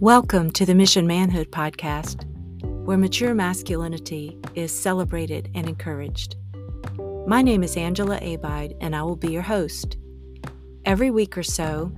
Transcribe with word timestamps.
Welcome 0.00 0.50
to 0.52 0.64
the 0.64 0.74
Mission 0.74 1.06
Manhood 1.06 1.50
podcast, 1.50 2.24
where 2.86 2.96
mature 2.96 3.34
masculinity 3.34 4.38
is 4.54 4.72
celebrated 4.72 5.50
and 5.54 5.68
encouraged. 5.68 6.36
My 7.26 7.42
name 7.42 7.62
is 7.62 7.76
Angela 7.76 8.16
Abide, 8.16 8.76
and 8.80 8.96
I 8.96 9.02
will 9.02 9.16
be 9.16 9.30
your 9.30 9.42
host. 9.42 9.98
Every 10.86 11.10
week 11.10 11.36
or 11.36 11.42
so, 11.42 11.92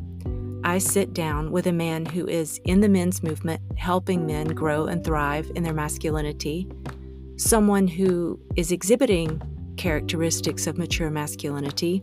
I 0.64 0.78
sit 0.78 1.14
down 1.14 1.52
with 1.52 1.68
a 1.68 1.72
man 1.72 2.04
who 2.04 2.26
is 2.26 2.60
in 2.64 2.80
the 2.80 2.88
men's 2.88 3.22
movement, 3.22 3.62
helping 3.78 4.26
men 4.26 4.48
grow 4.48 4.86
and 4.86 5.04
thrive 5.04 5.52
in 5.54 5.62
their 5.62 5.72
masculinity, 5.72 6.66
someone 7.36 7.86
who 7.86 8.36
is 8.56 8.72
exhibiting 8.72 9.40
characteristics 9.76 10.66
of 10.66 10.76
mature 10.76 11.08
masculinity, 11.08 12.02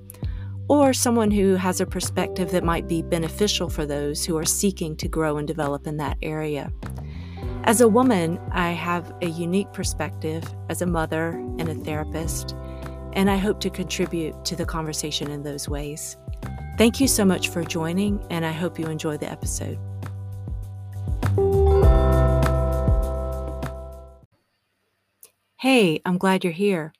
or 0.69 0.93
someone 0.93 1.31
who 1.31 1.55
has 1.55 1.81
a 1.81 1.85
perspective 1.85 2.51
that 2.51 2.63
might 2.63 2.87
be 2.87 3.01
beneficial 3.01 3.69
for 3.69 3.85
those 3.85 4.23
who 4.23 4.37
are 4.37 4.45
seeking 4.45 4.95
to 4.95 5.07
grow 5.07 5.37
and 5.37 5.47
develop 5.47 5.87
in 5.87 5.97
that 5.97 6.17
area. 6.21 6.71
As 7.63 7.81
a 7.81 7.87
woman, 7.87 8.39
I 8.51 8.69
have 8.69 9.11
a 9.21 9.27
unique 9.27 9.73
perspective 9.73 10.43
as 10.69 10.81
a 10.81 10.85
mother 10.85 11.31
and 11.57 11.67
a 11.67 11.73
therapist, 11.73 12.55
and 13.13 13.29
I 13.29 13.37
hope 13.37 13.59
to 13.61 13.69
contribute 13.69 14.45
to 14.45 14.55
the 14.55 14.65
conversation 14.65 15.31
in 15.31 15.43
those 15.43 15.67
ways. 15.67 16.15
Thank 16.77 17.01
you 17.01 17.07
so 17.07 17.25
much 17.25 17.49
for 17.49 17.63
joining, 17.63 18.23
and 18.29 18.45
I 18.45 18.51
hope 18.51 18.79
you 18.79 18.85
enjoy 18.85 19.17
the 19.17 19.29
episode. 19.29 19.77
Hey, 25.57 25.99
I'm 26.05 26.17
glad 26.17 26.43
you're 26.43 26.53
here. 26.53 26.93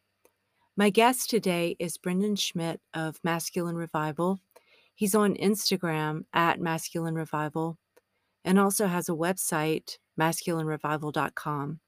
My 0.79 0.89
guest 0.89 1.29
today 1.29 1.75
is 1.77 1.97
Brendan 1.97 2.38
Schmidt 2.38 2.79
of 2.93 3.19
Masculine 3.21 3.75
Revival. 3.75 4.39
He's 4.95 5.13
on 5.13 5.35
Instagram 5.35 6.23
at 6.31 6.61
Masculine 6.61 7.16
Revival 7.16 7.77
and 8.45 8.58
also 8.58 8.88
has 8.88 9.09
a 9.09 9.11
website, 9.11 9.97
masculinerevival.com. 10.17 11.81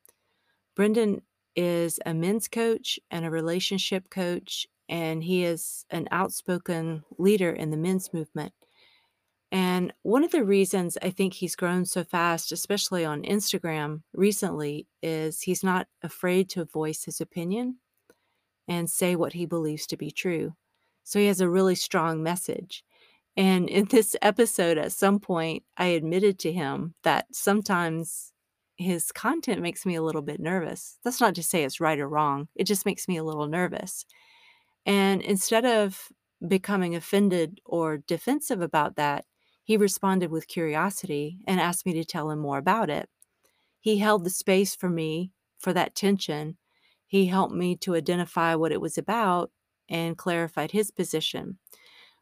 Brendan 0.76 1.22
is 1.56 2.02
a 2.06 2.14
men's 2.14 2.50
coach 2.50 3.00
and 3.10 3.24
a 3.24 3.30
relationship 3.30 4.10
coach, 4.10 4.68
and 4.90 5.24
he 5.24 5.46
is 5.46 5.86
an 5.90 6.10
outspoken 6.12 7.06
leader 7.18 7.52
in 7.52 7.70
the 7.70 7.78
men's 7.78 8.12
movement. 8.12 8.52
And 9.54 9.94
one 10.02 10.26
of 10.26 10.32
the 10.32 10.44
reasons 10.44 10.98
I 11.02 11.12
think 11.12 11.36
he's 11.36 11.56
grown 11.56 11.86
so 11.86 12.04
fast, 12.04 12.52
especially 12.52 13.06
on 13.06 13.24
Instagram 13.24 14.02
recently, 14.12 14.86
is 15.02 15.44
he's 15.44 15.64
not 15.64 15.88
afraid 16.04 16.50
to 16.50 16.66
voice 16.66 17.06
his 17.06 17.22
opinion 17.22 17.78
and 18.68 18.90
say 18.90 19.16
what 19.16 19.34
he 19.34 19.46
believes 19.46 19.88
to 19.88 19.98
be 19.98 20.12
true. 20.12 20.54
So 21.04 21.20
he 21.20 21.28
has 21.28 21.42
a 21.42 21.50
really 21.50 21.76
strong 21.76 22.24
message. 22.24 22.84
And 23.38 23.70
in 23.70 23.86
this 23.86 24.16
episode, 24.22 24.78
at 24.78 24.92
some 24.92 25.20
point, 25.20 25.64
I 25.78 25.86
admitted 25.86 26.38
to 26.40 26.52
him 26.52 26.96
that 27.04 27.28
sometimes 27.32 28.34
his 28.78 29.12
content 29.12 29.62
makes 29.62 29.86
me 29.86 29.96
a 29.96 30.02
little 30.02 30.22
bit 30.22 30.40
nervous. 30.40 30.98
That's 31.04 31.22
not 31.22 31.36
to 31.36 31.44
say 31.44 31.64
it's 31.64 31.80
right 31.80 32.00
or 32.00 32.10
wrong, 32.10 32.48
it 32.56 32.66
just 32.66 32.86
makes 32.86 33.08
me 33.08 33.18
a 33.18 33.24
little 33.24 33.48
nervous. 33.48 34.06
And 34.86 35.22
instead 35.22 35.66
of 35.66 36.10
becoming 36.48 36.96
offended 36.96 37.62
or 37.66 38.00
defensive 38.00 38.62
about 38.62 38.96
that, 38.96 39.26
he 39.64 39.78
responded 39.78 40.32
with 40.32 40.48
curiosity 40.48 41.38
and 41.48 41.60
asked 41.60 41.86
me 41.86 41.94
to 41.94 42.04
tell 42.04 42.32
him 42.32 42.40
more 42.40 42.58
about 42.58 42.90
it. 42.90 43.08
He 43.80 44.00
held 44.00 44.24
the 44.24 44.30
space 44.30 44.76
for 44.76 44.90
me 44.90 45.32
for 45.60 45.72
that 45.74 45.96
tension 45.96 46.58
he 47.12 47.26
helped 47.26 47.54
me 47.54 47.76
to 47.76 47.96
identify 47.96 48.56
what 48.56 48.72
it 48.72 48.80
was 48.80 48.98
about 48.98 49.52
and 49.90 50.18
clarified 50.18 50.72
his 50.72 50.92
position, 50.92 51.60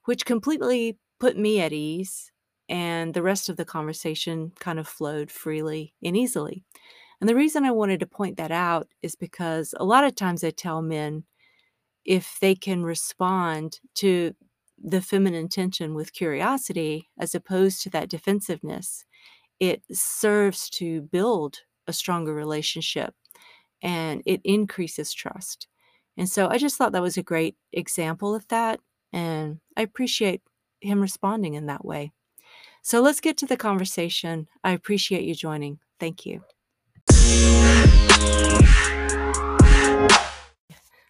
which 0.06 0.26
completely 0.26 0.98
put 1.20 1.38
me 1.38 1.62
at 1.62 1.72
ease. 1.72 2.32
And 2.68 3.14
the 3.14 3.22
rest 3.22 3.50
of 3.50 3.56
the 3.58 3.66
conversation 3.66 4.52
kind 4.60 4.80
of 4.80 4.88
flowed 4.88 5.30
freely 5.30 5.94
and 6.04 6.18
easily. 6.18 6.64
And 7.22 7.30
the 7.30 7.36
reason 7.36 7.66
I 7.66 7.72
wanted 7.72 8.00
to 8.00 8.08
point 8.08 8.38
that 8.38 8.50
out 8.50 8.88
is 9.04 9.16
because 9.16 9.76
a 9.78 9.86
lot 9.86 10.06
of 10.06 10.16
times 10.16 10.44
I 10.44 10.50
tell 10.50 10.82
men 10.82 11.24
if 12.04 12.40
they 12.42 12.56
can 12.56 12.82
respond 12.82 13.82
to 13.98 14.34
the 14.76 15.02
feminine 15.02 15.50
tension 15.50 15.94
with 15.94 16.14
curiosity 16.14 17.10
as 17.20 17.36
opposed 17.36 17.84
to 17.84 17.92
that 17.92 18.10
defensiveness, 18.10 19.06
it 19.60 19.84
serves 19.92 20.68
to 20.72 21.04
build 21.04 21.60
a 21.86 21.94
stronger 21.94 22.34
relationship 22.34 23.14
and 23.82 24.22
it 24.26 24.42
increases 24.44 25.14
trust. 25.14 25.68
And 26.18 26.30
so 26.30 26.48
I 26.48 26.58
just 26.58 26.78
thought 26.78 26.92
that 26.92 27.02
was 27.02 27.18
a 27.18 27.24
great 27.24 27.56
example 27.72 28.36
of 28.36 28.48
that. 28.50 28.80
And 29.14 29.60
I 29.78 29.82
appreciate 29.82 30.42
him 30.82 31.02
responding 31.02 31.54
in 31.54 31.68
that 31.68 31.86
way. 31.86 32.12
So 32.82 33.02
let's 33.02 33.20
get 33.20 33.38
to 33.38 33.46
the 33.46 33.58
conversation. 33.58 34.48
I 34.64 34.72
appreciate 34.72 35.24
you 35.24 35.36
joining. 35.36 35.80
Thank 36.00 36.26
you. 36.26 36.44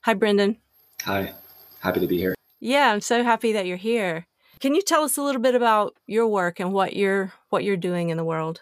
Hi, 0.04 0.14
Brendan. 0.14 0.58
Hi. 1.04 1.34
Happy 1.80 2.00
to 2.00 2.08
be 2.08 2.18
here. 2.18 2.36
Yeah, 2.60 2.92
I'm 2.92 3.02
so 3.02 3.24
happy 3.24 3.54
that 3.54 3.66
you're 3.66 3.78
here. 3.78 4.28
Can 4.60 4.76
you 4.76 4.82
tell 4.82 5.04
us 5.04 5.18
a 5.18 5.22
little 5.22 5.42
bit 5.42 5.56
about 5.56 5.96
your 6.06 6.28
work 6.28 6.60
and 6.60 6.74
what 6.74 6.96
you're 6.96 7.32
what 7.50 7.64
you're 7.64 7.78
doing 7.78 8.10
in 8.10 8.18
the 8.18 8.24
world? 8.26 8.62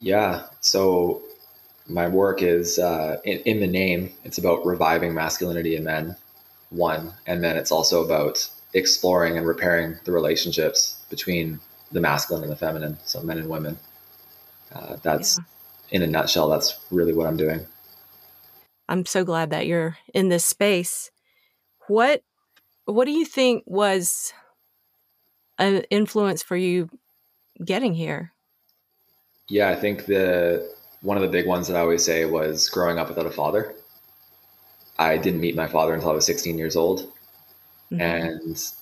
Yeah. 0.00 0.44
So 0.60 1.22
my 1.88 2.08
work 2.08 2.42
is 2.42 2.78
uh, 2.78 3.18
in, 3.24 3.38
in, 3.40 3.60
the 3.60 3.66
name. 3.66 4.12
It's 4.24 4.38
about 4.38 4.66
reviving 4.66 5.14
masculinity 5.14 5.76
in 5.76 5.84
men 5.84 6.16
one. 6.70 7.12
And 7.26 7.42
then 7.42 7.56
it's 7.56 7.70
also 7.70 8.04
about 8.04 8.48
exploring 8.74 9.36
and 9.36 9.46
repairing 9.46 9.96
the 10.04 10.12
relationships 10.12 10.98
between 11.10 11.60
the 11.92 12.00
masculine 12.00 12.42
and 12.42 12.52
the 12.52 12.56
feminine 12.56 12.98
so 13.04 13.22
men 13.22 13.38
and 13.38 13.48
women. 13.48 13.78
Uh, 14.74 14.96
that's 15.02 15.38
yeah. 15.38 15.96
in 15.96 16.02
a 16.02 16.06
nutshell 16.06 16.48
that's 16.48 16.78
really 16.90 17.14
what 17.14 17.26
i'm 17.26 17.36
doing. 17.36 17.64
I'm 18.88 19.06
so 19.06 19.24
glad 19.24 19.50
that 19.50 19.66
you're 19.66 19.96
in 20.12 20.28
this 20.28 20.44
space. 20.44 21.10
What 21.86 22.22
what 22.84 23.04
do 23.04 23.12
you 23.12 23.24
think 23.24 23.64
was 23.66 24.32
an 25.58 25.84
influence 25.90 26.42
for 26.42 26.56
you 26.56 26.90
getting 27.64 27.94
here? 27.94 28.32
Yeah 29.48 29.70
i 29.70 29.76
think 29.76 30.06
the 30.06 30.68
one 31.06 31.16
of 31.16 31.22
the 31.22 31.28
big 31.28 31.46
ones 31.46 31.68
that 31.68 31.76
I 31.76 31.80
always 31.80 32.04
say 32.04 32.24
was 32.24 32.68
growing 32.68 32.98
up 32.98 33.08
without 33.08 33.26
a 33.26 33.30
father. 33.30 33.72
I 34.98 35.16
didn't 35.16 35.40
meet 35.40 35.54
my 35.54 35.68
father 35.68 35.94
until 35.94 36.10
I 36.10 36.14
was 36.14 36.26
16 36.26 36.58
years 36.58 36.74
old. 36.74 37.12
Mm-hmm. 37.92 38.00
And 38.00 38.72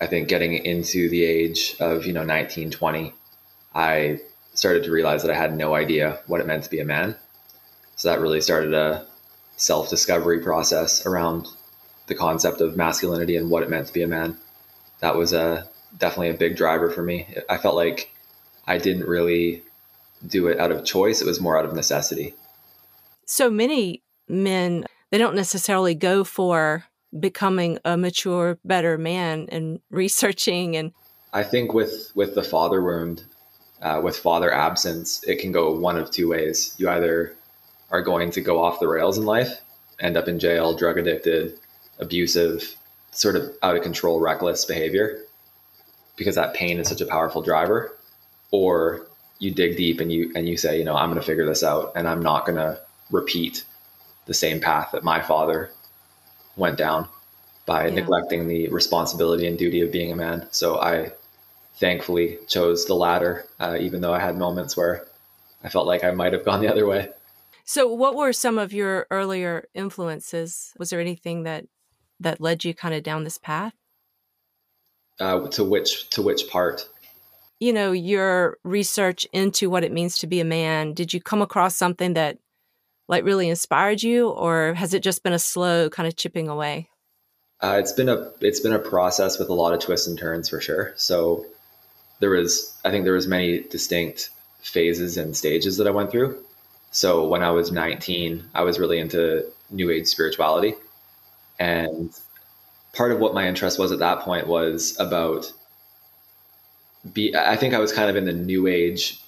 I 0.00 0.06
think 0.06 0.28
getting 0.28 0.52
into 0.52 1.08
the 1.08 1.24
age 1.24 1.74
of, 1.80 2.06
you 2.06 2.12
know, 2.12 2.22
19, 2.22 2.70
20, 2.70 3.12
I 3.74 4.20
started 4.54 4.84
to 4.84 4.92
realize 4.92 5.22
that 5.22 5.32
I 5.32 5.36
had 5.36 5.56
no 5.56 5.74
idea 5.74 6.20
what 6.28 6.40
it 6.40 6.46
meant 6.46 6.62
to 6.62 6.70
be 6.70 6.78
a 6.78 6.84
man. 6.84 7.16
So 7.96 8.10
that 8.10 8.20
really 8.20 8.40
started 8.40 8.74
a 8.74 9.04
self 9.56 9.90
discovery 9.90 10.38
process 10.38 11.04
around 11.04 11.48
the 12.06 12.14
concept 12.14 12.60
of 12.60 12.76
masculinity 12.76 13.34
and 13.34 13.50
what 13.50 13.64
it 13.64 13.70
meant 13.70 13.88
to 13.88 13.92
be 13.92 14.02
a 14.02 14.08
man. 14.08 14.36
That 15.00 15.16
was 15.16 15.32
a 15.32 15.68
definitely 15.98 16.30
a 16.30 16.34
big 16.34 16.56
driver 16.56 16.92
for 16.92 17.02
me. 17.02 17.26
I 17.50 17.58
felt 17.58 17.74
like 17.74 18.12
I 18.68 18.78
didn't 18.78 19.08
really 19.08 19.64
do 20.26 20.48
it 20.48 20.58
out 20.58 20.72
of 20.72 20.84
choice. 20.84 21.20
It 21.20 21.26
was 21.26 21.40
more 21.40 21.58
out 21.58 21.64
of 21.64 21.74
necessity. 21.74 22.34
So 23.26 23.50
many 23.50 24.02
men, 24.28 24.84
they 25.10 25.18
don't 25.18 25.34
necessarily 25.34 25.94
go 25.94 26.24
for 26.24 26.84
becoming 27.18 27.78
a 27.84 27.96
mature, 27.96 28.58
better 28.64 28.98
man 28.98 29.48
and 29.50 29.80
researching 29.90 30.76
and 30.76 30.92
I 31.32 31.42
think 31.42 31.72
with 31.72 32.12
with 32.14 32.34
the 32.34 32.42
father 32.42 32.82
wound, 32.82 33.24
uh, 33.80 34.00
with 34.04 34.16
father 34.16 34.52
absence, 34.52 35.24
it 35.24 35.38
can 35.38 35.50
go 35.50 35.72
one 35.72 35.96
of 35.96 36.10
two 36.10 36.28
ways. 36.28 36.74
You 36.76 36.90
either 36.90 37.34
are 37.90 38.02
going 38.02 38.30
to 38.32 38.40
go 38.42 38.62
off 38.62 38.80
the 38.80 38.88
rails 38.88 39.16
in 39.16 39.24
life, 39.24 39.60
end 39.98 40.16
up 40.16 40.28
in 40.28 40.38
jail, 40.38 40.76
drug 40.76 40.98
addicted, 40.98 41.58
abusive, 41.98 42.76
sort 43.12 43.36
of 43.36 43.50
out 43.62 43.76
of 43.76 43.82
control, 43.82 44.20
reckless 44.20 44.66
behavior, 44.66 45.22
because 46.16 46.34
that 46.34 46.54
pain 46.54 46.78
is 46.78 46.88
such 46.88 47.00
a 47.00 47.06
powerful 47.06 47.40
driver, 47.40 47.96
or 48.50 49.06
you 49.42 49.50
dig 49.50 49.76
deep 49.76 50.00
and 50.00 50.12
you 50.12 50.30
and 50.36 50.48
you 50.48 50.56
say, 50.56 50.78
you 50.78 50.84
know, 50.84 50.94
I'm 50.94 51.08
going 51.08 51.20
to 51.20 51.26
figure 51.26 51.44
this 51.44 51.64
out, 51.64 51.92
and 51.96 52.06
I'm 52.06 52.22
not 52.22 52.46
going 52.46 52.56
to 52.56 52.78
repeat 53.10 53.64
the 54.26 54.34
same 54.34 54.60
path 54.60 54.90
that 54.92 55.02
my 55.02 55.20
father 55.20 55.70
went 56.56 56.78
down 56.78 57.08
by 57.66 57.88
yeah. 57.88 57.94
neglecting 57.94 58.46
the 58.46 58.68
responsibility 58.68 59.48
and 59.48 59.58
duty 59.58 59.80
of 59.80 59.90
being 59.90 60.12
a 60.12 60.16
man. 60.16 60.46
So 60.52 60.80
I 60.80 61.10
thankfully 61.74 62.38
chose 62.46 62.86
the 62.86 62.94
latter, 62.94 63.44
uh, 63.58 63.76
even 63.80 64.00
though 64.00 64.14
I 64.14 64.20
had 64.20 64.38
moments 64.38 64.76
where 64.76 65.06
I 65.64 65.68
felt 65.68 65.88
like 65.88 66.04
I 66.04 66.12
might 66.12 66.32
have 66.34 66.44
gone 66.44 66.60
the 66.60 66.70
other 66.70 66.86
way. 66.86 67.08
So, 67.64 67.92
what 67.92 68.14
were 68.14 68.32
some 68.32 68.58
of 68.58 68.72
your 68.72 69.08
earlier 69.10 69.68
influences? 69.74 70.72
Was 70.78 70.90
there 70.90 71.00
anything 71.00 71.42
that 71.42 71.64
that 72.20 72.40
led 72.40 72.64
you 72.64 72.74
kind 72.74 72.94
of 72.94 73.02
down 73.02 73.24
this 73.24 73.38
path? 73.38 73.74
Uh, 75.18 75.48
to 75.48 75.64
which 75.64 76.10
to 76.10 76.22
which 76.22 76.48
part? 76.48 76.88
You 77.62 77.72
know, 77.72 77.92
your 77.92 78.58
research 78.64 79.24
into 79.32 79.70
what 79.70 79.84
it 79.84 79.92
means 79.92 80.18
to 80.18 80.26
be 80.26 80.40
a 80.40 80.44
man, 80.44 80.94
did 80.94 81.14
you 81.14 81.20
come 81.20 81.40
across 81.40 81.76
something 81.76 82.14
that 82.14 82.38
like 83.06 83.22
really 83.22 83.48
inspired 83.48 84.02
you 84.02 84.30
or 84.30 84.74
has 84.74 84.94
it 84.94 85.00
just 85.00 85.22
been 85.22 85.32
a 85.32 85.38
slow 85.38 85.88
kind 85.88 86.08
of 86.08 86.16
chipping 86.16 86.48
away? 86.48 86.88
Uh, 87.60 87.76
it's 87.78 87.92
been 87.92 88.08
a 88.08 88.32
it's 88.40 88.58
been 88.58 88.72
a 88.72 88.80
process 88.80 89.38
with 89.38 89.48
a 89.48 89.54
lot 89.54 89.72
of 89.72 89.78
twists 89.78 90.08
and 90.08 90.18
turns 90.18 90.48
for 90.48 90.60
sure. 90.60 90.92
So 90.96 91.46
there 92.18 92.30
was 92.30 92.76
I 92.84 92.90
think 92.90 93.04
there 93.04 93.12
was 93.12 93.28
many 93.28 93.60
distinct 93.60 94.30
phases 94.64 95.16
and 95.16 95.36
stages 95.36 95.76
that 95.76 95.86
I 95.86 95.92
went 95.92 96.10
through. 96.10 96.42
So 96.90 97.28
when 97.28 97.44
I 97.44 97.52
was 97.52 97.70
19, 97.70 98.42
I 98.56 98.62
was 98.62 98.80
really 98.80 98.98
into 98.98 99.46
new 99.70 99.88
age 99.88 100.08
spirituality. 100.08 100.74
And 101.60 102.12
part 102.92 103.12
of 103.12 103.20
what 103.20 103.34
my 103.34 103.46
interest 103.46 103.78
was 103.78 103.92
at 103.92 104.00
that 104.00 104.22
point 104.22 104.48
was 104.48 104.96
about 104.98 105.52
be 107.12 107.34
I 107.36 107.56
think 107.56 107.74
I 107.74 107.78
was 107.78 107.92
kind 107.92 108.08
of 108.08 108.16
in 108.16 108.24
the 108.24 108.32
new 108.32 108.66
age 108.66 109.20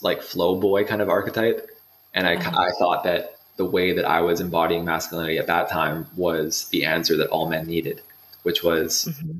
like 0.00 0.22
flow 0.22 0.58
boy 0.58 0.84
kind 0.84 1.02
of 1.02 1.08
archetype 1.08 1.68
and 2.14 2.26
I 2.26 2.36
uh-huh. 2.36 2.58
I 2.58 2.70
thought 2.78 3.04
that 3.04 3.36
the 3.60 3.64
way 3.66 3.92
that 3.92 4.06
I 4.06 4.22
was 4.22 4.40
embodying 4.40 4.86
masculinity 4.86 5.36
at 5.36 5.46
that 5.48 5.68
time 5.68 6.06
was 6.16 6.68
the 6.68 6.86
answer 6.86 7.14
that 7.18 7.28
all 7.28 7.46
men 7.46 7.66
needed, 7.66 8.00
which 8.42 8.62
was 8.62 9.04
mm-hmm. 9.04 9.36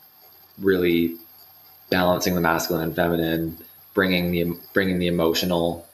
really 0.59 1.17
balancing 1.89 2.35
the 2.35 2.41
masculine 2.43 2.85
and 2.85 2.95
feminine, 2.95 3.57
bringing 3.95 4.31
the 4.31 4.59
bringing 4.75 4.99
the 4.99 5.07
emotional 5.07 5.89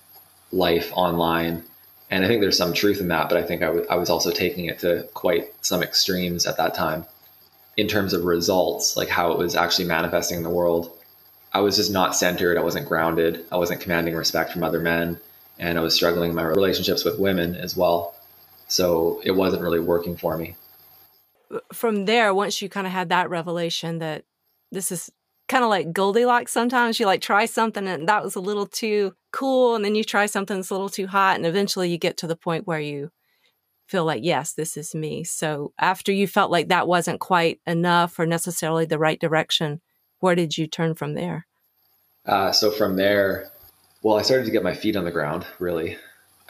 life 0.51 0.91
online. 0.93 1.63
And 2.11 2.25
I 2.25 2.29
think 2.29 2.41
there's 2.41 2.59
some 2.59 2.73
truth 2.73 3.01
in 3.01 3.07
that, 3.09 3.29
but 3.29 3.39
I 3.39 3.45
think 3.45 3.63
I, 3.63 3.67
w- 3.67 3.87
I 3.89 3.95
was 3.95 4.11
also 4.11 4.33
taking 4.33 4.67
it 4.67 4.81
to 4.81 5.09
quite 5.15 5.53
some 5.65 5.83
extremes 5.83 6.47
at 6.47 6.57
that 6.57 6.75
time 6.75 7.07
in 7.77 7.87
terms 7.87 8.13
of 8.13 8.25
results, 8.25 8.97
like 8.97 9.09
how 9.09 9.31
it 9.31 9.39
was 9.39 9.55
actually 9.55 9.87
manifesting 9.87 10.37
in 10.37 10.43
the 10.43 10.51
world. 10.51 10.96
I 11.53 11.61
was 11.61 11.77
just 11.77 11.91
not 11.91 12.15
centered. 12.15 12.59
I 12.59 12.63
wasn't 12.63 12.89
grounded. 12.89 13.45
I 13.51 13.57
wasn't 13.57 13.81
commanding 13.81 14.15
respect 14.15 14.53
from 14.53 14.63
other 14.63 14.81
men. 14.81 15.19
And 15.59 15.79
I 15.79 15.81
was 15.81 15.95
struggling 15.95 16.31
in 16.31 16.37
my 16.37 16.43
relationships 16.43 17.05
with 17.05 17.19
women 17.19 17.55
as 17.55 17.77
well. 17.77 18.15
So 18.69 19.21
it 19.25 19.31
wasn't 19.31 19.63
really 19.63 19.81
working 19.81 20.17
for 20.17 20.37
me. 20.37 20.57
From 21.73 22.05
there, 22.05 22.35
once 22.35 22.61
you 22.61 22.69
kind 22.69 22.87
of 22.87 22.93
had 22.93 23.09
that 23.09 23.31
revelation 23.31 23.99
that 23.99 24.25
this 24.73 24.91
is 24.93 25.11
kind 25.49 25.63
of 25.63 25.71
like 25.71 25.93
Goldilocks 25.93 26.53
sometimes. 26.53 26.99
You 26.99 27.07
like 27.07 27.21
try 27.21 27.47
something 27.47 27.87
and 27.87 28.09
that 28.09 28.25
was 28.25 28.35
a 28.35 28.41
little 28.41 28.67
too 28.67 29.15
cool. 29.33 29.77
And 29.77 29.85
then 29.85 29.95
you 29.95 30.05
try 30.05 30.27
something 30.27 30.57
that's 30.57 30.71
a 30.71 30.75
little 30.75 30.89
too 30.89 31.07
hot. 31.07 31.37
And 31.37 31.47
eventually 31.47 31.91
you 31.91 31.99
get 31.99 32.17
to 32.19 32.27
the 32.27 32.37
point 32.37 32.67
where 32.67 32.81
you 32.81 33.11
feel 33.89 34.05
like, 34.05 34.25
yes, 34.25 34.53
this 34.53 34.77
is 34.77 34.95
me. 34.95 35.23
So 35.23 35.73
after 35.79 36.11
you 36.11 36.27
felt 36.27 36.51
like 36.51 36.69
that 36.69 36.89
wasn't 36.89 37.21
quite 37.21 37.61
enough 37.67 38.19
or 38.19 38.27
necessarily 38.27 38.85
the 38.85 38.99
right 38.99 39.21
direction, 39.21 39.81
where 40.21 40.35
did 40.35 40.57
you 40.57 40.67
turn 40.67 40.95
from 40.95 41.15
there? 41.15 41.47
Uh, 42.25 42.53
so 42.53 42.71
from 42.71 42.97
there, 42.97 43.51
well, 44.03 44.19
I 44.19 44.23
started 44.23 44.45
to 44.47 44.51
get 44.51 44.63
my 44.63 44.75
feet 44.75 44.97
on 44.97 45.05
the 45.05 45.11
ground, 45.11 45.47
really. 45.59 45.97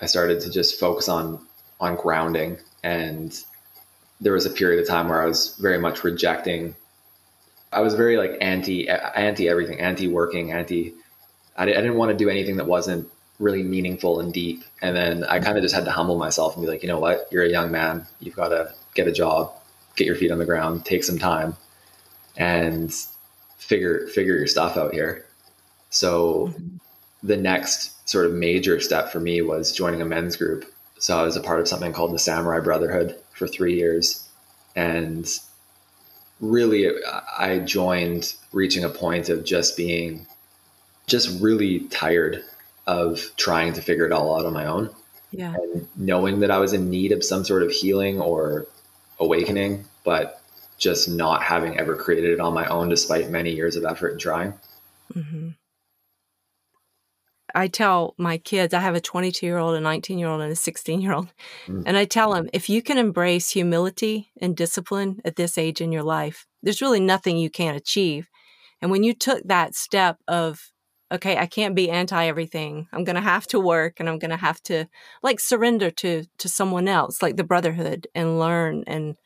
I 0.00 0.06
started 0.06 0.40
to 0.40 0.50
just 0.50 0.78
focus 0.78 1.08
on 1.08 1.46
on 1.78 1.94
grounding 1.96 2.58
and 2.82 3.38
there 4.18 4.32
was 4.32 4.46
a 4.46 4.50
period 4.50 4.80
of 4.80 4.88
time 4.88 5.08
where 5.08 5.20
I 5.20 5.26
was 5.26 5.54
very 5.58 5.78
much 5.78 6.04
rejecting 6.04 6.74
I 7.72 7.80
was 7.80 7.94
very 7.94 8.16
like 8.16 8.38
anti 8.40 8.88
anti 8.88 9.48
everything, 9.48 9.80
anti 9.80 10.08
working, 10.08 10.52
anti. 10.52 10.94
I, 11.56 11.64
I 11.64 11.66
didn't 11.66 11.96
want 11.96 12.10
to 12.10 12.16
do 12.16 12.30
anything 12.30 12.56
that 12.56 12.66
wasn't 12.66 13.08
really 13.38 13.62
meaningful 13.62 14.20
and 14.20 14.32
deep. 14.32 14.64
And 14.80 14.96
then 14.96 15.24
I 15.24 15.40
kind 15.40 15.58
of 15.58 15.62
just 15.62 15.74
had 15.74 15.84
to 15.84 15.90
humble 15.90 16.16
myself 16.16 16.56
and 16.56 16.64
be 16.64 16.70
like, 16.70 16.82
you 16.82 16.88
know 16.88 16.98
what, 16.98 17.28
you're 17.30 17.44
a 17.44 17.50
young 17.50 17.70
man. 17.70 18.06
You've 18.20 18.36
got 18.36 18.48
to 18.48 18.72
get 18.94 19.06
a 19.08 19.12
job, 19.12 19.52
get 19.94 20.06
your 20.06 20.16
feet 20.16 20.30
on 20.30 20.38
the 20.38 20.46
ground, 20.46 20.86
take 20.86 21.04
some 21.04 21.18
time, 21.18 21.54
and 22.36 22.94
figure 23.58 24.06
figure 24.08 24.36
your 24.36 24.46
stuff 24.46 24.76
out 24.76 24.92
here. 24.92 25.24
So 25.90 26.48
mm-hmm. 26.48 26.76
the 27.22 27.36
next 27.36 28.08
sort 28.08 28.26
of 28.26 28.32
major 28.32 28.80
step 28.80 29.10
for 29.10 29.20
me 29.20 29.42
was 29.42 29.72
joining 29.72 30.00
a 30.00 30.06
men's 30.06 30.36
group. 30.36 30.64
So 30.98 31.18
I 31.18 31.22
was 31.22 31.36
a 31.36 31.40
part 31.40 31.60
of 31.60 31.68
something 31.68 31.92
called 31.92 32.12
the 32.12 32.18
Samurai 32.18 32.60
Brotherhood 32.60 33.16
for 33.32 33.46
three 33.46 33.74
years, 33.74 34.26
and 34.74 35.28
really 36.40 36.90
I 37.38 37.58
joined 37.60 38.34
reaching 38.52 38.84
a 38.84 38.88
point 38.88 39.28
of 39.28 39.44
just 39.44 39.76
being 39.76 40.26
just 41.06 41.40
really 41.40 41.80
tired 41.88 42.42
of 42.86 43.30
trying 43.36 43.72
to 43.74 43.82
figure 43.82 44.06
it 44.06 44.12
all 44.12 44.38
out 44.38 44.46
on 44.46 44.52
my 44.52 44.66
own. 44.66 44.90
Yeah. 45.30 45.54
And 45.54 45.88
knowing 45.96 46.40
that 46.40 46.50
I 46.50 46.58
was 46.58 46.72
in 46.72 46.90
need 46.90 47.12
of 47.12 47.24
some 47.24 47.44
sort 47.44 47.62
of 47.62 47.70
healing 47.70 48.20
or 48.20 48.66
awakening, 49.18 49.84
but 50.04 50.40
just 50.78 51.08
not 51.08 51.42
having 51.42 51.78
ever 51.78 51.96
created 51.96 52.32
it 52.32 52.40
on 52.40 52.54
my 52.54 52.66
own 52.66 52.88
despite 52.88 53.30
many 53.30 53.52
years 53.52 53.76
of 53.76 53.84
effort 53.84 54.12
and 54.12 54.20
trying. 54.20 54.54
Mm-hmm. 55.14 55.50
I 57.54 57.68
tell 57.68 58.14
my 58.18 58.36
kids, 58.36 58.74
I 58.74 58.80
have 58.80 58.94
a 58.94 59.00
22 59.00 59.46
year 59.46 59.56
old, 59.56 59.76
a 59.76 59.80
19 59.80 60.18
year 60.18 60.28
old, 60.28 60.42
and 60.42 60.52
a 60.52 60.56
16 60.56 61.00
year 61.00 61.14
old. 61.14 61.32
Mm. 61.66 61.84
And 61.86 61.96
I 61.96 62.04
tell 62.04 62.34
them, 62.34 62.50
if 62.52 62.68
you 62.68 62.82
can 62.82 62.98
embrace 62.98 63.50
humility 63.50 64.30
and 64.40 64.54
discipline 64.54 65.20
at 65.24 65.36
this 65.36 65.56
age 65.56 65.80
in 65.80 65.90
your 65.90 66.02
life, 66.02 66.46
there's 66.62 66.82
really 66.82 67.00
nothing 67.00 67.38
you 67.38 67.48
can't 67.48 67.76
achieve. 67.76 68.28
And 68.82 68.90
when 68.90 69.02
you 69.02 69.14
took 69.14 69.42
that 69.44 69.74
step 69.74 70.18
of, 70.28 70.70
okay, 71.10 71.38
I 71.38 71.46
can't 71.46 71.74
be 71.74 71.88
anti 71.88 72.26
everything. 72.26 72.88
I'm 72.92 73.04
going 73.04 73.16
to 73.16 73.22
have 73.22 73.46
to 73.48 73.60
work 73.60 74.00
and 74.00 74.08
I'm 74.08 74.18
going 74.18 74.32
to 74.32 74.36
have 74.36 74.62
to 74.64 74.86
like 75.22 75.40
surrender 75.40 75.90
to, 75.92 76.24
to 76.36 76.48
someone 76.48 76.88
else, 76.88 77.22
like 77.22 77.36
the 77.36 77.44
brotherhood 77.44 78.06
and 78.14 78.38
learn 78.38 78.84
and, 78.86 79.16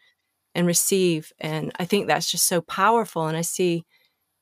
and 0.54 0.66
receive. 0.66 1.32
And 1.38 1.72
I 1.78 1.84
think 1.84 2.06
that's 2.06 2.30
just 2.30 2.46
so 2.46 2.60
powerful. 2.60 3.26
And 3.26 3.36
I 3.36 3.42
see 3.42 3.84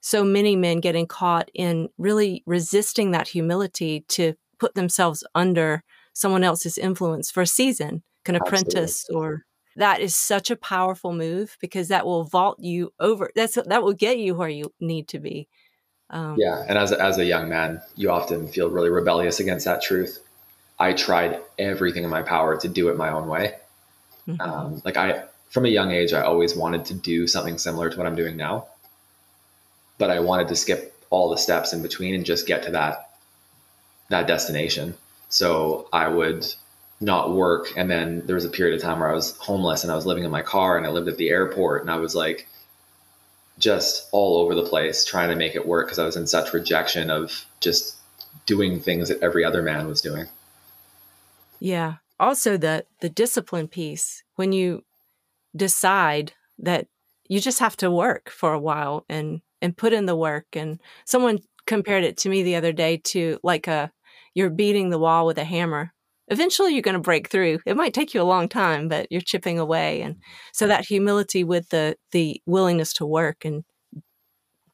so 0.01 0.25
many 0.25 0.57
men 0.57 0.81
getting 0.81 1.07
caught 1.07 1.51
in 1.55 1.89
really 1.99 2.43
resisting 2.47 3.11
that 3.11 3.29
humility 3.29 4.05
to 4.09 4.35
put 4.59 4.75
themselves 4.75 5.25
under 5.35 5.83
someone 6.15 6.45
else's 6.45 6.79
influence 6.79 7.31
for 7.31 7.43
a 7.43 7.47
season, 7.47 8.03
an 8.29 8.37
apprentice 8.37 9.05
Absolutely. 9.05 9.27
or 9.27 9.45
that 9.77 10.01
is 10.01 10.15
such 10.15 10.51
a 10.51 10.57
powerful 10.57 11.13
move 11.13 11.57
because 11.61 11.89
that 11.89 12.05
will 12.05 12.25
vault 12.25 12.59
you 12.61 12.93
over 13.01 13.31
that's 13.35 13.55
that 13.55 13.83
will 13.83 13.95
get 13.95 14.19
you 14.19 14.35
where 14.35 14.49
you 14.49 14.73
need 14.81 15.09
to 15.09 15.19
be 15.19 15.49
um, 16.11 16.37
yeah 16.39 16.65
and 16.69 16.77
as 16.77 16.93
a, 16.93 17.01
as 17.01 17.19
a 17.19 17.25
young 17.25 17.49
man 17.49 17.81
you 17.97 18.11
often 18.11 18.49
feel 18.49 18.69
really 18.69 18.91
rebellious 18.91 19.41
against 19.41 19.65
that 19.65 19.81
truth 19.81 20.21
i 20.79 20.93
tried 20.93 21.41
everything 21.59 22.05
in 22.05 22.11
my 22.11 22.23
power 22.23 22.59
to 22.59 22.69
do 22.69 22.89
it 22.89 22.97
my 22.97 23.11
own 23.11 23.29
way 23.29 23.55
mm-hmm. 24.27 24.41
um, 24.41 24.83
like 24.85 24.97
i 24.97 25.25
from 25.51 25.65
a 25.65 25.69
young 25.69 25.91
age 25.91 26.13
i 26.13 26.23
always 26.23 26.57
wanted 26.57 26.85
to 26.85 26.95
do 26.95 27.27
something 27.27 27.59
similar 27.59 27.91
to 27.91 27.97
what 27.99 28.07
i'm 28.07 28.17
doing 28.17 28.37
now 28.37 28.67
but 29.99 30.11
I 30.11 30.21
wanted 30.21 30.49
to 30.49 30.57
skip 30.57 30.95
all 31.11 31.29
the 31.29 31.37
steps 31.37 31.73
in 31.73 31.83
between 31.83 32.15
and 32.15 32.25
just 32.25 32.47
get 32.47 32.63
to 32.63 32.71
that 32.71 33.11
that 34.09 34.27
destination. 34.27 34.95
So 35.29 35.89
I 35.93 36.09
would 36.09 36.47
not 37.01 37.35
work 37.35 37.69
and 37.77 37.91
then 37.91 38.27
there 38.27 38.35
was 38.35 38.45
a 38.45 38.51
period 38.51 38.75
of 38.75 38.83
time 38.83 39.01
where 39.01 39.11
I 39.11 39.15
was 39.15 39.37
homeless 39.37 39.83
and 39.83 39.93
I 39.93 39.97
was 39.97 40.07
living 40.07 40.25
in 40.25 40.31
my 40.31 40.43
car 40.43 40.77
and 40.77 40.87
I 40.87 40.91
lived 40.91 41.09
at 41.09 41.19
the 41.19 41.29
airport 41.29 41.83
and 41.83 41.91
I 41.91 41.97
was 41.97 42.15
like 42.15 42.49
just 43.59 44.09
all 44.11 44.39
over 44.39 44.55
the 44.55 44.65
place 44.65 45.05
trying 45.05 45.29
to 45.29 45.37
make 45.37 45.55
it 45.55 45.67
work 45.67 45.87
because 45.87 45.99
I 45.99 46.07
was 46.07 46.17
in 46.17 46.27
such 46.27 46.55
rejection 46.55 47.11
of 47.11 47.45
just 47.61 47.97
doing 48.47 48.81
things 48.81 49.09
that 49.09 49.21
every 49.21 49.45
other 49.45 49.63
man 49.63 49.87
was 49.87 50.01
doing. 50.01 50.27
Yeah. 51.61 51.97
Also 52.19 52.57
the 52.57 52.85
the 53.01 53.11
discipline 53.11 53.69
piece 53.69 54.25
when 54.37 54.53
you 54.53 54.85
decide 55.59 56.33
that 56.61 56.89
you 57.29 57.41
just 57.41 57.61
have 57.61 57.77
to 57.79 57.91
work 57.91 58.31
for 58.31 58.55
a 58.55 58.61
while 58.61 59.05
and 59.11 59.43
and 59.63 59.77
put 59.77 59.93
in 59.93 60.07
the 60.07 60.17
work. 60.17 60.47
And 60.55 60.81
someone 61.07 61.41
compared 61.67 62.05
it 62.05 62.17
to 62.19 62.29
me 62.31 62.43
the 62.43 62.57
other 62.57 62.73
day 62.73 62.99
to 62.99 63.39
like 63.43 63.69
a 63.69 63.93
you're 64.35 64.51
beating 64.51 64.91
the 64.91 64.99
wall 64.99 65.27
with 65.27 65.39
a 65.39 65.45
hammer. 65.45 65.93
Eventually 66.29 66.73
you're 66.73 66.83
going 66.83 66.95
to 66.95 67.01
break 67.01 67.29
through. 67.29 67.61
It 67.67 67.77
might 67.77 67.95
take 67.95 68.15
you 68.15 68.23
a 68.23 68.25
long 68.25 68.49
time, 68.49 68.89
but 68.89 69.09
you're 69.11 69.21
chipping 69.23 69.59
away. 69.59 70.03
And 70.03 70.17
so 70.53 70.67
that 70.69 70.87
humility 70.87 71.45
with 71.45 71.71
the 71.71 71.97
the 72.13 72.43
willingness 72.47 72.93
to 72.95 73.07
work 73.07 73.45
and 73.45 73.65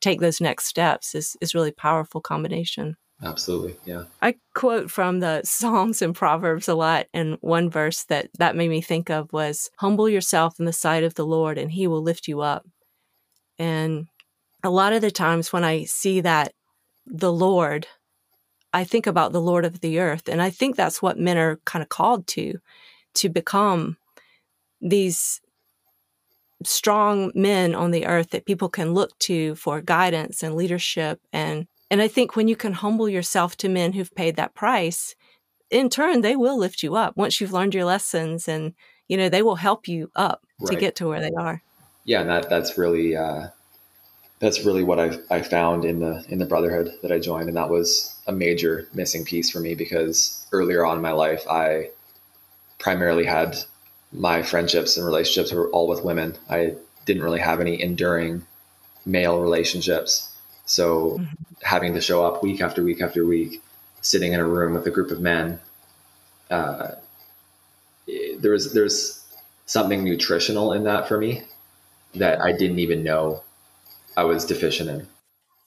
take 0.00 0.20
those 0.20 0.40
next 0.40 0.66
steps 0.66 1.14
is 1.14 1.36
is 1.40 1.54
really 1.54 1.72
powerful 1.72 2.20
combination. 2.20 2.96
Absolutely. 3.24 3.76
Yeah. 3.86 4.04
I 4.20 4.36
quote 4.54 4.90
from 4.90 5.20
the 5.20 5.40
Psalms 5.44 6.02
and 6.02 6.14
Proverbs 6.14 6.68
a 6.68 6.74
lot. 6.74 7.06
And 7.14 7.38
one 7.40 7.70
verse 7.70 8.04
that 8.04 8.28
that 8.38 8.56
made 8.56 8.68
me 8.68 8.80
think 8.80 9.10
of 9.10 9.32
was 9.32 9.70
humble 9.78 10.08
yourself 10.08 10.60
in 10.60 10.66
the 10.66 10.72
sight 10.72 11.04
of 11.04 11.14
the 11.14 11.26
Lord 11.26 11.58
and 11.58 11.72
he 11.72 11.86
will 11.86 12.02
lift 12.02 12.28
you 12.28 12.42
up. 12.42 12.66
And 13.58 14.08
a 14.62 14.70
lot 14.70 14.92
of 14.92 15.00
the 15.00 15.10
times 15.10 15.52
when 15.52 15.64
I 15.64 15.84
see 15.84 16.20
that 16.20 16.52
the 17.06 17.32
Lord, 17.32 17.86
I 18.72 18.84
think 18.84 19.06
about 19.06 19.32
the 19.32 19.40
Lord 19.40 19.64
of 19.64 19.80
the 19.80 20.00
earth. 20.00 20.28
And 20.28 20.42
I 20.42 20.50
think 20.50 20.76
that's 20.76 21.00
what 21.00 21.18
men 21.18 21.38
are 21.38 21.60
kind 21.64 21.82
of 21.82 21.88
called 21.88 22.26
to, 22.28 22.58
to 23.14 23.28
become 23.28 23.96
these 24.80 25.40
strong 26.62 27.30
men 27.34 27.74
on 27.74 27.90
the 27.90 28.06
earth 28.06 28.30
that 28.30 28.46
people 28.46 28.68
can 28.68 28.94
look 28.94 29.16
to 29.18 29.54
for 29.54 29.80
guidance 29.80 30.42
and 30.42 30.54
leadership. 30.54 31.20
And, 31.32 31.66
and 31.94 32.02
I 32.02 32.08
think 32.08 32.34
when 32.34 32.48
you 32.48 32.56
can 32.56 32.72
humble 32.72 33.08
yourself 33.08 33.56
to 33.58 33.68
men 33.68 33.92
who've 33.92 34.12
paid 34.16 34.34
that 34.34 34.52
price, 34.52 35.14
in 35.70 35.88
turn, 35.88 36.22
they 36.22 36.34
will 36.34 36.58
lift 36.58 36.82
you 36.82 36.96
up 36.96 37.16
once 37.16 37.40
you've 37.40 37.52
learned 37.52 37.72
your 37.72 37.84
lessons 37.84 38.48
and, 38.48 38.74
you 39.06 39.16
know, 39.16 39.28
they 39.28 39.42
will 39.42 39.54
help 39.54 39.86
you 39.86 40.10
up 40.16 40.42
right. 40.58 40.72
to 40.72 40.80
get 40.80 40.96
to 40.96 41.06
where 41.06 41.20
they 41.20 41.30
are. 41.38 41.62
Yeah. 42.04 42.22
And 42.22 42.30
that, 42.30 42.50
that's 42.50 42.76
really, 42.76 43.14
uh, 43.14 43.46
that's 44.40 44.64
really 44.64 44.82
what 44.82 44.98
I 44.98 45.16
I 45.30 45.42
found 45.42 45.84
in 45.84 46.00
the 46.00 46.24
in 46.28 46.40
the 46.40 46.46
brotherhood 46.46 46.90
that 47.02 47.12
I 47.12 47.20
joined, 47.20 47.46
and 47.46 47.56
that 47.56 47.70
was 47.70 48.16
a 48.26 48.32
major 48.32 48.88
missing 48.92 49.24
piece 49.24 49.48
for 49.48 49.60
me 49.60 49.76
because 49.76 50.44
earlier 50.50 50.84
on 50.84 50.96
in 50.96 51.02
my 51.02 51.12
life 51.12 51.46
I 51.48 51.90
primarily 52.80 53.24
had 53.24 53.56
my 54.10 54.42
friendships 54.42 54.96
and 54.96 55.06
relationships 55.06 55.52
were 55.52 55.70
all 55.70 55.86
with 55.86 56.04
women. 56.04 56.36
I 56.50 56.74
didn't 57.06 57.22
really 57.22 57.38
have 57.38 57.60
any 57.60 57.80
enduring 57.80 58.44
male 59.06 59.40
relationships, 59.40 60.33
so 60.66 61.18
mm-hmm. 61.18 61.24
having 61.62 61.94
to 61.94 62.00
show 62.00 62.24
up 62.24 62.42
week 62.42 62.60
after 62.60 62.82
week 62.82 63.00
after 63.00 63.24
week 63.24 63.62
sitting 64.00 64.32
in 64.32 64.40
a 64.40 64.46
room 64.46 64.74
with 64.74 64.86
a 64.86 64.90
group 64.90 65.10
of 65.10 65.20
men, 65.20 65.58
uh, 66.50 66.92
there's 68.38 68.72
there's 68.72 69.24
something 69.66 70.04
nutritional 70.04 70.72
in 70.72 70.84
that 70.84 71.08
for 71.08 71.18
me 71.18 71.42
that 72.14 72.40
I 72.40 72.52
didn't 72.52 72.78
even 72.78 73.02
know 73.02 73.42
I 74.16 74.24
was 74.24 74.44
deficient 74.44 74.90
in. 74.90 75.08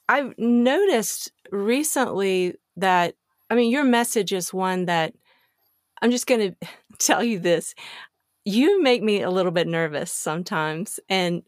I've 0.08 0.38
noticed 0.38 1.32
recently 1.52 2.56
that 2.78 3.16
I 3.50 3.56
mean 3.56 3.72
your 3.72 3.84
message 3.84 4.32
is 4.34 4.54
one 4.54 4.86
that 4.86 5.14
I'm 6.02 6.12
just 6.12 6.28
going 6.28 6.42
to 6.62 6.68
tell 7.00 7.24
you 7.24 7.40
this. 7.40 7.74
You 8.46 8.82
make 8.82 9.04
me 9.04 9.22
a 9.22 9.30
little 9.30 9.52
bit 9.52 9.68
nervous 9.68 10.12
sometimes 10.12 11.00
and 11.10 11.44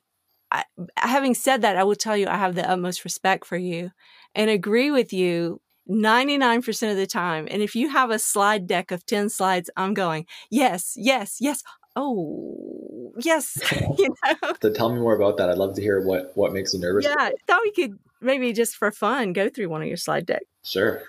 I, 0.52 0.64
having 0.98 1.36
said 1.36 1.62
that, 1.62 1.78
I 1.78 1.84
will 1.84 1.96
tell 1.96 2.18
you 2.18 2.28
I 2.28 2.38
have 2.38 2.56
the 2.56 2.70
utmost 2.70 3.04
respect 3.04 3.46
for 3.46 3.58
you 3.58 3.92
and 4.36 4.50
agree 4.50 4.92
with 4.92 5.14
you 5.14 5.62
99% 5.90 6.92
of 6.92 6.98
the 6.98 7.08
time. 7.08 7.48
And 7.50 7.62
if 7.62 7.76
you 7.76 7.90
have 7.90 8.12
a 8.12 8.20
slide 8.20 8.68
deck 8.68 8.92
of 8.92 9.06
10 9.06 9.30
slides, 9.30 9.70
I'm 9.76 9.94
going, 9.94 10.26
yes, 10.50 10.94
yes, 10.96 11.38
yes. 11.40 11.64
Oh, 11.96 13.12
yes. 13.20 13.58
you 13.98 14.14
know? 14.26 14.54
So 14.62 14.72
tell 14.72 14.94
me 14.94 15.00
more 15.00 15.16
about 15.16 15.38
that. 15.38 15.50
I'd 15.50 15.58
love 15.58 15.76
to 15.76 15.82
hear 15.82 16.02
what, 16.02 16.32
what 16.36 16.54
makes 16.54 16.74
you 16.74 16.80
nervous. 16.80 17.06
Yeah. 17.06 17.16
I 17.18 17.34
thought 17.48 17.62
we 17.64 17.72
could 17.72 17.98
maybe 18.22 18.54
just 18.54 18.76
for 18.76 18.92
fun 18.92 19.34
go 19.34 19.50
through 19.50 19.70
one 19.70 19.82
of 19.82 19.88
your 19.88 19.98
slide 19.98 20.26
decks. 20.26 20.46
Sure. 20.64 21.02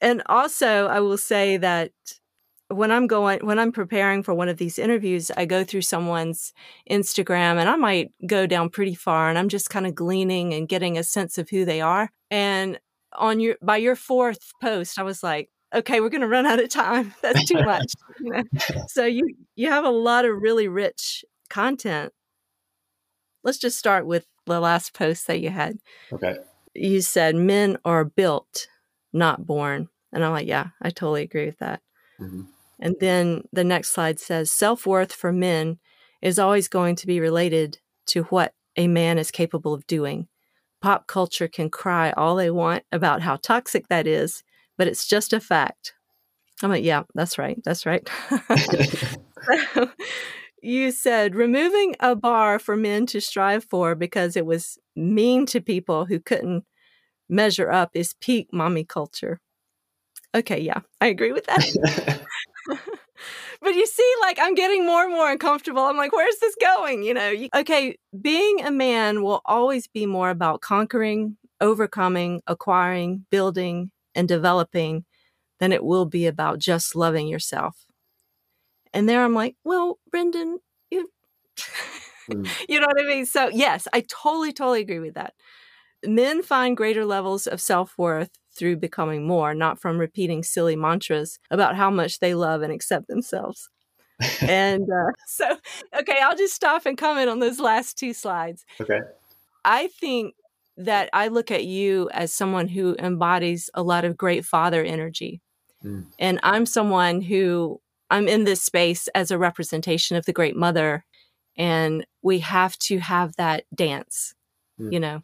And 0.00 0.22
also, 0.26 0.86
I 0.86 1.00
will 1.00 1.18
say 1.18 1.56
that 1.58 1.92
when 2.68 2.90
I'm 2.90 3.06
going, 3.06 3.44
when 3.44 3.58
I'm 3.58 3.72
preparing 3.72 4.22
for 4.22 4.34
one 4.34 4.48
of 4.48 4.56
these 4.56 4.78
interviews, 4.78 5.30
I 5.36 5.44
go 5.44 5.64
through 5.64 5.82
someone's 5.82 6.52
Instagram 6.90 7.58
and 7.58 7.68
I 7.68 7.76
might 7.76 8.12
go 8.26 8.46
down 8.46 8.70
pretty 8.70 8.94
far 8.94 9.28
and 9.28 9.38
I'm 9.38 9.48
just 9.48 9.70
kind 9.70 9.86
of 9.86 9.94
gleaning 9.94 10.54
and 10.54 10.68
getting 10.68 10.96
a 10.96 11.04
sense 11.04 11.36
of 11.38 11.50
who 11.50 11.64
they 11.64 11.80
are. 11.80 12.10
And 12.30 12.78
on 13.12 13.40
your, 13.40 13.56
by 13.62 13.76
your 13.76 13.96
fourth 13.96 14.52
post, 14.60 14.98
I 14.98 15.02
was 15.02 15.22
like, 15.22 15.50
okay, 15.74 16.00
we're 16.00 16.08
going 16.08 16.20
to 16.22 16.28
run 16.28 16.46
out 16.46 16.62
of 16.62 16.68
time. 16.70 17.14
That's 17.22 17.44
too 17.44 17.62
much. 17.62 17.92
you 18.20 18.30
know? 18.30 18.42
So 18.88 19.04
you, 19.04 19.26
you 19.56 19.68
have 19.68 19.84
a 19.84 19.90
lot 19.90 20.24
of 20.24 20.40
really 20.40 20.68
rich 20.68 21.24
content. 21.50 22.12
Let's 23.42 23.58
just 23.58 23.78
start 23.78 24.06
with 24.06 24.26
the 24.46 24.60
last 24.60 24.94
post 24.94 25.26
that 25.26 25.40
you 25.40 25.50
had. 25.50 25.78
Okay. 26.12 26.36
You 26.74 27.02
said 27.02 27.36
men 27.36 27.76
are 27.84 28.04
built, 28.04 28.68
not 29.12 29.46
born. 29.46 29.88
And 30.12 30.24
I'm 30.24 30.32
like, 30.32 30.46
yeah, 30.46 30.68
I 30.80 30.90
totally 30.90 31.22
agree 31.22 31.46
with 31.46 31.58
that. 31.58 31.80
Mm-hmm. 32.20 32.42
And 32.84 32.96
then 33.00 33.42
the 33.50 33.64
next 33.64 33.90
slide 33.90 34.20
says 34.20 34.52
self 34.52 34.86
worth 34.86 35.12
for 35.12 35.32
men 35.32 35.78
is 36.22 36.38
always 36.38 36.68
going 36.68 36.96
to 36.96 37.06
be 37.06 37.18
related 37.18 37.78
to 38.08 38.24
what 38.24 38.52
a 38.76 38.86
man 38.86 39.18
is 39.18 39.30
capable 39.30 39.72
of 39.72 39.86
doing. 39.86 40.28
Pop 40.82 41.06
culture 41.06 41.48
can 41.48 41.70
cry 41.70 42.12
all 42.12 42.36
they 42.36 42.50
want 42.50 42.84
about 42.92 43.22
how 43.22 43.36
toxic 43.36 43.88
that 43.88 44.06
is, 44.06 44.42
but 44.76 44.86
it's 44.86 45.06
just 45.06 45.32
a 45.32 45.40
fact. 45.40 45.94
I'm 46.62 46.70
like, 46.70 46.84
yeah, 46.84 47.04
that's 47.14 47.38
right. 47.38 47.58
That's 47.64 47.86
right. 47.86 48.06
so, 49.74 49.90
you 50.62 50.90
said 50.90 51.34
removing 51.34 51.94
a 52.00 52.14
bar 52.14 52.58
for 52.58 52.76
men 52.76 53.06
to 53.06 53.20
strive 53.20 53.64
for 53.64 53.94
because 53.94 54.36
it 54.36 54.44
was 54.44 54.78
mean 54.94 55.46
to 55.46 55.60
people 55.60 56.04
who 56.04 56.20
couldn't 56.20 56.64
measure 57.30 57.70
up 57.70 57.90
is 57.94 58.14
peak 58.20 58.48
mommy 58.52 58.84
culture. 58.84 59.40
Okay, 60.34 60.60
yeah, 60.60 60.80
I 61.00 61.06
agree 61.06 61.32
with 61.32 61.46
that. 61.46 62.20
but 63.64 63.74
you 63.74 63.86
see, 63.86 64.14
like, 64.20 64.38
I'm 64.40 64.54
getting 64.54 64.86
more 64.86 65.02
and 65.02 65.12
more 65.12 65.30
uncomfortable. 65.30 65.82
I'm 65.82 65.96
like, 65.96 66.12
where's 66.12 66.38
this 66.38 66.54
going? 66.60 67.02
You 67.02 67.14
know, 67.14 67.34
okay, 67.56 67.96
being 68.20 68.64
a 68.64 68.70
man 68.70 69.22
will 69.22 69.40
always 69.46 69.86
be 69.88 70.06
more 70.06 70.30
about 70.30 70.60
conquering, 70.60 71.36
overcoming, 71.60 72.42
acquiring, 72.46 73.24
building, 73.30 73.90
and 74.14 74.28
developing 74.28 75.04
than 75.60 75.72
it 75.72 75.82
will 75.82 76.04
be 76.04 76.26
about 76.26 76.58
just 76.58 76.94
loving 76.94 77.26
yourself. 77.26 77.86
And 78.92 79.08
there 79.08 79.24
I'm 79.24 79.34
like, 79.34 79.56
well, 79.64 79.98
Brendan, 80.10 80.58
you, 80.90 81.08
mm. 82.30 82.48
you 82.68 82.78
know 82.78 82.86
what 82.86 83.00
I 83.00 83.08
mean? 83.08 83.26
So, 83.26 83.48
yes, 83.48 83.88
I 83.92 84.02
totally, 84.02 84.52
totally 84.52 84.82
agree 84.82 85.00
with 85.00 85.14
that. 85.14 85.34
Men 86.04 86.42
find 86.42 86.76
greater 86.76 87.04
levels 87.04 87.46
of 87.46 87.60
self 87.60 87.96
worth 87.96 88.30
through 88.56 88.76
becoming 88.76 89.26
more, 89.26 89.54
not 89.54 89.80
from 89.80 89.98
repeating 89.98 90.42
silly 90.42 90.76
mantras 90.76 91.38
about 91.50 91.76
how 91.76 91.90
much 91.90 92.20
they 92.20 92.34
love 92.34 92.62
and 92.62 92.72
accept 92.72 93.08
themselves. 93.08 93.68
and 94.42 94.84
uh, 94.84 95.12
so, 95.26 95.56
okay, 95.98 96.18
I'll 96.22 96.36
just 96.36 96.54
stop 96.54 96.86
and 96.86 96.96
comment 96.96 97.28
on 97.28 97.40
those 97.40 97.60
last 97.60 97.98
two 97.98 98.12
slides. 98.12 98.64
Okay. 98.80 99.00
I 99.64 99.88
think 99.88 100.34
that 100.76 101.08
I 101.12 101.28
look 101.28 101.50
at 101.50 101.64
you 101.64 102.10
as 102.12 102.32
someone 102.32 102.68
who 102.68 102.96
embodies 102.98 103.70
a 103.74 103.82
lot 103.82 104.04
of 104.04 104.16
great 104.16 104.44
father 104.44 104.82
energy. 104.82 105.40
Mm. 105.84 106.06
And 106.18 106.40
I'm 106.42 106.66
someone 106.66 107.20
who 107.20 107.80
I'm 108.10 108.28
in 108.28 108.44
this 108.44 108.62
space 108.62 109.08
as 109.08 109.30
a 109.30 109.38
representation 109.38 110.16
of 110.16 110.26
the 110.26 110.32
great 110.32 110.56
mother. 110.56 111.04
And 111.56 112.06
we 112.22 112.40
have 112.40 112.76
to 112.80 112.98
have 112.98 113.36
that 113.36 113.64
dance, 113.74 114.34
mm. 114.80 114.92
you 114.92 114.98
know? 114.98 115.22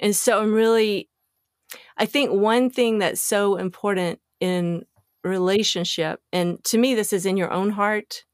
And 0.00 0.16
so 0.16 0.40
I'm 0.40 0.52
really 0.52 1.08
I 1.96 2.06
think 2.06 2.30
one 2.30 2.70
thing 2.70 2.98
that's 2.98 3.20
so 3.20 3.56
important 3.56 4.20
in 4.40 4.84
relationship, 5.24 6.20
and 6.32 6.62
to 6.64 6.78
me, 6.78 6.94
this 6.94 7.12
is 7.12 7.26
in 7.26 7.36
your 7.36 7.52
own 7.52 7.70
heart, 7.70 8.24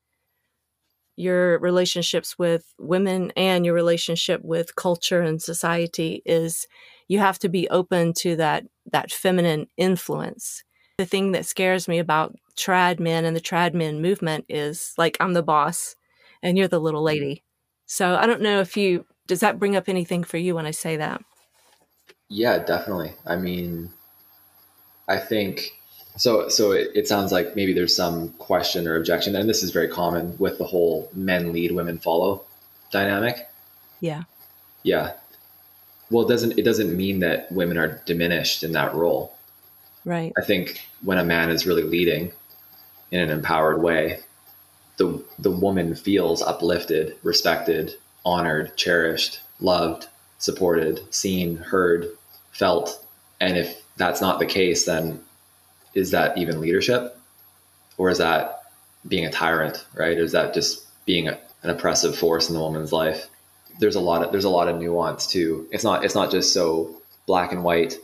your 1.16 1.58
relationships 1.58 2.38
with 2.38 2.72
women 2.78 3.32
and 3.36 3.64
your 3.64 3.74
relationship 3.74 4.40
with 4.42 4.76
culture 4.76 5.20
and 5.20 5.42
society 5.42 6.22
is 6.24 6.66
you 7.08 7.18
have 7.18 7.38
to 7.40 7.48
be 7.48 7.68
open 7.68 8.12
to 8.14 8.36
that 8.36 8.64
that 8.90 9.12
feminine 9.12 9.66
influence. 9.76 10.64
The 10.98 11.06
thing 11.06 11.32
that 11.32 11.46
scares 11.46 11.86
me 11.86 11.98
about 11.98 12.34
trad 12.56 12.98
men 12.98 13.24
and 13.24 13.36
the 13.36 13.40
trad 13.40 13.74
men 13.74 14.00
movement 14.00 14.46
is 14.48 14.94
like 14.96 15.16
I'm 15.20 15.34
the 15.34 15.42
boss 15.42 15.96
and 16.42 16.56
you're 16.56 16.68
the 16.68 16.80
little 16.80 17.00
mm-hmm. 17.00 17.06
lady. 17.06 17.44
So 17.86 18.16
I 18.16 18.26
don't 18.26 18.42
know 18.42 18.60
if 18.60 18.76
you 18.76 19.04
does 19.26 19.40
that 19.40 19.58
bring 19.58 19.76
up 19.76 19.88
anything 19.88 20.24
for 20.24 20.38
you 20.38 20.54
when 20.54 20.66
I 20.66 20.72
say 20.72 20.96
that? 20.96 21.22
Yeah, 22.32 22.60
definitely. 22.60 23.12
I 23.26 23.36
mean, 23.36 23.90
I 25.06 25.18
think 25.18 25.72
so. 26.16 26.48
So 26.48 26.72
it, 26.72 26.90
it, 26.94 27.06
sounds 27.06 27.30
like 27.30 27.54
maybe 27.54 27.74
there's 27.74 27.94
some 27.94 28.30
question 28.38 28.88
or 28.88 28.96
objection, 28.96 29.36
and 29.36 29.46
this 29.46 29.62
is 29.62 29.70
very 29.70 29.88
common 29.88 30.38
with 30.38 30.56
the 30.56 30.64
whole 30.64 31.10
men 31.12 31.52
lead, 31.52 31.72
women 31.72 31.98
follow 31.98 32.42
dynamic. 32.90 33.46
Yeah. 34.00 34.22
Yeah. 34.82 35.12
Well, 36.10 36.24
it 36.24 36.30
doesn't 36.30 36.58
it 36.58 36.62
doesn't 36.62 36.96
mean 36.96 37.20
that 37.20 37.52
women 37.52 37.76
are 37.76 38.00
diminished 38.06 38.64
in 38.64 38.72
that 38.72 38.94
role. 38.94 39.36
Right. 40.06 40.32
I 40.38 40.42
think 40.42 40.80
when 41.02 41.18
a 41.18 41.24
man 41.24 41.50
is 41.50 41.66
really 41.66 41.82
leading 41.82 42.32
in 43.10 43.20
an 43.20 43.28
empowered 43.28 43.82
way, 43.82 44.20
the 44.96 45.22
the 45.38 45.50
woman 45.50 45.94
feels 45.94 46.40
uplifted, 46.40 47.14
respected, 47.22 47.94
honored, 48.24 48.74
cherished, 48.74 49.40
loved, 49.60 50.08
supported, 50.38 51.02
seen, 51.14 51.56
heard, 51.56 52.08
felt. 52.52 53.04
And 53.40 53.58
if 53.58 53.82
that's 53.96 54.20
not 54.20 54.38
the 54.38 54.46
case, 54.46 54.84
then 54.84 55.20
is 55.94 56.12
that 56.12 56.38
even 56.38 56.60
leadership? 56.60 57.18
Or 57.98 58.10
is 58.10 58.18
that 58.18 58.62
being 59.06 59.26
a 59.26 59.32
tyrant, 59.32 59.84
right? 59.94 60.16
Is 60.16 60.32
that 60.32 60.54
just 60.54 60.86
being 61.04 61.28
a, 61.28 61.38
an 61.62 61.70
oppressive 61.70 62.16
force 62.16 62.48
in 62.48 62.54
the 62.54 62.60
woman's 62.60 62.92
life? 62.92 63.28
There's 63.78 63.96
a 63.96 64.00
lot 64.00 64.22
of 64.22 64.32
there's 64.32 64.44
a 64.44 64.50
lot 64.50 64.68
of 64.68 64.78
nuance 64.78 65.26
too. 65.26 65.66
It's 65.70 65.84
not 65.84 66.04
it's 66.04 66.14
not 66.14 66.30
just 66.30 66.52
so 66.52 67.00
black 67.26 67.52
and 67.52 67.64
white, 67.64 67.96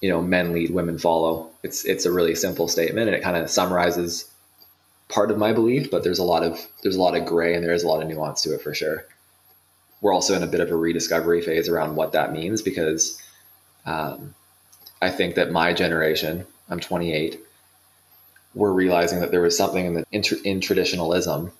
you 0.00 0.10
know, 0.10 0.22
men 0.22 0.52
lead, 0.52 0.70
women 0.70 0.98
follow. 0.98 1.50
It's 1.62 1.84
it's 1.84 2.06
a 2.06 2.12
really 2.12 2.34
simple 2.34 2.68
statement 2.68 3.08
and 3.08 3.16
it 3.16 3.22
kind 3.22 3.36
of 3.36 3.50
summarizes 3.50 4.30
part 5.08 5.30
of 5.30 5.38
my 5.38 5.52
belief, 5.52 5.90
but 5.90 6.04
there's 6.04 6.18
a 6.18 6.24
lot 6.24 6.42
of 6.42 6.58
there's 6.82 6.96
a 6.96 7.02
lot 7.02 7.16
of 7.16 7.26
gray 7.26 7.54
and 7.54 7.64
there's 7.64 7.82
a 7.82 7.88
lot 7.88 8.02
of 8.02 8.08
nuance 8.08 8.42
to 8.42 8.54
it 8.54 8.62
for 8.62 8.74
sure. 8.74 9.06
We're 10.00 10.14
also 10.14 10.34
in 10.34 10.42
a 10.42 10.46
bit 10.46 10.60
of 10.60 10.70
a 10.70 10.76
rediscovery 10.76 11.42
phase 11.42 11.68
around 11.68 11.96
what 11.96 12.12
that 12.12 12.32
means 12.32 12.62
because 12.62 13.20
um, 13.88 14.34
I 15.00 15.10
think 15.10 15.36
that 15.36 15.50
my 15.50 15.72
generation, 15.72 16.46
I'm 16.68 16.78
28, 16.78 17.40
we're 18.54 18.72
realizing 18.72 19.20
that 19.20 19.30
there 19.30 19.40
was 19.40 19.56
something 19.56 19.86
in 19.86 19.94
the 19.94 20.04
in, 20.12 20.22
in 20.44 20.60
traditionalism 20.60 21.52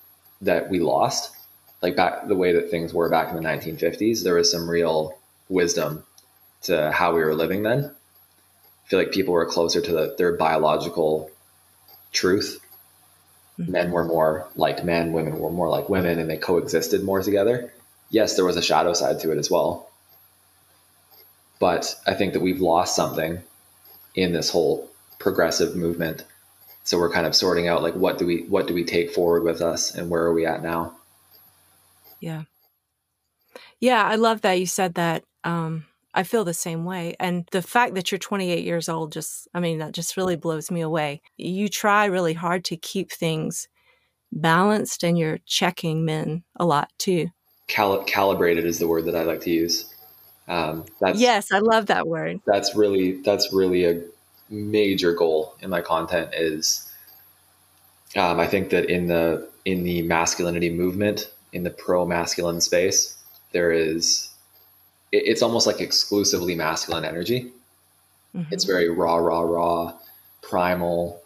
that 0.43 0.69
we 0.69 0.81
lost. 0.81 1.35
Like 1.81 1.97
back 1.97 2.27
the 2.29 2.37
way 2.37 2.53
that 2.53 2.71
things 2.71 2.93
were 2.93 3.09
back 3.09 3.31
in 3.31 3.37
the 3.37 3.49
1950s, 3.49 4.25
there 4.25 4.35
was 4.35 4.51
some 4.51 4.69
real 4.69 5.17
wisdom 5.49 6.05
to 6.63 6.91
how 6.93 7.15
we 7.15 7.21
were 7.21 7.35
living 7.35 7.63
then. 7.63 7.85
I 7.85 8.89
feel 8.89 8.99
like 8.99 9.13
people 9.13 9.33
were 9.33 9.47
closer 9.47 9.81
to 9.81 9.93
the, 9.93 10.15
their 10.19 10.37
biological 10.37 11.31
truth. 12.13 12.61
Mm-hmm. 13.59 13.73
Men 13.73 13.91
were 13.91 14.05
more 14.05 14.49
like 14.57 14.85
men, 14.85 15.13
women 15.13 15.39
were 15.39 15.51
more 15.51 15.69
like 15.69 15.89
women, 15.89 16.19
and 16.19 16.29
they 16.29 16.37
coexisted 16.37 17.05
more 17.05 17.23
together. 17.23 17.73
Yes, 18.11 18.37
there 18.37 18.45
was 18.45 18.57
a 18.57 18.63
shadow 18.63 18.93
side 18.93 19.21
to 19.21 19.33
it 19.33 19.39
as 19.39 19.51
well. 19.51 19.88
But 21.59 21.95
I 22.07 22.15
think 22.15 22.33
that 22.33 22.41
we've 22.41 22.61
lost 22.61 22.95
something 22.95 23.43
in 24.15 24.33
this 24.33 24.51
whole 24.51 24.91
progressive 25.19 25.77
movement. 25.77 26.25
So 26.85 26.99
we're 26.99 27.13
kind 27.13 27.27
of 27.27 27.35
sorting 27.35 27.69
out 27.69 27.83
like 27.83 27.95
what 27.95 28.19
do 28.19 28.27
we 28.27 28.43
what 28.43 28.67
do 28.67 28.75
we 28.75 28.85
take 28.85 29.11
forward 29.11 29.43
with 29.43 29.61
us 29.61 29.95
and 29.95 30.09
where 30.09 30.23
are 30.23 30.33
we 30.33 30.47
at 30.47 30.63
now? 30.63 30.97
Yeah. 32.21 32.45
Yeah, 33.81 34.05
I 34.05 34.17
love 34.17 34.41
that 34.43 34.55
you 34.55 34.67
said 34.67 34.95
that. 34.95 35.25
Um, 35.45 35.85
I 36.15 36.25
feel 36.25 36.45
the 36.45 36.55
same 36.55 36.85
way. 36.85 37.15
And 37.21 37.47
the 37.53 37.63
fact 37.63 37.95
that 37.95 38.11
you're 38.11 38.19
28 38.19 38.65
years 38.65 38.89
old 38.89 39.13
just, 39.13 39.47
I 39.55 39.61
mean, 39.61 39.79
that 39.79 39.93
just 39.93 40.17
really 40.17 40.37
blows 40.37 40.71
me 40.71 40.81
away. 40.81 41.21
You 41.37 41.69
try 41.69 42.07
really 42.07 42.35
hard 42.35 42.65
to 42.67 42.77
keep 42.77 43.13
things 43.13 43.69
balanced 44.33 45.05
and 45.05 45.19
you're 45.19 45.39
checking 45.47 46.05
men 46.05 46.43
a 46.57 46.67
lot 46.67 46.91
too. 46.99 47.29
Cal- 47.69 48.03
calibrated 48.05 48.65
is 48.65 48.79
the 48.79 48.89
word 48.89 49.05
that 49.05 49.15
I 49.15 49.23
like 49.23 49.43
to 49.43 49.51
use. 49.51 49.95
Um, 50.49 50.87
that's, 51.01 51.21
yes, 51.21 51.53
I 51.53 51.59
love 51.59 51.87
that 51.87 52.09
word. 52.09 52.41
That's 52.47 52.75
really, 52.75 53.21
that's 53.23 53.53
really 53.53 53.85
a 53.85 54.03
major 54.49 55.13
goal 55.13 55.55
in 55.61 55.71
my 55.71 55.83
content 55.83 56.35
is, 56.35 56.91
um, 58.17 58.41
I 58.41 58.47
think 58.47 58.71
that 58.71 58.89
in 58.89 59.09
the, 59.09 59.49
in 59.65 59.85
the 59.85 60.03
masculinity 60.03 60.71
movement, 60.71 61.31
in 61.53 61.63
the 61.63 61.71
pro 61.71 62.07
masculine 62.07 62.61
space, 62.61 63.17
there 63.53 63.73
is 63.73 64.31
it, 65.13 65.23
it's 65.27 65.43
almost 65.43 65.67
like 65.67 65.81
exclusively 65.81 66.55
masculine 66.55 67.05
energy. 67.05 67.53
Mm-hmm. 68.35 68.53
It's 68.53 68.65
very 68.65 68.89
raw, 68.89 69.17
raw, 69.17 69.41
raw, 69.41 69.99
primal. 70.43 71.23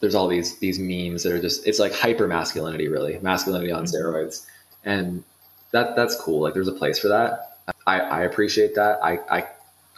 There's 0.00 0.14
all 0.14 0.28
these 0.28 0.58
these 0.58 0.78
memes 0.78 1.22
that 1.22 1.32
are 1.32 1.40
just 1.40 1.66
it's 1.66 1.78
like 1.78 1.92
hyper 1.92 2.26
masculinity, 2.28 2.88
really 2.88 3.18
masculinity 3.20 3.72
on 3.72 3.84
mm-hmm. 3.84 3.96
steroids, 3.96 4.46
and 4.84 5.24
that 5.72 5.96
that's 5.96 6.16
cool. 6.16 6.40
Like 6.40 6.54
there's 6.54 6.68
a 6.68 6.72
place 6.72 6.98
for 6.98 7.08
that. 7.08 7.55
I, 7.86 8.00
I 8.00 8.22
appreciate 8.24 8.74
that. 8.74 8.98
I, 9.02 9.18
I 9.30 9.46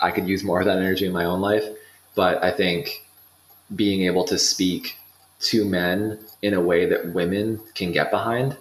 I 0.01 0.11
could 0.13 0.29
use 0.29 0.45
more 0.45 0.61
of 0.61 0.67
that 0.67 0.79
energy 0.79 1.07
in 1.07 1.13
my 1.13 1.25
own 1.25 1.41
life, 1.41 1.65
but 2.15 2.43
I 2.43 2.53
think 2.53 3.03
being 3.75 4.03
able 4.03 4.25
to 4.25 4.39
speak 4.39 4.97
to 5.41 5.65
men 5.65 6.19
in 6.43 6.55
a 6.55 6.61
way 6.61 6.87
that 6.87 7.13
women 7.13 7.61
can 7.75 7.93
get 7.93 8.11
behind 8.11 8.57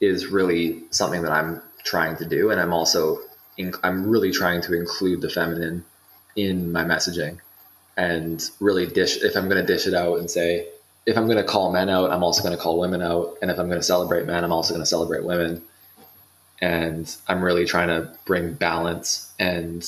is 0.00 0.26
really 0.26 0.82
something 0.90 1.22
that 1.22 1.32
I'm 1.32 1.62
trying 1.84 2.16
to 2.16 2.24
do, 2.24 2.50
and 2.50 2.60
I'm 2.60 2.72
also 2.72 3.18
I'm 3.82 4.08
really 4.08 4.32
trying 4.32 4.62
to 4.62 4.74
include 4.74 5.20
the 5.20 5.28
feminine 5.28 5.84
in 6.34 6.72
my 6.72 6.84
messaging 6.84 7.38
and 7.96 8.42
really 8.58 8.86
dish 8.86 9.18
if 9.22 9.36
I'm 9.36 9.48
going 9.48 9.64
to 9.64 9.72
dish 9.72 9.86
it 9.86 9.94
out 9.94 10.18
and 10.18 10.30
say 10.30 10.66
if 11.04 11.16
I'm 11.18 11.26
going 11.26 11.36
to 11.36 11.44
call 11.44 11.72
men 11.72 11.88
out, 11.90 12.10
I'm 12.10 12.22
also 12.22 12.42
going 12.42 12.56
to 12.56 12.62
call 12.62 12.78
women 12.78 13.02
out, 13.02 13.36
and 13.42 13.50
if 13.50 13.58
I'm 13.58 13.66
going 13.66 13.80
to 13.80 13.86
celebrate 13.86 14.24
men, 14.26 14.44
I'm 14.44 14.52
also 14.52 14.72
going 14.72 14.82
to 14.82 14.86
celebrate 14.86 15.24
women. 15.24 15.62
And 16.62 17.14
I'm 17.28 17.42
really 17.42 17.66
trying 17.66 17.88
to 17.88 18.10
bring 18.24 18.54
balance 18.54 19.30
and 19.38 19.86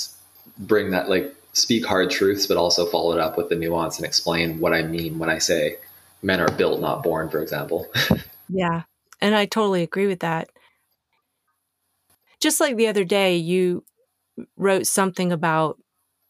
bring 0.58 0.90
that 0.90 1.08
like 1.08 1.34
speak 1.54 1.86
hard 1.86 2.10
truths, 2.10 2.46
but 2.46 2.58
also 2.58 2.84
follow 2.84 3.12
it 3.12 3.20
up 3.20 3.38
with 3.38 3.48
the 3.48 3.56
nuance 3.56 3.96
and 3.96 4.04
explain 4.04 4.60
what 4.60 4.74
I 4.74 4.82
mean 4.82 5.18
when 5.18 5.30
I 5.30 5.38
say 5.38 5.76
men 6.22 6.40
are 6.40 6.50
built, 6.50 6.80
not 6.80 7.02
born, 7.02 7.30
for 7.30 7.40
example. 7.40 7.86
yeah. 8.48 8.82
And 9.22 9.34
I 9.34 9.46
totally 9.46 9.82
agree 9.82 10.06
with 10.06 10.20
that 10.20 10.50
just 12.44 12.60
like 12.60 12.76
the 12.76 12.88
other 12.88 13.04
day, 13.04 13.36
you 13.36 13.84
wrote 14.58 14.86
something 14.86 15.32
about 15.32 15.78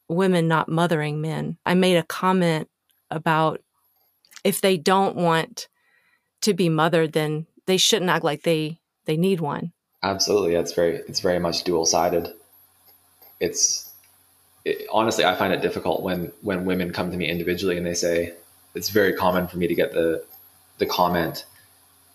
women 0.09 0.47
not 0.47 0.69
mothering 0.69 1.21
men. 1.21 1.59
I 1.67 1.75
made 1.75 1.97
a 1.97 2.05
comment 2.05 2.69
about 3.11 3.61
if 4.45 4.61
they 4.61 4.77
don't 4.77 5.17
want 5.17 5.67
to 6.43 6.55
be 6.55 6.69
mothered, 6.69 7.15
then 7.15 7.49
they 7.67 7.77
shouldn't 7.77 8.13
act 8.13 8.25
like 8.25 8.43
they 8.43 8.79
they 9.07 9.17
need 9.17 9.41
one. 9.41 9.73
Absolutely, 10.05 10.55
it's 10.55 10.75
very 10.75 10.97
it's 11.09 11.21
very 11.21 11.39
much 11.39 11.65
dual 11.65 11.87
sided. 11.87 12.33
It's 13.41 13.91
it, 14.67 14.87
honestly, 14.93 15.25
I 15.25 15.35
find 15.35 15.53
it 15.53 15.63
difficult 15.63 16.03
when 16.03 16.31
when 16.43 16.67
women 16.67 16.93
come 16.93 17.11
to 17.11 17.17
me 17.17 17.29
individually 17.29 17.79
and 17.79 17.87
they 17.87 17.95
say 17.95 18.35
it's 18.75 18.91
very 18.91 19.15
common 19.15 19.49
for 19.49 19.57
me 19.57 19.67
to 19.67 19.75
get 19.75 19.93
the 19.93 20.23
the 20.79 20.85
comment 20.85 21.47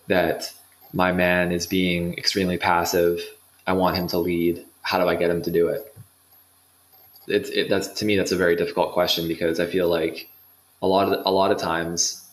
that 0.06 0.52
my 0.92 1.10
man 1.12 1.50
is 1.50 1.66
being 1.66 2.14
extremely 2.16 2.58
passive 2.58 3.20
I 3.66 3.72
want 3.72 3.96
him 3.96 4.08
to 4.08 4.18
lead. 4.18 4.64
How 4.82 4.98
do 4.98 5.08
I 5.08 5.16
get 5.16 5.30
him 5.30 5.42
to 5.42 5.50
do 5.50 5.68
it? 5.68 5.94
It's 7.26 7.50
it, 7.50 7.68
that's 7.68 7.88
to 7.88 8.04
me 8.04 8.16
that's 8.16 8.32
a 8.32 8.36
very 8.36 8.54
difficult 8.54 8.92
question 8.92 9.26
because 9.26 9.58
I 9.58 9.66
feel 9.66 9.88
like 9.88 10.28
a 10.80 10.86
lot 10.86 11.12
of 11.12 11.26
a 11.26 11.30
lot 11.30 11.50
of 11.50 11.58
times 11.58 12.24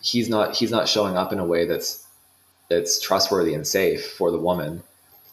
he's 0.00 0.30
not 0.30 0.56
he's 0.56 0.70
not 0.70 0.88
showing 0.88 1.16
up 1.16 1.30
in 1.30 1.38
a 1.38 1.44
way 1.44 1.66
that's 1.66 1.99
that's 2.70 2.98
trustworthy 2.98 3.52
and 3.52 3.66
safe 3.66 4.12
for 4.12 4.30
the 4.30 4.38
woman. 4.38 4.82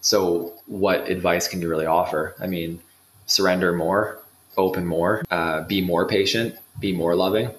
So 0.02 0.54
what 0.66 1.10
advice 1.10 1.48
can 1.48 1.62
you 1.62 1.70
really 1.70 1.86
offer? 1.86 2.36
I 2.40 2.48
mean, 2.48 2.82
surrender 3.26 3.72
more, 3.72 4.20
open 4.58 4.86
more, 4.86 5.24
uh, 5.32 5.64
be 5.64 5.82
more 5.82 6.08
patient, 6.08 6.56
be 6.80 6.92
more 6.92 7.16
loving. 7.16 7.50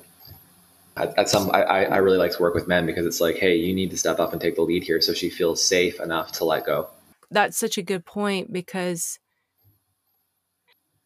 At, 0.97 1.17
at 1.19 1.29
some, 1.31 1.51
I, 1.53 1.63
I 1.63 1.97
really 1.99 2.19
like 2.19 2.33
to 2.33 2.43
work 2.43 2.55
with 2.55 2.69
men 2.69 2.85
because 2.85 3.07
it's 3.07 3.21
like, 3.21 3.37
hey, 3.37 3.57
you 3.57 3.73
need 3.73 3.91
to 3.93 3.97
step 3.97 4.19
up 4.19 4.33
and 4.33 4.41
take 4.41 4.57
the 4.57 4.63
lead 4.63 4.83
here, 4.83 5.01
so 5.01 5.15
she 5.15 5.31
feels 5.31 5.65
safe 5.65 6.01
enough 6.01 6.33
to 6.33 6.45
let 6.45 6.67
go 6.67 6.89
that's 7.31 7.59
such 7.59 7.79
a 7.79 7.83
good 7.83 8.05
point 8.05 8.53
because 8.53 9.19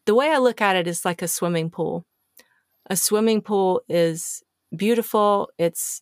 the 0.05 0.15
way 0.15 0.31
I 0.31 0.37
look 0.37 0.61
at 0.61 0.75
it 0.75 0.87
is 0.87 1.05
like 1.05 1.21
a 1.21 1.27
swimming 1.27 1.69
pool. 1.69 2.05
A 2.89 2.95
swimming 2.95 3.41
pool 3.41 3.81
is 3.87 4.43
beautiful, 4.75 5.49
it's 5.57 6.01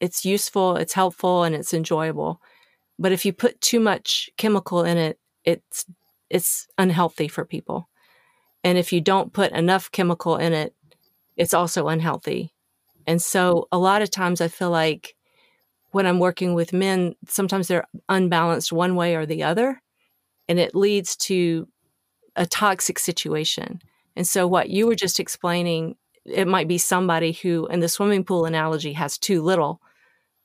it's 0.00 0.24
useful, 0.24 0.76
it's 0.76 0.92
helpful 0.92 1.44
and 1.44 1.54
it's 1.54 1.74
enjoyable. 1.74 2.40
But 2.98 3.12
if 3.12 3.24
you 3.24 3.32
put 3.32 3.60
too 3.60 3.80
much 3.80 4.30
chemical 4.36 4.84
in 4.84 4.98
it, 4.98 5.18
it's 5.44 5.84
it's 6.28 6.66
unhealthy 6.76 7.28
for 7.28 7.44
people. 7.44 7.88
And 8.64 8.78
if 8.78 8.92
you 8.92 9.00
don't 9.00 9.32
put 9.32 9.52
enough 9.52 9.92
chemical 9.92 10.36
in 10.36 10.52
it, 10.52 10.74
it's 11.36 11.54
also 11.54 11.88
unhealthy. 11.88 12.52
And 13.06 13.22
so 13.22 13.68
a 13.70 13.78
lot 13.78 14.02
of 14.02 14.10
times 14.10 14.40
I 14.40 14.48
feel 14.48 14.70
like 14.70 15.14
when 15.92 16.06
I'm 16.06 16.18
working 16.18 16.54
with 16.54 16.72
men, 16.72 17.14
sometimes 17.28 17.68
they're 17.68 17.86
unbalanced 18.08 18.72
one 18.72 18.96
way 18.96 19.14
or 19.14 19.24
the 19.24 19.44
other, 19.44 19.80
and 20.48 20.58
it 20.58 20.74
leads 20.74 21.16
to 21.16 21.68
a 22.34 22.44
toxic 22.44 22.98
situation. 22.98 23.80
And 24.14 24.26
so, 24.26 24.46
what 24.46 24.68
you 24.68 24.86
were 24.86 24.94
just 24.94 25.20
explaining, 25.20 25.96
it 26.24 26.48
might 26.48 26.68
be 26.68 26.78
somebody 26.78 27.32
who, 27.32 27.66
in 27.68 27.80
the 27.80 27.88
swimming 27.88 28.24
pool 28.24 28.44
analogy, 28.46 28.92
has 28.94 29.16
too 29.16 29.42
little 29.42 29.80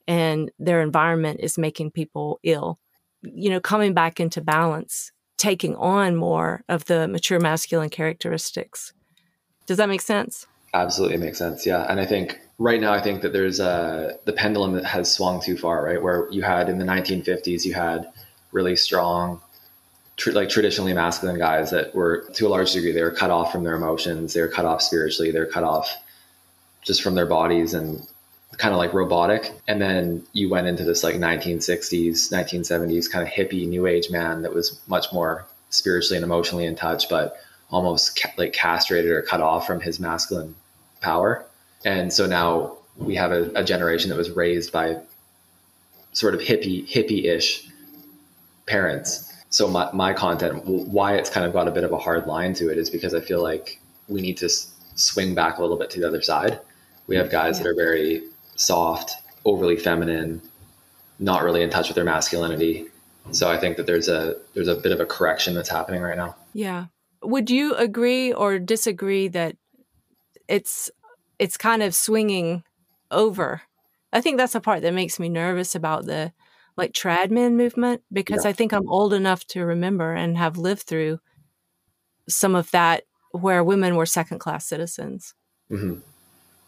and 0.06 0.50
their 0.58 0.82
environment 0.82 1.40
is 1.42 1.58
making 1.58 1.90
people 1.90 2.40
ill. 2.42 2.78
You 3.22 3.50
know, 3.50 3.60
coming 3.60 3.94
back 3.94 4.18
into 4.18 4.40
balance, 4.40 5.12
taking 5.38 5.76
on 5.76 6.16
more 6.16 6.62
of 6.68 6.84
the 6.86 7.08
mature 7.08 7.40
masculine 7.40 7.90
characteristics. 7.90 8.92
Does 9.66 9.76
that 9.76 9.88
make 9.88 10.00
sense? 10.00 10.46
Absolutely 10.74 11.18
makes 11.18 11.38
sense. 11.38 11.66
Yeah. 11.66 11.86
And 11.88 12.00
I 12.00 12.06
think 12.06 12.40
right 12.58 12.80
now, 12.80 12.92
I 12.92 13.00
think 13.00 13.22
that 13.22 13.32
there's 13.32 13.60
a, 13.60 14.18
the 14.24 14.32
pendulum 14.32 14.72
that 14.74 14.84
has 14.84 15.12
swung 15.12 15.40
too 15.40 15.56
far, 15.56 15.84
right? 15.84 16.02
Where 16.02 16.28
you 16.30 16.42
had 16.42 16.68
in 16.68 16.78
the 16.78 16.84
1950s, 16.84 17.64
you 17.64 17.74
had 17.74 18.06
really 18.52 18.76
strong, 18.76 19.40
tr- 20.16 20.30
like 20.30 20.48
traditionally 20.48 20.92
masculine 20.92 21.38
guys 21.38 21.70
that 21.70 21.94
were 21.94 22.28
to 22.34 22.46
a 22.46 22.48
large 22.48 22.72
degree, 22.72 22.92
they 22.92 23.02
were 23.02 23.10
cut 23.10 23.30
off 23.30 23.52
from 23.52 23.64
their 23.64 23.74
emotions. 23.74 24.32
They 24.32 24.40
were 24.40 24.48
cut 24.48 24.64
off 24.64 24.80
spiritually. 24.82 25.30
They 25.30 25.40
were 25.40 25.46
cut 25.46 25.64
off 25.64 25.94
just 26.82 27.02
from 27.02 27.14
their 27.14 27.26
bodies 27.26 27.74
and 27.74 28.06
kind 28.62 28.72
of 28.72 28.78
like 28.78 28.94
robotic. 28.94 29.50
And 29.66 29.82
then 29.82 30.24
you 30.32 30.48
went 30.48 30.68
into 30.68 30.84
this 30.84 31.02
like 31.02 31.16
1960s, 31.16 32.30
1970s 32.30 33.10
kind 33.10 33.26
of 33.26 33.34
hippie 33.34 33.66
new 33.66 33.88
age 33.88 34.08
man 34.08 34.42
that 34.42 34.54
was 34.54 34.80
much 34.86 35.12
more 35.12 35.44
spiritually 35.70 36.16
and 36.16 36.22
emotionally 36.22 36.64
in 36.64 36.76
touch, 36.76 37.08
but 37.08 37.36
almost 37.72 38.22
ca- 38.22 38.30
like 38.38 38.52
castrated 38.52 39.10
or 39.10 39.20
cut 39.20 39.40
off 39.40 39.66
from 39.66 39.80
his 39.80 39.98
masculine 39.98 40.54
power. 41.00 41.44
And 41.84 42.12
so 42.12 42.24
now 42.24 42.76
we 42.96 43.16
have 43.16 43.32
a, 43.32 43.50
a 43.56 43.64
generation 43.64 44.10
that 44.10 44.16
was 44.16 44.30
raised 44.30 44.70
by 44.70 45.00
sort 46.12 46.32
of 46.32 46.40
hippie 46.40 46.88
hippie-ish 46.88 47.68
parents. 48.66 49.28
So 49.50 49.66
my, 49.66 49.90
my 49.92 50.12
content, 50.12 50.64
why 50.66 51.16
it's 51.16 51.30
kind 51.30 51.44
of 51.44 51.52
got 51.52 51.66
a 51.66 51.72
bit 51.72 51.82
of 51.82 51.90
a 51.90 51.98
hard 51.98 52.28
line 52.28 52.54
to 52.54 52.70
it 52.70 52.78
is 52.78 52.90
because 52.90 53.12
I 53.12 53.22
feel 53.22 53.42
like 53.42 53.80
we 54.06 54.20
need 54.20 54.36
to 54.36 54.46
s- 54.46 54.72
swing 54.94 55.34
back 55.34 55.58
a 55.58 55.62
little 55.62 55.76
bit 55.76 55.90
to 55.90 56.00
the 56.00 56.06
other 56.06 56.22
side. 56.22 56.60
We 57.08 57.16
have 57.16 57.28
guys 57.28 57.58
yeah. 57.58 57.64
that 57.64 57.70
are 57.70 57.74
very 57.74 58.22
soft, 58.56 59.16
overly 59.44 59.76
feminine, 59.76 60.42
not 61.18 61.42
really 61.42 61.62
in 61.62 61.70
touch 61.70 61.88
with 61.88 61.94
their 61.94 62.04
masculinity. 62.04 62.86
So 63.30 63.50
I 63.50 63.58
think 63.58 63.76
that 63.76 63.86
there's 63.86 64.08
a 64.08 64.36
there's 64.54 64.68
a 64.68 64.74
bit 64.74 64.92
of 64.92 65.00
a 65.00 65.06
correction 65.06 65.54
that's 65.54 65.68
happening 65.68 66.02
right 66.02 66.16
now. 66.16 66.36
Yeah. 66.52 66.86
Would 67.22 67.50
you 67.50 67.74
agree 67.76 68.32
or 68.32 68.58
disagree 68.58 69.28
that 69.28 69.56
it's 70.48 70.90
it's 71.38 71.56
kind 71.56 71.82
of 71.82 71.94
swinging 71.94 72.64
over. 73.10 73.62
I 74.12 74.20
think 74.20 74.36
that's 74.36 74.52
the 74.52 74.60
part 74.60 74.82
that 74.82 74.94
makes 74.94 75.18
me 75.18 75.28
nervous 75.28 75.74
about 75.74 76.06
the 76.06 76.32
like 76.76 76.92
trad 76.92 77.30
men 77.30 77.56
movement 77.56 78.02
because 78.12 78.44
yeah. 78.44 78.50
I 78.50 78.52
think 78.52 78.72
I'm 78.72 78.88
old 78.88 79.12
enough 79.12 79.46
to 79.48 79.64
remember 79.64 80.14
and 80.14 80.36
have 80.36 80.56
lived 80.56 80.82
through 80.82 81.20
some 82.28 82.54
of 82.54 82.70
that 82.70 83.04
where 83.32 83.64
women 83.64 83.96
were 83.96 84.06
second 84.06 84.38
class 84.38 84.66
citizens. 84.66 85.34
Mm-hmm. 85.70 86.00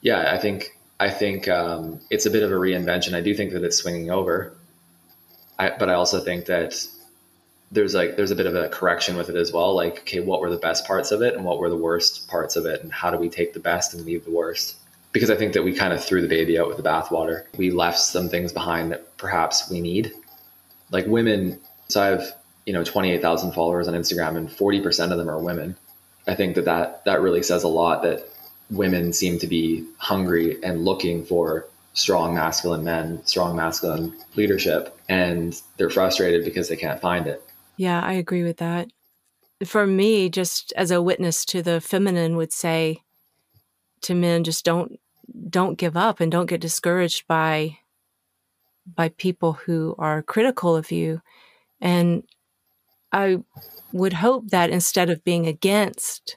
Yeah, 0.02 0.32
I 0.32 0.38
think 0.38 0.78
I 1.04 1.10
think 1.10 1.48
um, 1.48 2.00
it's 2.08 2.24
a 2.24 2.30
bit 2.30 2.42
of 2.42 2.50
a 2.50 2.54
reinvention. 2.54 3.12
I 3.12 3.20
do 3.20 3.34
think 3.34 3.52
that 3.52 3.62
it's 3.62 3.76
swinging 3.76 4.10
over, 4.10 4.56
I, 5.58 5.70
but 5.78 5.90
I 5.90 5.94
also 5.94 6.18
think 6.18 6.46
that 6.46 6.74
there's 7.70 7.94
like 7.94 8.16
there's 8.16 8.30
a 8.30 8.34
bit 8.34 8.46
of 8.46 8.54
a 8.54 8.70
correction 8.70 9.18
with 9.18 9.28
it 9.28 9.36
as 9.36 9.52
well. 9.52 9.74
Like, 9.74 9.98
okay, 10.00 10.20
what 10.20 10.40
were 10.40 10.48
the 10.48 10.56
best 10.56 10.86
parts 10.86 11.10
of 11.12 11.20
it 11.20 11.34
and 11.34 11.44
what 11.44 11.58
were 11.58 11.68
the 11.68 11.76
worst 11.76 12.26
parts 12.28 12.56
of 12.56 12.64
it, 12.64 12.82
and 12.82 12.90
how 12.90 13.10
do 13.10 13.18
we 13.18 13.28
take 13.28 13.52
the 13.52 13.60
best 13.60 13.92
and 13.92 14.06
leave 14.06 14.24
the 14.24 14.30
worst? 14.30 14.76
Because 15.12 15.28
I 15.28 15.36
think 15.36 15.52
that 15.52 15.62
we 15.62 15.74
kind 15.74 15.92
of 15.92 16.02
threw 16.02 16.22
the 16.22 16.28
baby 16.28 16.58
out 16.58 16.68
with 16.68 16.78
the 16.78 16.82
bathwater. 16.82 17.44
We 17.58 17.70
left 17.70 17.98
some 17.98 18.30
things 18.30 18.50
behind 18.50 18.90
that 18.90 19.18
perhaps 19.18 19.70
we 19.70 19.82
need, 19.82 20.10
like 20.90 21.06
women. 21.06 21.60
So 21.88 22.02
I 22.02 22.06
have 22.06 22.32
you 22.64 22.72
know 22.72 22.82
28,000 22.82 23.52
followers 23.52 23.88
on 23.88 23.94
Instagram 23.94 24.38
and 24.38 24.48
40% 24.48 25.12
of 25.12 25.18
them 25.18 25.28
are 25.28 25.38
women. 25.38 25.76
I 26.26 26.34
think 26.34 26.54
that, 26.54 26.64
that 26.64 27.04
that 27.04 27.20
really 27.20 27.42
says 27.42 27.62
a 27.62 27.68
lot 27.68 28.04
that 28.04 28.26
women 28.70 29.12
seem 29.12 29.38
to 29.38 29.46
be 29.46 29.86
hungry 29.98 30.62
and 30.62 30.84
looking 30.84 31.24
for 31.24 31.66
strong 31.92 32.34
masculine 32.34 32.84
men, 32.84 33.24
strong 33.24 33.54
masculine 33.56 34.12
leadership, 34.34 34.98
and 35.08 35.60
they're 35.76 35.90
frustrated 35.90 36.44
because 36.44 36.68
they 36.68 36.76
can't 36.76 37.00
find 37.00 37.26
it. 37.26 37.42
Yeah, 37.76 38.00
I 38.02 38.12
agree 38.14 38.42
with 38.42 38.58
that. 38.58 38.88
For 39.64 39.86
me, 39.86 40.28
just 40.28 40.72
as 40.76 40.90
a 40.90 41.02
witness 41.02 41.44
to 41.46 41.62
the 41.62 41.80
feminine 41.80 42.36
would 42.36 42.52
say 42.52 43.02
to 44.02 44.14
men, 44.14 44.44
just 44.44 44.64
don't 44.64 44.98
don't 45.48 45.78
give 45.78 45.96
up 45.96 46.20
and 46.20 46.30
don't 46.30 46.46
get 46.46 46.60
discouraged 46.60 47.26
by 47.26 47.78
by 48.86 49.08
people 49.10 49.54
who 49.54 49.94
are 49.98 50.22
critical 50.22 50.76
of 50.76 50.90
you. 50.90 51.22
And 51.80 52.24
I 53.12 53.38
would 53.92 54.14
hope 54.14 54.48
that 54.48 54.70
instead 54.70 55.08
of 55.08 55.24
being 55.24 55.46
against 55.46 56.36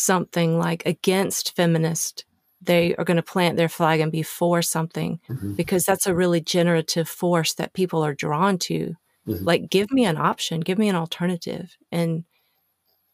something 0.00 0.58
like 0.58 0.84
against 0.86 1.54
feminist, 1.56 2.24
they 2.60 2.94
are 2.96 3.04
going 3.04 3.16
to 3.16 3.22
plant 3.22 3.56
their 3.56 3.68
flag 3.68 4.00
and 4.00 4.12
be 4.12 4.22
for 4.22 4.62
something 4.62 5.20
mm-hmm. 5.28 5.54
because 5.54 5.84
that's 5.84 6.06
a 6.06 6.14
really 6.14 6.40
generative 6.40 7.08
force 7.08 7.54
that 7.54 7.72
people 7.72 8.04
are 8.04 8.14
drawn 8.14 8.58
to. 8.58 8.96
Mm-hmm. 9.26 9.44
Like, 9.44 9.70
give 9.70 9.90
me 9.90 10.04
an 10.04 10.16
option, 10.16 10.60
give 10.60 10.78
me 10.78 10.88
an 10.88 10.96
alternative. 10.96 11.76
And 11.90 12.24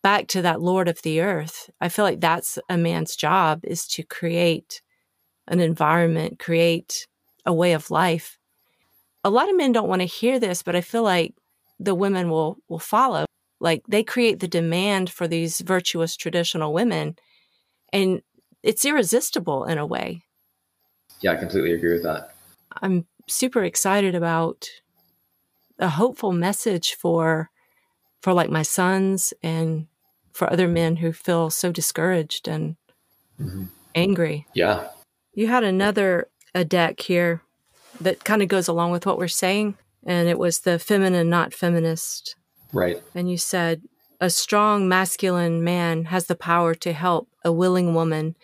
back 0.03 0.29
to 0.29 0.43
that 0.43 0.61
Lord 0.61 0.89
of 0.89 1.03
the 1.03 1.21
earth, 1.21 1.71
I 1.81 1.89
feel 1.89 2.05
like 2.05 2.21
that's 2.21 2.59
a 2.69 2.77
man's 2.77 3.17
job 3.17 3.61
is 3.65 3.87
to 3.89 4.03
create 4.03 4.83
an 5.49 5.61
environment, 5.61 6.39
create 6.39 7.07
a 7.45 7.53
way 7.53 7.73
of 7.73 7.91
life. 7.91 8.39
A 9.25 9.31
lot 9.31 9.49
of 9.49 9.57
men 9.57 9.73
don't 9.73 9.89
want 9.89 10.03
to 10.03 10.07
hear 10.07 10.39
this, 10.39 10.63
but 10.63 10.77
I 10.77 10.81
feel 10.81 11.03
like 11.03 11.35
the 11.79 11.95
women 11.95 12.31
will 12.31 12.59
will 12.69 12.79
follow. 12.79 13.27
Like 13.61 13.83
they 13.89 14.03
create 14.03 14.41
the 14.41 14.49
demand 14.49 15.11
for 15.11 15.27
these 15.27 15.61
virtuous 15.61 16.17
traditional 16.17 16.73
women 16.73 17.17
and 17.93 18.23
it's 18.63 18.85
irresistible 18.85 19.65
in 19.65 19.79
a 19.79 19.87
way. 19.87 20.23
Yeah, 21.21 21.33
I 21.33 21.37
completely 21.37 21.73
agree 21.73 21.93
with 21.93 22.03
that. 22.03 22.35
I'm 22.83 23.07
super 23.29 23.65
excited 23.65 24.15
about 24.15 24.69
a 25.79 25.89
hopeful 25.89 26.33
message 26.33 26.95
for 26.95 27.51
for 28.23 28.33
like 28.33 28.51
my 28.51 28.63
sons 28.63 29.33
and 29.43 29.87
for 30.33 30.51
other 30.53 30.69
men 30.69 30.97
who 30.97 31.13
feel 31.13 31.49
so 31.49 31.71
discouraged 31.71 32.49
and 32.49 32.77
mm-hmm. 33.41 33.65
angry. 33.95 34.47
Yeah. 34.55 34.89
You 35.33 35.47
had 35.47 35.65
another 35.65 36.29
a 36.55 36.65
deck 36.65 37.01
here 37.01 37.43
that 38.01 38.25
kind 38.25 38.43
of 38.43 38.49
goes 38.49 38.69
along 38.69 38.91
with 38.91 39.07
what 39.07 39.19
we're 39.19 39.29
saying 39.29 39.77
and 40.05 40.29
it 40.29 40.39
was 40.39 40.61
the 40.61 40.79
feminine 40.79 41.29
not 41.29 41.55
feminist. 41.55 42.37
Right. 42.77 43.03
And 43.15 43.31
you 43.31 43.39
said 43.39 43.83
a 44.21 44.29
strong 44.29 44.89
masculine 44.89 45.65
man 45.65 46.07
has 46.07 46.27
the 46.27 46.35
power 46.35 46.75
to 46.75 46.93
help 46.93 47.29
a 47.45 47.51
willing 47.51 47.95
woman 47.95 48.37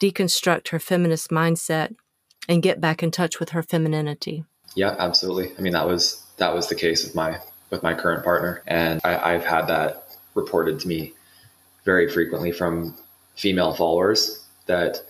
deconstruct 0.00 0.68
her 0.68 0.78
feminist 0.78 1.30
mindset 1.30 1.94
and 2.48 2.62
get 2.62 2.80
back 2.80 3.02
in 3.02 3.10
touch 3.10 3.38
with 3.38 3.50
her 3.50 3.62
femininity. 3.62 4.44
Yeah, 4.74 4.94
absolutely. 4.98 5.52
I 5.58 5.60
mean, 5.60 5.72
that 5.74 5.86
was 5.86 6.22
that 6.38 6.54
was 6.54 6.68
the 6.68 6.74
case 6.74 7.04
with 7.04 7.14
my 7.14 7.38
with 7.70 7.82
my 7.82 7.94
current 7.94 8.24
partner, 8.24 8.62
and 8.66 9.00
I, 9.04 9.34
I've 9.34 9.44
had 9.44 9.66
that 9.66 10.08
reported 10.34 10.78
to 10.80 10.88
me 10.88 11.12
very 11.84 12.08
frequently 12.08 12.52
from 12.52 12.96
female 13.34 13.74
followers 13.74 14.46
that 14.66 15.02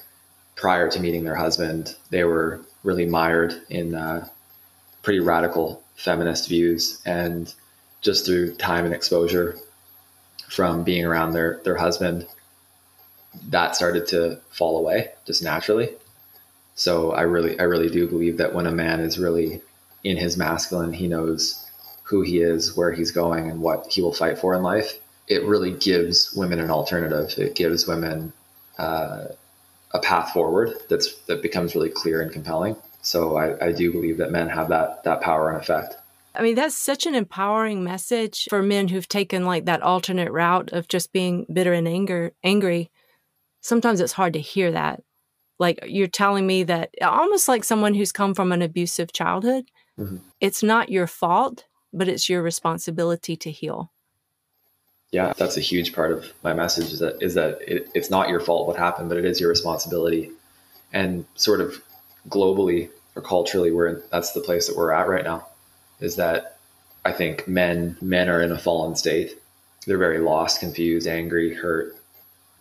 prior 0.54 0.90
to 0.90 1.00
meeting 1.00 1.24
their 1.24 1.34
husband, 1.34 1.94
they 2.10 2.24
were 2.24 2.60
really 2.82 3.06
mired 3.06 3.60
in 3.68 3.94
uh, 3.94 4.26
pretty 5.02 5.20
radical 5.20 5.82
feminist 5.96 6.48
views, 6.48 7.02
and 7.04 7.54
just 8.06 8.24
through 8.24 8.54
time 8.54 8.86
and 8.86 8.94
exposure 8.94 9.56
from 10.48 10.84
being 10.84 11.04
around 11.04 11.32
their 11.32 11.60
their 11.64 11.76
husband, 11.76 12.26
that 13.48 13.76
started 13.76 14.06
to 14.06 14.40
fall 14.50 14.78
away 14.78 15.10
just 15.26 15.42
naturally. 15.42 15.90
So 16.76 17.10
I 17.10 17.22
really 17.22 17.58
I 17.58 17.64
really 17.64 17.90
do 17.90 18.08
believe 18.08 18.38
that 18.38 18.54
when 18.54 18.66
a 18.66 18.72
man 18.72 19.00
is 19.00 19.18
really 19.18 19.60
in 20.04 20.16
his 20.16 20.36
masculine, 20.36 20.92
he 20.92 21.08
knows 21.08 21.62
who 22.04 22.22
he 22.22 22.40
is, 22.40 22.76
where 22.76 22.92
he's 22.92 23.10
going, 23.10 23.50
and 23.50 23.60
what 23.60 23.88
he 23.90 24.00
will 24.00 24.12
fight 24.12 24.38
for 24.38 24.54
in 24.54 24.62
life. 24.62 24.98
It 25.26 25.42
really 25.42 25.72
gives 25.72 26.32
women 26.32 26.60
an 26.60 26.70
alternative. 26.70 27.36
It 27.36 27.56
gives 27.56 27.88
women 27.88 28.32
uh, 28.78 29.24
a 29.92 29.98
path 29.98 30.30
forward 30.32 30.74
that's 30.88 31.12
that 31.26 31.42
becomes 31.42 31.74
really 31.74 31.90
clear 31.90 32.20
and 32.20 32.30
compelling. 32.32 32.76
So 33.02 33.36
I, 33.36 33.66
I 33.66 33.72
do 33.72 33.90
believe 33.90 34.18
that 34.18 34.30
men 34.30 34.48
have 34.48 34.68
that 34.68 35.02
that 35.02 35.20
power 35.22 35.50
and 35.50 35.60
effect. 35.60 35.96
I 36.36 36.42
mean, 36.42 36.54
that's 36.54 36.76
such 36.76 37.06
an 37.06 37.14
empowering 37.14 37.82
message 37.82 38.46
for 38.50 38.62
men 38.62 38.88
who've 38.88 39.08
taken 39.08 39.46
like 39.46 39.64
that 39.64 39.82
alternate 39.82 40.30
route 40.30 40.72
of 40.72 40.88
just 40.88 41.12
being 41.12 41.46
bitter 41.52 41.72
and 41.72 41.88
anger, 41.88 42.32
angry. 42.44 42.90
Sometimes 43.62 44.00
it's 44.00 44.12
hard 44.12 44.34
to 44.34 44.40
hear 44.40 44.70
that. 44.72 45.02
Like 45.58 45.80
you're 45.86 46.08
telling 46.08 46.46
me 46.46 46.64
that 46.64 46.90
almost 47.00 47.48
like 47.48 47.64
someone 47.64 47.94
who's 47.94 48.12
come 48.12 48.34
from 48.34 48.52
an 48.52 48.60
abusive 48.60 49.12
childhood, 49.12 49.64
mm-hmm. 49.98 50.18
it's 50.40 50.62
not 50.62 50.90
your 50.90 51.06
fault, 51.06 51.64
but 51.92 52.08
it's 52.08 52.28
your 52.28 52.42
responsibility 52.42 53.36
to 53.36 53.50
heal. 53.50 53.90
Yeah, 55.12 55.32
that's 55.38 55.56
a 55.56 55.60
huge 55.60 55.94
part 55.94 56.12
of 56.12 56.30
my 56.42 56.52
message 56.52 56.92
is 56.92 56.98
that 56.98 57.22
is 57.22 57.34
that 57.34 57.62
it, 57.66 57.88
it's 57.94 58.10
not 58.10 58.28
your 58.28 58.40
fault 58.40 58.66
what 58.66 58.76
happened, 58.76 59.08
but 59.08 59.16
it 59.16 59.24
is 59.24 59.40
your 59.40 59.48
responsibility. 59.48 60.30
And 60.92 61.24
sort 61.34 61.60
of 61.60 61.80
globally 62.28 62.90
or 63.14 63.22
culturally, 63.22 63.70
we're 63.70 63.86
in, 63.86 64.02
that's 64.10 64.32
the 64.32 64.40
place 64.40 64.66
that 64.66 64.76
we're 64.76 64.92
at 64.92 65.08
right 65.08 65.24
now 65.24 65.46
is 66.00 66.16
that 66.16 66.58
I 67.04 67.12
think 67.12 67.46
men 67.46 67.96
men 68.00 68.28
are 68.28 68.42
in 68.42 68.52
a 68.52 68.58
fallen 68.58 68.96
state. 68.96 69.40
They're 69.86 69.98
very 69.98 70.18
lost, 70.18 70.60
confused, 70.60 71.06
angry, 71.06 71.54
hurt, 71.54 71.96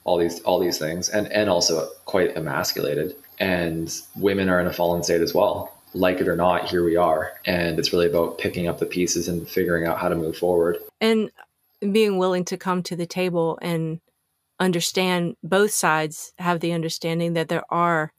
all 0.04 0.17
these 0.17 0.39
all 0.41 0.60
these 0.60 0.78
things, 0.78 1.10
and 1.10 1.32
and 1.32 1.50
also 1.50 1.89
quite 2.06 2.36
emasculated. 2.38 3.15
And 3.39 3.93
women 4.15 4.50
are 4.50 4.60
in 4.60 4.67
a 4.67 4.74
fallen 4.74 5.04
state 5.04 5.21
as 5.21 5.34
well. 5.34 5.74
Like 5.93 6.19
it 6.19 6.28
or 6.28 6.36
not, 6.36 6.69
here 6.69 6.84
we 6.84 6.95
are, 6.95 7.34
and 7.45 7.80
it's 7.80 7.91
really 7.93 8.08
about 8.08 8.38
picking 8.38 8.67
up 8.67 8.80
the 8.80 8.86
pieces 8.86 9.28
and 9.28 9.48
figuring 9.48 9.86
out 9.86 9.98
how 9.98 10.10
to 10.10 10.15
move 10.15 10.38
forward. 10.38 10.78
And 11.00 11.32
being 11.91 12.17
willing 12.17 12.45
to 12.45 12.58
come 12.58 12.84
to 12.84 12.95
the 12.95 13.06
table 13.06 13.58
and 13.62 14.00
understand 14.60 15.36
both 15.43 15.71
sides 15.71 16.34
have 16.38 16.60
the 16.60 16.71
understanding 16.71 17.34
that 17.34 17.50
there 17.50 17.63
are 17.69 18.12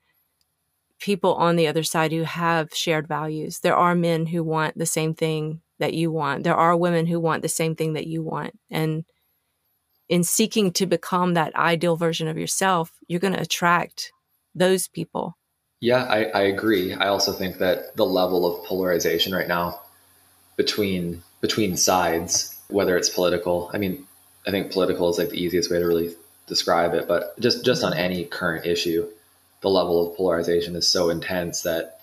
people 0.99 1.35
on 1.35 1.57
the 1.57 1.67
other 1.67 1.83
side 1.83 2.13
who 2.13 2.23
have 2.23 2.75
shared 2.75 3.07
values. 3.07 3.61
There 3.61 3.77
are 3.77 3.95
men 3.95 4.27
who 4.27 4.43
want 4.43 4.79
the 4.79 4.87
same 4.87 5.15
thing 5.15 5.61
that 5.79 5.95
you 5.95 6.11
want. 6.11 6.45
There 6.45 6.57
are 6.57 6.77
women 6.77 7.07
who 7.07 7.21
want 7.21 7.43
the 7.43 7.49
same 7.49 7.75
thing 7.75 7.93
that 7.95 8.07
you 8.07 8.23
want. 8.23 8.59
And 8.71 9.05
in 10.09 10.25
seeking 10.25 10.73
to 10.73 10.87
become 10.87 11.35
that 11.35 11.55
ideal 11.55 11.97
version 11.97 12.29
of 12.29 12.39
yourself, 12.39 12.93
you're 13.09 13.21
going 13.21 13.35
to 13.35 13.43
attract 13.43 14.13
those 14.55 14.89
people. 14.89 15.37
Yeah, 15.81 16.05
I, 16.05 16.25
I 16.25 16.41
agree. 16.43 16.95
I 16.95 17.09
also 17.09 17.33
think 17.33 17.59
that 17.59 17.95
the 17.97 18.07
level 18.07 18.47
of 18.47 18.65
polarization 18.65 19.35
right 19.35 19.49
now 19.49 19.81
between 20.57 21.23
between 21.43 21.77
sides, 21.77 22.59
whether 22.69 22.97
it's 22.97 23.11
political, 23.11 23.71
I 23.75 23.79
mean, 23.79 24.07
I 24.47 24.51
think 24.51 24.73
political 24.73 25.11
is 25.11 25.19
like 25.19 25.29
the 25.29 25.43
easiest 25.43 25.71
way 25.71 25.79
to 25.79 25.87
really 25.87 26.15
describe 26.47 26.95
it, 26.95 27.07
but 27.07 27.39
just 27.41 27.65
just 27.65 27.85
on 27.85 27.93
mm-hmm. 27.93 28.01
any 28.01 28.25
current 28.25 28.65
issue, 28.65 29.07
the 29.67 29.71
level 29.71 30.09
of 30.09 30.17
polarization 30.17 30.77
is 30.77 30.87
so 30.87 31.11
intense 31.11 31.63
that 31.63 31.99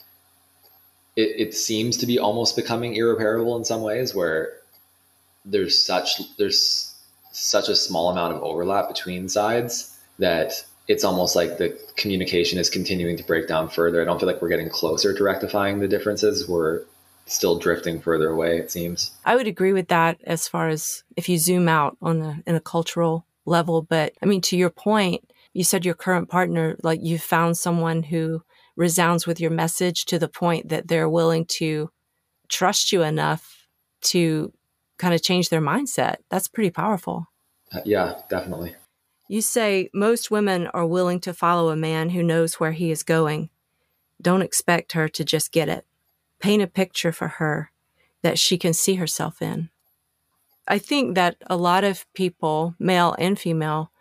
it, 1.16 1.48
it 1.48 1.54
seems 1.54 1.96
to 1.96 2.06
be 2.06 2.20
almost 2.20 2.58
becoming 2.58 2.94
irreparable 2.94 3.56
in 3.56 3.64
some 3.64 3.82
ways 3.82 4.14
where 4.14 4.52
there's 5.46 5.82
such 5.82 6.22
there's 6.38 6.94
such 7.32 7.70
a 7.70 7.76
small 7.76 8.10
amount 8.10 8.36
of 8.36 8.44
overlap 8.44 8.90
between 8.90 9.30
sides 9.30 9.98
that 10.20 10.66
it's 10.90 11.06
almost 11.06 11.38
like 11.38 11.58
the 11.58 11.80
communication 11.96 12.60
is 12.60 12.70
continuing 12.70 13.16
to 13.16 13.24
break 13.24 13.48
down 13.48 13.70
further. 13.70 14.02
I 14.02 14.06
don't 14.06 14.20
feel 14.20 14.28
like 14.28 14.42
we're 14.42 14.50
getting 14.50 14.70
closer 14.70 15.14
to 15.14 15.24
rectifying 15.24 15.80
the 15.80 15.88
differences. 15.88 16.50
We're 16.50 16.82
still 17.28 17.58
drifting 17.58 18.02
further 18.02 18.28
away, 18.28 18.58
it 18.58 18.72
seems. 18.72 19.12
I 19.24 19.38
would 19.38 19.48
agree 19.48 19.72
with 19.72 19.88
that 19.88 20.20
as 20.26 20.50
far 20.50 20.68
as 20.68 21.06
if 21.16 21.30
you 21.30 21.38
zoom 21.38 21.70
out 21.70 21.96
on 22.02 22.22
a, 22.22 22.44
in 22.46 22.56
a 22.56 22.60
cultural 22.60 23.26
level. 23.46 23.84
But 23.84 24.12
I 24.22 24.26
mean, 24.26 24.42
to 24.42 24.58
your 24.58 24.70
point, 24.70 25.32
you 25.54 25.64
said 25.64 25.86
your 25.86 25.94
current 25.94 26.30
partner, 26.30 26.76
like 26.84 27.00
you 27.02 27.18
found 27.20 27.58
someone 27.58 28.04
who 28.04 28.44
resounds 28.76 29.28
with 29.28 29.40
your 29.40 29.52
message 29.52 30.06
to 30.06 30.18
the 30.18 30.28
point 30.28 30.70
that 30.70 30.88
they're 30.88 31.10
willing 31.10 31.46
to 31.46 31.90
trust 32.50 32.92
you 32.92 33.04
enough 33.04 33.68
to 34.02 34.52
kind 34.98 35.14
of 35.14 35.22
change 35.22 35.50
their 35.50 35.62
mindset. 35.62 36.18
That's 36.30 36.48
pretty 36.48 36.72
powerful. 36.72 37.28
Uh, 37.72 37.82
yeah, 37.86 38.22
definitely. 38.30 38.76
You 39.28 39.42
say 39.42 39.90
most 39.94 40.32
women 40.32 40.68
are 40.68 40.86
willing 40.86 41.20
to 41.22 41.34
follow 41.34 41.70
a 41.70 41.76
man 41.76 42.10
who 42.10 42.24
knows 42.24 42.56
where 42.56 42.74
he 42.74 42.92
is 42.92 43.04
going. 43.04 43.50
Don't 44.22 44.42
expect 44.42 44.94
her 44.94 45.08
to 45.10 45.24
just 45.24 45.52
get 45.52 45.70
it. 45.70 45.86
Paint 46.40 46.62
a 46.62 46.68
picture 46.68 47.12
for 47.12 47.28
her 47.28 47.72
that 48.22 48.40
she 48.40 48.58
can 48.58 48.74
see 48.74 48.96
herself 48.96 49.42
in. 49.42 49.70
I 50.68 50.78
think 50.78 51.16
that 51.16 51.38
a 51.48 51.58
lot 51.58 51.84
of 51.84 52.06
people, 52.14 52.76
male 52.80 53.16
and 53.20 53.38
female, 53.38 53.92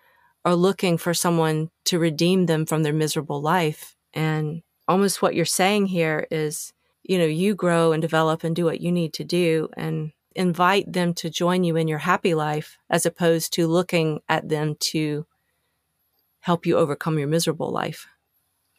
are 0.45 0.57
looking 0.57 0.99
for 0.99 1.15
someone 1.15 1.71
to 1.85 1.99
redeem 1.99 2.47
them 2.47 2.67
from 2.67 2.83
their 2.83 2.93
miserable 2.93 3.41
life. 3.41 3.97
And 4.13 4.63
almost 4.89 5.23
what 5.23 5.35
you're 5.35 5.45
saying 5.45 5.87
here 5.87 6.27
is, 6.31 6.73
you 7.03 7.19
know, 7.19 7.25
you 7.25 7.55
grow 7.55 7.93
and 7.93 8.01
develop 8.01 8.45
and 8.45 8.55
do 8.55 8.65
what 8.65 8.81
you 8.81 8.93
need 8.93 9.13
to 9.15 9.25
do. 9.25 9.69
And 9.77 10.13
invite 10.35 10.91
them 10.91 11.13
to 11.13 11.29
join 11.29 11.63
you 11.63 11.77
in 11.77 11.89
your 11.89 11.99
happy 11.99 12.35
life 12.35 12.79
as 12.89 13.05
opposed 13.05 13.53
to 13.53 13.67
looking 13.67 14.21
at 14.31 14.49
them 14.49 14.75
to 14.81 15.27
help 16.41 16.65
you 16.65 16.77
overcome 16.77 17.19
your 17.19 17.29
miserable 17.29 17.71
life. 17.71 18.07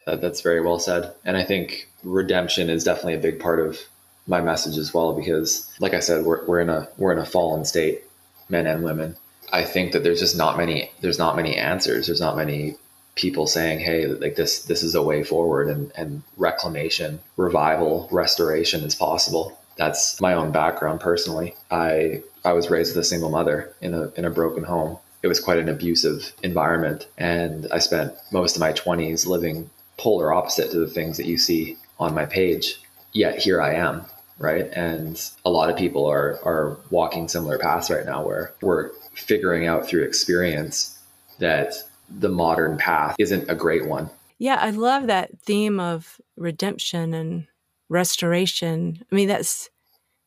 That's 0.05 0.41
very 0.41 0.61
well 0.61 0.79
said. 0.79 1.13
And 1.23 1.37
I 1.37 1.43
think 1.43 1.87
redemption 2.03 2.71
is 2.71 2.83
definitely 2.83 3.13
a 3.13 3.19
big 3.19 3.39
part 3.39 3.59
of 3.59 3.79
my 4.25 4.41
message 4.41 4.77
as 4.77 4.93
well, 4.93 5.13
because 5.13 5.71
like 5.79 5.93
I 5.93 5.99
said, 5.99 6.25
we're, 6.25 6.43
we're 6.45 6.59
in 6.59 6.69
a, 6.69 6.89
we're 6.97 7.11
in 7.13 7.19
a 7.19 7.25
fallen 7.25 7.65
state, 7.65 8.03
men 8.49 8.65
and 8.65 8.83
women. 8.83 9.15
I 9.53 9.63
think 9.63 9.91
that 9.91 10.03
there's 10.03 10.19
just 10.19 10.35
not 10.35 10.57
many, 10.57 10.91
there's 11.01 11.19
not 11.19 11.35
many 11.35 11.55
answers. 11.55 12.07
There's 12.07 12.19
not 12.19 12.35
many 12.35 12.75
people 13.15 13.45
saying, 13.45 13.79
Hey, 13.79 14.07
like 14.07 14.35
this, 14.35 14.63
this 14.63 14.81
is 14.81 14.95
a 14.95 15.03
way 15.03 15.23
forward 15.23 15.69
and, 15.69 15.91
and 15.95 16.23
reclamation, 16.37 17.19
revival, 17.37 18.09
restoration 18.11 18.81
is 18.81 18.95
possible. 18.95 19.57
That's 19.77 20.19
my 20.19 20.33
own 20.33 20.51
background 20.51 20.99
personally. 20.99 21.55
I, 21.69 22.23
I 22.43 22.53
was 22.53 22.71
raised 22.71 22.95
with 22.95 23.05
a 23.05 23.07
single 23.07 23.29
mother 23.29 23.71
in 23.79 23.93
a, 23.93 24.09
in 24.15 24.25
a 24.25 24.31
broken 24.31 24.63
home. 24.63 24.97
It 25.21 25.27
was 25.27 25.39
quite 25.39 25.59
an 25.59 25.69
abusive 25.69 26.33
environment. 26.41 27.07
And 27.19 27.67
I 27.71 27.77
spent 27.77 28.13
most 28.31 28.55
of 28.55 28.59
my 28.59 28.73
20s 28.73 29.27
living 29.27 29.69
polar 29.97 30.33
opposite 30.33 30.71
to 30.71 30.79
the 30.79 30.87
things 30.87 31.17
that 31.17 31.27
you 31.27 31.37
see 31.37 31.77
on 31.99 32.15
my 32.15 32.25
page. 32.25 32.81
Yet 33.13 33.37
here 33.37 33.61
I 33.61 33.75
am, 33.75 34.05
right? 34.39 34.65
And 34.73 35.21
a 35.45 35.51
lot 35.51 35.69
of 35.69 35.77
people 35.77 36.07
are 36.07 36.39
are 36.43 36.77
walking 36.89 37.27
similar 37.27 37.59
paths 37.59 37.91
right 37.91 38.05
now 38.05 38.25
where 38.25 38.53
we're 38.61 38.89
figuring 39.13 39.67
out 39.67 39.87
through 39.87 40.03
experience 40.03 40.99
that 41.39 41.73
the 42.09 42.29
modern 42.29 42.77
path 42.77 43.15
isn't 43.19 43.49
a 43.49 43.55
great 43.55 43.87
one. 43.87 44.09
Yeah, 44.37 44.57
I 44.59 44.71
love 44.71 45.07
that 45.07 45.39
theme 45.39 45.79
of 45.79 46.19
redemption 46.35 47.13
and 47.13 47.47
restoration. 47.89 49.03
I 49.11 49.15
mean, 49.15 49.27
that's 49.27 49.69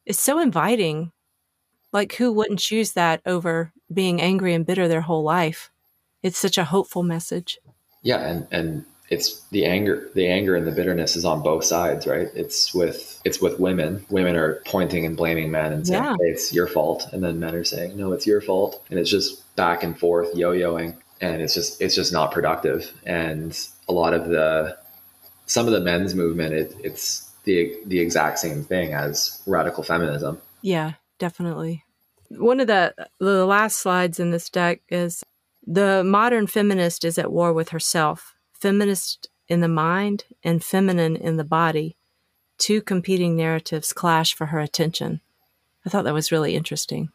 it's 0.04 0.20
so 0.20 0.38
inviting. 0.38 1.12
Like 1.92 2.14
who 2.14 2.32
wouldn't 2.32 2.60
choose 2.60 2.92
that 2.92 3.20
over 3.26 3.72
being 3.92 4.20
angry 4.20 4.54
and 4.54 4.66
bitter 4.66 4.88
their 4.88 5.02
whole 5.02 5.22
life? 5.22 5.70
It's 6.22 6.38
such 6.38 6.58
a 6.58 6.64
hopeful 6.64 7.02
message. 7.02 7.58
Yeah, 8.02 8.18
and 8.18 8.46
and 8.50 8.84
it's 9.08 9.40
the 9.50 9.64
anger 9.64 10.10
the 10.14 10.26
anger 10.26 10.56
and 10.56 10.66
the 10.66 10.72
bitterness 10.72 11.16
is 11.16 11.24
on 11.24 11.42
both 11.42 11.64
sides 11.64 12.06
right? 12.06 12.28
It's 12.34 12.74
with 12.74 13.20
it's 13.24 13.40
with 13.40 13.60
women. 13.60 14.04
Women 14.10 14.36
are 14.36 14.62
pointing 14.66 15.06
and 15.06 15.16
blaming 15.16 15.50
men 15.50 15.72
and 15.72 15.86
saying 15.86 16.02
yeah. 16.02 16.16
hey, 16.20 16.30
it's 16.30 16.52
your 16.52 16.66
fault. 16.66 17.08
And 17.12 17.22
then 17.22 17.38
men 17.38 17.54
are 17.54 17.64
saying 17.64 17.96
no 17.96 18.12
it's 18.12 18.26
your 18.26 18.40
fault. 18.40 18.82
And 18.90 18.98
it's 18.98 19.10
just 19.10 19.54
back 19.56 19.82
and 19.82 19.98
forth 19.98 20.34
yo-yoing 20.34 20.96
and 21.20 21.40
it's 21.40 21.54
just 21.54 21.80
it's 21.80 21.94
just 21.94 22.12
not 22.12 22.32
productive. 22.32 22.92
And 23.04 23.56
a 23.88 23.92
lot 23.92 24.14
of 24.14 24.28
the 24.28 24.76
some 25.46 25.66
of 25.66 25.72
the 25.72 25.80
men's 25.80 26.14
movement 26.14 26.54
it, 26.54 26.74
it's 26.82 27.30
the 27.44 27.76
the 27.86 28.00
exact 28.00 28.38
same 28.38 28.64
thing 28.64 28.92
as 28.92 29.40
radical 29.46 29.84
feminism. 29.84 30.40
Yeah 30.62 30.94
definitely. 31.18 31.84
One 32.30 32.60
of 32.60 32.66
the 32.66 32.94
the 33.20 33.46
last 33.46 33.78
slides 33.78 34.18
in 34.18 34.30
this 34.30 34.50
deck 34.50 34.80
is 34.88 35.22
the 35.64 36.02
modern 36.04 36.46
feminist 36.46 37.04
is 37.04 37.18
at 37.18 37.32
war 37.32 37.52
with 37.52 37.70
herself 37.70 38.35
feminist 38.60 39.28
in 39.48 39.60
the 39.60 39.68
mind 39.68 40.24
and 40.42 40.64
feminine 40.64 41.16
in 41.16 41.36
the 41.36 41.44
body, 41.44 41.96
two 42.58 42.80
competing 42.80 43.36
narratives 43.36 43.92
clash 43.92 44.34
for 44.34 44.46
her 44.46 44.58
attention. 44.58 45.20
I 45.84 45.90
thought 45.90 46.04
that 46.04 46.14
was 46.14 46.32
really 46.32 46.56
interesting. 46.56 47.10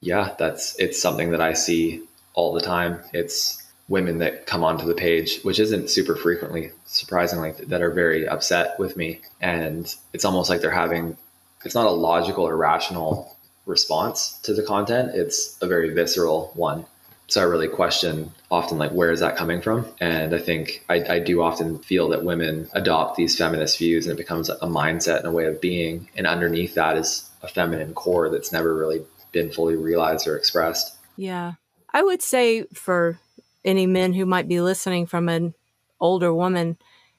Yeah, 0.00 0.34
that's 0.38 0.78
it's 0.78 1.00
something 1.00 1.30
that 1.30 1.40
I 1.40 1.54
see 1.54 2.02
all 2.34 2.52
the 2.52 2.60
time. 2.60 3.00
It's 3.12 3.62
women 3.88 4.18
that 4.18 4.46
come 4.46 4.64
onto 4.64 4.86
the 4.86 4.94
page, 4.94 5.40
which 5.42 5.58
isn't 5.58 5.90
super 5.90 6.14
frequently, 6.14 6.72
surprisingly, 6.84 7.52
that 7.66 7.82
are 7.82 7.90
very 7.90 8.26
upset 8.26 8.78
with 8.78 8.96
me. 8.96 9.20
And 9.40 9.92
it's 10.12 10.24
almost 10.24 10.50
like 10.50 10.60
they're 10.60 10.70
having, 10.70 11.16
it's 11.64 11.74
not 11.74 11.86
a 11.86 11.90
logical 11.90 12.46
or 12.46 12.56
rational 12.56 13.36
response 13.66 14.38
to 14.42 14.54
the 14.54 14.62
content, 14.62 15.14
it's 15.14 15.58
a 15.62 15.66
very 15.66 15.92
visceral 15.94 16.52
one 16.54 16.86
so 17.26 17.40
I 17.40 17.44
really 17.44 17.68
question 17.68 18.32
often 18.50 18.78
like 18.78 18.92
where 18.92 19.10
is 19.10 19.20
that 19.20 19.36
coming 19.36 19.60
from? 19.60 19.86
And 20.00 20.34
I 20.34 20.38
think 20.38 20.84
I, 20.88 21.14
I, 21.14 21.18
do 21.18 21.42
often 21.42 21.78
feel 21.78 22.08
that 22.10 22.22
women 22.22 22.68
adopt 22.72 23.16
these 23.16 23.36
feminist 23.36 23.78
views 23.78 24.06
and 24.06 24.12
it 24.12 24.22
becomes 24.22 24.50
a 24.50 24.56
mindset 24.58 25.18
and 25.18 25.26
a 25.26 25.32
way 25.32 25.46
of 25.46 25.60
being. 25.60 26.08
And 26.16 26.26
underneath 26.26 26.74
that 26.74 26.96
is 26.96 27.28
a 27.42 27.48
feminine 27.48 27.94
core 27.94 28.28
that's 28.28 28.52
never 28.52 28.74
really 28.74 29.02
been 29.32 29.50
fully 29.50 29.74
realized 29.74 30.26
or 30.26 30.36
expressed. 30.36 30.96
Yeah. 31.16 31.54
I 31.92 32.02
would 32.02 32.22
say 32.22 32.64
for 32.74 33.18
any 33.64 33.86
men 33.86 34.12
who 34.12 34.26
might 34.26 34.48
be 34.48 34.60
listening 34.60 35.06
from 35.06 35.28
an 35.28 35.54
older 36.00 36.32
woman 36.32 36.76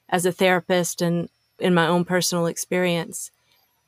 as 0.08 0.24
a 0.24 0.32
therapist 0.32 1.02
and 1.02 1.28
in 1.58 1.74
my 1.74 1.88
own 1.88 2.04
personal 2.04 2.46
experience, 2.46 3.30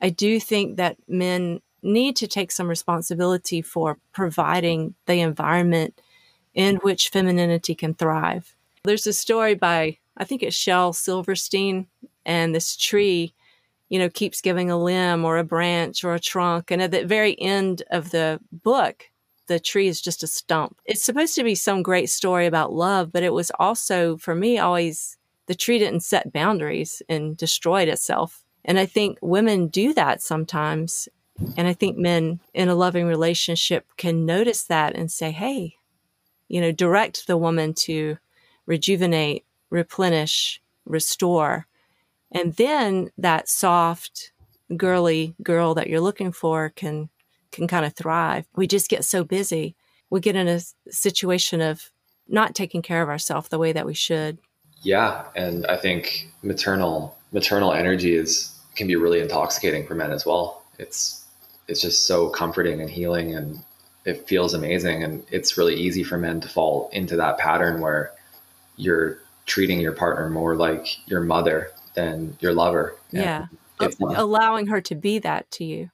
I 0.00 0.10
do 0.10 0.40
think 0.40 0.76
that 0.76 0.96
men 1.06 1.60
need 1.82 2.16
to 2.16 2.26
take 2.26 2.50
some 2.50 2.68
responsibility 2.68 3.62
for 3.62 3.98
providing 4.12 4.94
the 5.06 5.20
environment 5.20 6.00
in 6.58 6.74
which 6.78 7.10
femininity 7.10 7.72
can 7.72 7.94
thrive. 7.94 8.56
There's 8.82 9.06
a 9.06 9.12
story 9.12 9.54
by, 9.54 9.98
I 10.16 10.24
think 10.24 10.42
it's 10.42 10.56
Shel 10.56 10.92
Silverstein, 10.92 11.86
and 12.26 12.52
this 12.52 12.76
tree, 12.76 13.32
you 13.88 13.98
know, 14.00 14.10
keeps 14.10 14.40
giving 14.40 14.68
a 14.68 14.76
limb 14.76 15.24
or 15.24 15.38
a 15.38 15.44
branch 15.44 16.02
or 16.02 16.14
a 16.14 16.20
trunk. 16.20 16.72
And 16.72 16.82
at 16.82 16.90
the 16.90 17.06
very 17.06 17.40
end 17.40 17.84
of 17.92 18.10
the 18.10 18.40
book, 18.50 19.04
the 19.46 19.60
tree 19.60 19.86
is 19.86 20.00
just 20.00 20.24
a 20.24 20.26
stump. 20.26 20.76
It's 20.84 21.02
supposed 21.02 21.36
to 21.36 21.44
be 21.44 21.54
some 21.54 21.80
great 21.80 22.10
story 22.10 22.46
about 22.46 22.72
love, 22.72 23.12
but 23.12 23.22
it 23.22 23.32
was 23.32 23.52
also, 23.60 24.16
for 24.16 24.34
me, 24.34 24.58
always 24.58 25.16
the 25.46 25.54
tree 25.54 25.78
didn't 25.78 26.02
set 26.02 26.32
boundaries 26.32 27.02
and 27.08 27.36
destroyed 27.36 27.88
itself. 27.88 28.42
And 28.64 28.80
I 28.80 28.84
think 28.84 29.16
women 29.22 29.68
do 29.68 29.94
that 29.94 30.20
sometimes. 30.20 31.08
And 31.56 31.68
I 31.68 31.72
think 31.72 31.96
men 31.96 32.40
in 32.52 32.68
a 32.68 32.74
loving 32.74 33.06
relationship 33.06 33.86
can 33.96 34.26
notice 34.26 34.64
that 34.64 34.96
and 34.96 35.10
say, 35.10 35.30
hey, 35.30 35.76
you 36.48 36.60
know, 36.60 36.72
direct 36.72 37.26
the 37.26 37.36
woman 37.36 37.74
to 37.74 38.18
rejuvenate, 38.66 39.44
replenish, 39.70 40.60
restore. 40.86 41.66
And 42.32 42.54
then 42.54 43.10
that 43.18 43.48
soft, 43.48 44.32
girly 44.76 45.34
girl 45.42 45.74
that 45.74 45.88
you're 45.88 46.00
looking 46.00 46.32
for 46.32 46.70
can 46.70 47.08
can 47.50 47.66
kind 47.66 47.86
of 47.86 47.94
thrive. 47.94 48.46
We 48.54 48.66
just 48.66 48.90
get 48.90 49.04
so 49.04 49.24
busy. 49.24 49.74
We 50.10 50.20
get 50.20 50.36
in 50.36 50.48
a 50.48 50.60
situation 50.90 51.62
of 51.62 51.90
not 52.28 52.54
taking 52.54 52.82
care 52.82 53.02
of 53.02 53.08
ourselves 53.08 53.48
the 53.48 53.58
way 53.58 53.72
that 53.72 53.86
we 53.86 53.94
should. 53.94 54.38
Yeah, 54.82 55.24
and 55.34 55.66
I 55.66 55.76
think 55.76 56.30
maternal 56.42 57.16
maternal 57.32 57.72
energy 57.72 58.14
is 58.14 58.54
can 58.76 58.86
be 58.86 58.96
really 58.96 59.20
intoxicating 59.20 59.86
for 59.86 59.94
men 59.94 60.12
as 60.12 60.24
well. 60.24 60.62
It's 60.78 61.24
it's 61.66 61.80
just 61.80 62.06
so 62.06 62.28
comforting 62.28 62.80
and 62.80 62.90
healing 62.90 63.34
and 63.34 63.62
it 64.08 64.26
feels 64.26 64.54
amazing. 64.54 65.04
And 65.04 65.22
it's 65.30 65.58
really 65.58 65.74
easy 65.74 66.02
for 66.02 66.16
men 66.16 66.40
to 66.40 66.48
fall 66.48 66.88
into 66.92 67.16
that 67.16 67.36
pattern 67.36 67.82
where 67.82 68.10
you're 68.76 69.18
treating 69.44 69.80
your 69.80 69.92
partner 69.92 70.30
more 70.30 70.56
like 70.56 71.06
your 71.06 71.20
mother 71.20 71.70
than 71.94 72.36
your 72.40 72.54
lover. 72.54 72.96
Yeah. 73.10 73.46
allowing 73.78 74.68
her 74.68 74.80
to 74.80 74.94
be 74.94 75.18
that 75.18 75.50
to 75.52 75.64
you. 75.64 75.90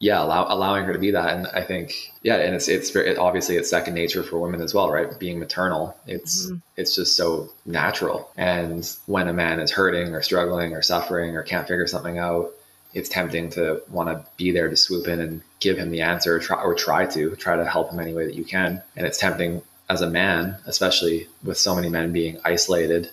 Yeah 0.00 0.22
allow, 0.24 0.46
allowing 0.48 0.84
her 0.86 0.92
to 0.92 0.98
be 0.98 1.12
that. 1.12 1.34
And 1.34 1.46
i 1.48 1.62
think 1.62 2.12
yeah 2.22 2.36
and 2.36 2.54
it's 2.54 2.68
it's 2.68 2.90
very 2.90 3.10
it, 3.10 3.18
obviously 3.18 3.56
it's 3.56 3.68
second 3.68 3.94
nature 3.94 4.22
for 4.22 4.38
women 4.38 4.60
as 4.60 4.72
well 4.74 4.90
right? 4.90 5.18
Being 5.18 5.38
maternal 5.38 5.96
it's 6.06 6.46
mm-hmm. 6.46 6.56
it's 6.76 6.94
just 6.94 7.16
so 7.16 7.50
natural. 7.64 8.30
And 8.36 8.88
when 9.06 9.28
a 9.28 9.32
man 9.32 9.60
is 9.60 9.70
hurting 9.70 10.14
or 10.14 10.22
struggling 10.22 10.72
or 10.72 10.82
suffering 10.82 11.36
or 11.36 11.42
can't 11.42 11.66
figure 11.68 11.86
something 11.86 12.18
out 12.18 12.52
it's 12.98 13.08
tempting 13.08 13.50
to 13.50 13.82
want 13.88 14.08
to 14.08 14.24
be 14.36 14.50
there 14.50 14.68
to 14.68 14.76
swoop 14.76 15.08
in 15.08 15.20
and 15.20 15.42
give 15.60 15.78
him 15.78 15.90
the 15.90 16.02
answer 16.02 16.36
or 16.36 16.38
try, 16.38 16.62
or 16.62 16.74
try 16.74 17.06
to 17.06 17.36
try 17.36 17.56
to 17.56 17.64
help 17.64 17.92
him 17.92 18.00
any 18.00 18.12
way 18.12 18.26
that 18.26 18.34
you 18.34 18.44
can. 18.44 18.82
And 18.96 19.06
it's 19.06 19.18
tempting 19.18 19.62
as 19.88 20.02
a 20.02 20.10
man, 20.10 20.56
especially 20.66 21.28
with 21.42 21.56
so 21.56 21.74
many 21.74 21.88
men 21.88 22.12
being 22.12 22.38
isolated 22.44 23.10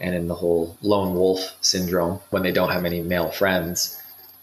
and 0.00 0.14
in 0.14 0.28
the 0.28 0.34
whole 0.34 0.76
lone 0.80 1.14
wolf 1.14 1.56
syndrome 1.60 2.20
when 2.30 2.42
they 2.42 2.52
don't 2.52 2.70
have 2.70 2.84
any 2.84 3.00
male 3.00 3.30
friends 3.30 4.00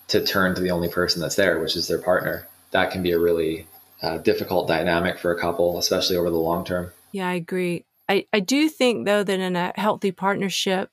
to 0.07 0.23
turn 0.23 0.55
to 0.55 0.61
the 0.61 0.71
only 0.71 0.89
person 0.89 1.21
that's 1.21 1.35
there, 1.35 1.59
which 1.59 1.75
is 1.75 1.87
their 1.87 1.99
partner. 1.99 2.47
That 2.71 2.91
can 2.91 3.01
be 3.03 3.11
a 3.11 3.19
really 3.19 3.67
uh, 4.01 4.17
difficult 4.19 4.67
dynamic 4.67 5.17
for 5.17 5.31
a 5.31 5.39
couple, 5.39 5.77
especially 5.77 6.17
over 6.17 6.29
the 6.29 6.37
long 6.37 6.65
term. 6.65 6.91
Yeah, 7.11 7.29
I 7.29 7.33
agree. 7.33 7.85
I, 8.07 8.27
I 8.31 8.39
do 8.39 8.69
think, 8.69 9.05
though, 9.05 9.23
that 9.23 9.39
in 9.39 9.55
a 9.55 9.73
healthy 9.75 10.11
partnership, 10.11 10.91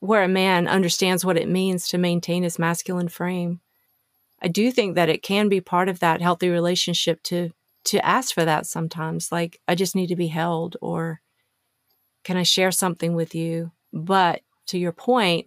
where 0.00 0.22
a 0.22 0.28
man 0.28 0.68
understands 0.68 1.24
what 1.24 1.36
it 1.36 1.48
means 1.48 1.88
to 1.88 1.98
maintain 1.98 2.42
his 2.42 2.58
masculine 2.58 3.08
frame. 3.08 3.60
I 4.40 4.48
do 4.48 4.70
think 4.70 4.94
that 4.94 5.08
it 5.08 5.22
can 5.22 5.48
be 5.48 5.60
part 5.60 5.88
of 5.88 5.98
that 6.00 6.20
healthy 6.20 6.48
relationship 6.48 7.22
to 7.24 7.50
to 7.84 8.04
ask 8.04 8.34
for 8.34 8.44
that 8.44 8.66
sometimes 8.66 9.32
like 9.32 9.60
I 9.66 9.74
just 9.74 9.96
need 9.96 10.08
to 10.08 10.16
be 10.16 10.26
held 10.26 10.76
or 10.82 11.20
can 12.22 12.36
I 12.36 12.42
share 12.42 12.70
something 12.70 13.14
with 13.14 13.34
you? 13.34 13.72
But 13.92 14.42
to 14.66 14.78
your 14.78 14.92
point, 14.92 15.46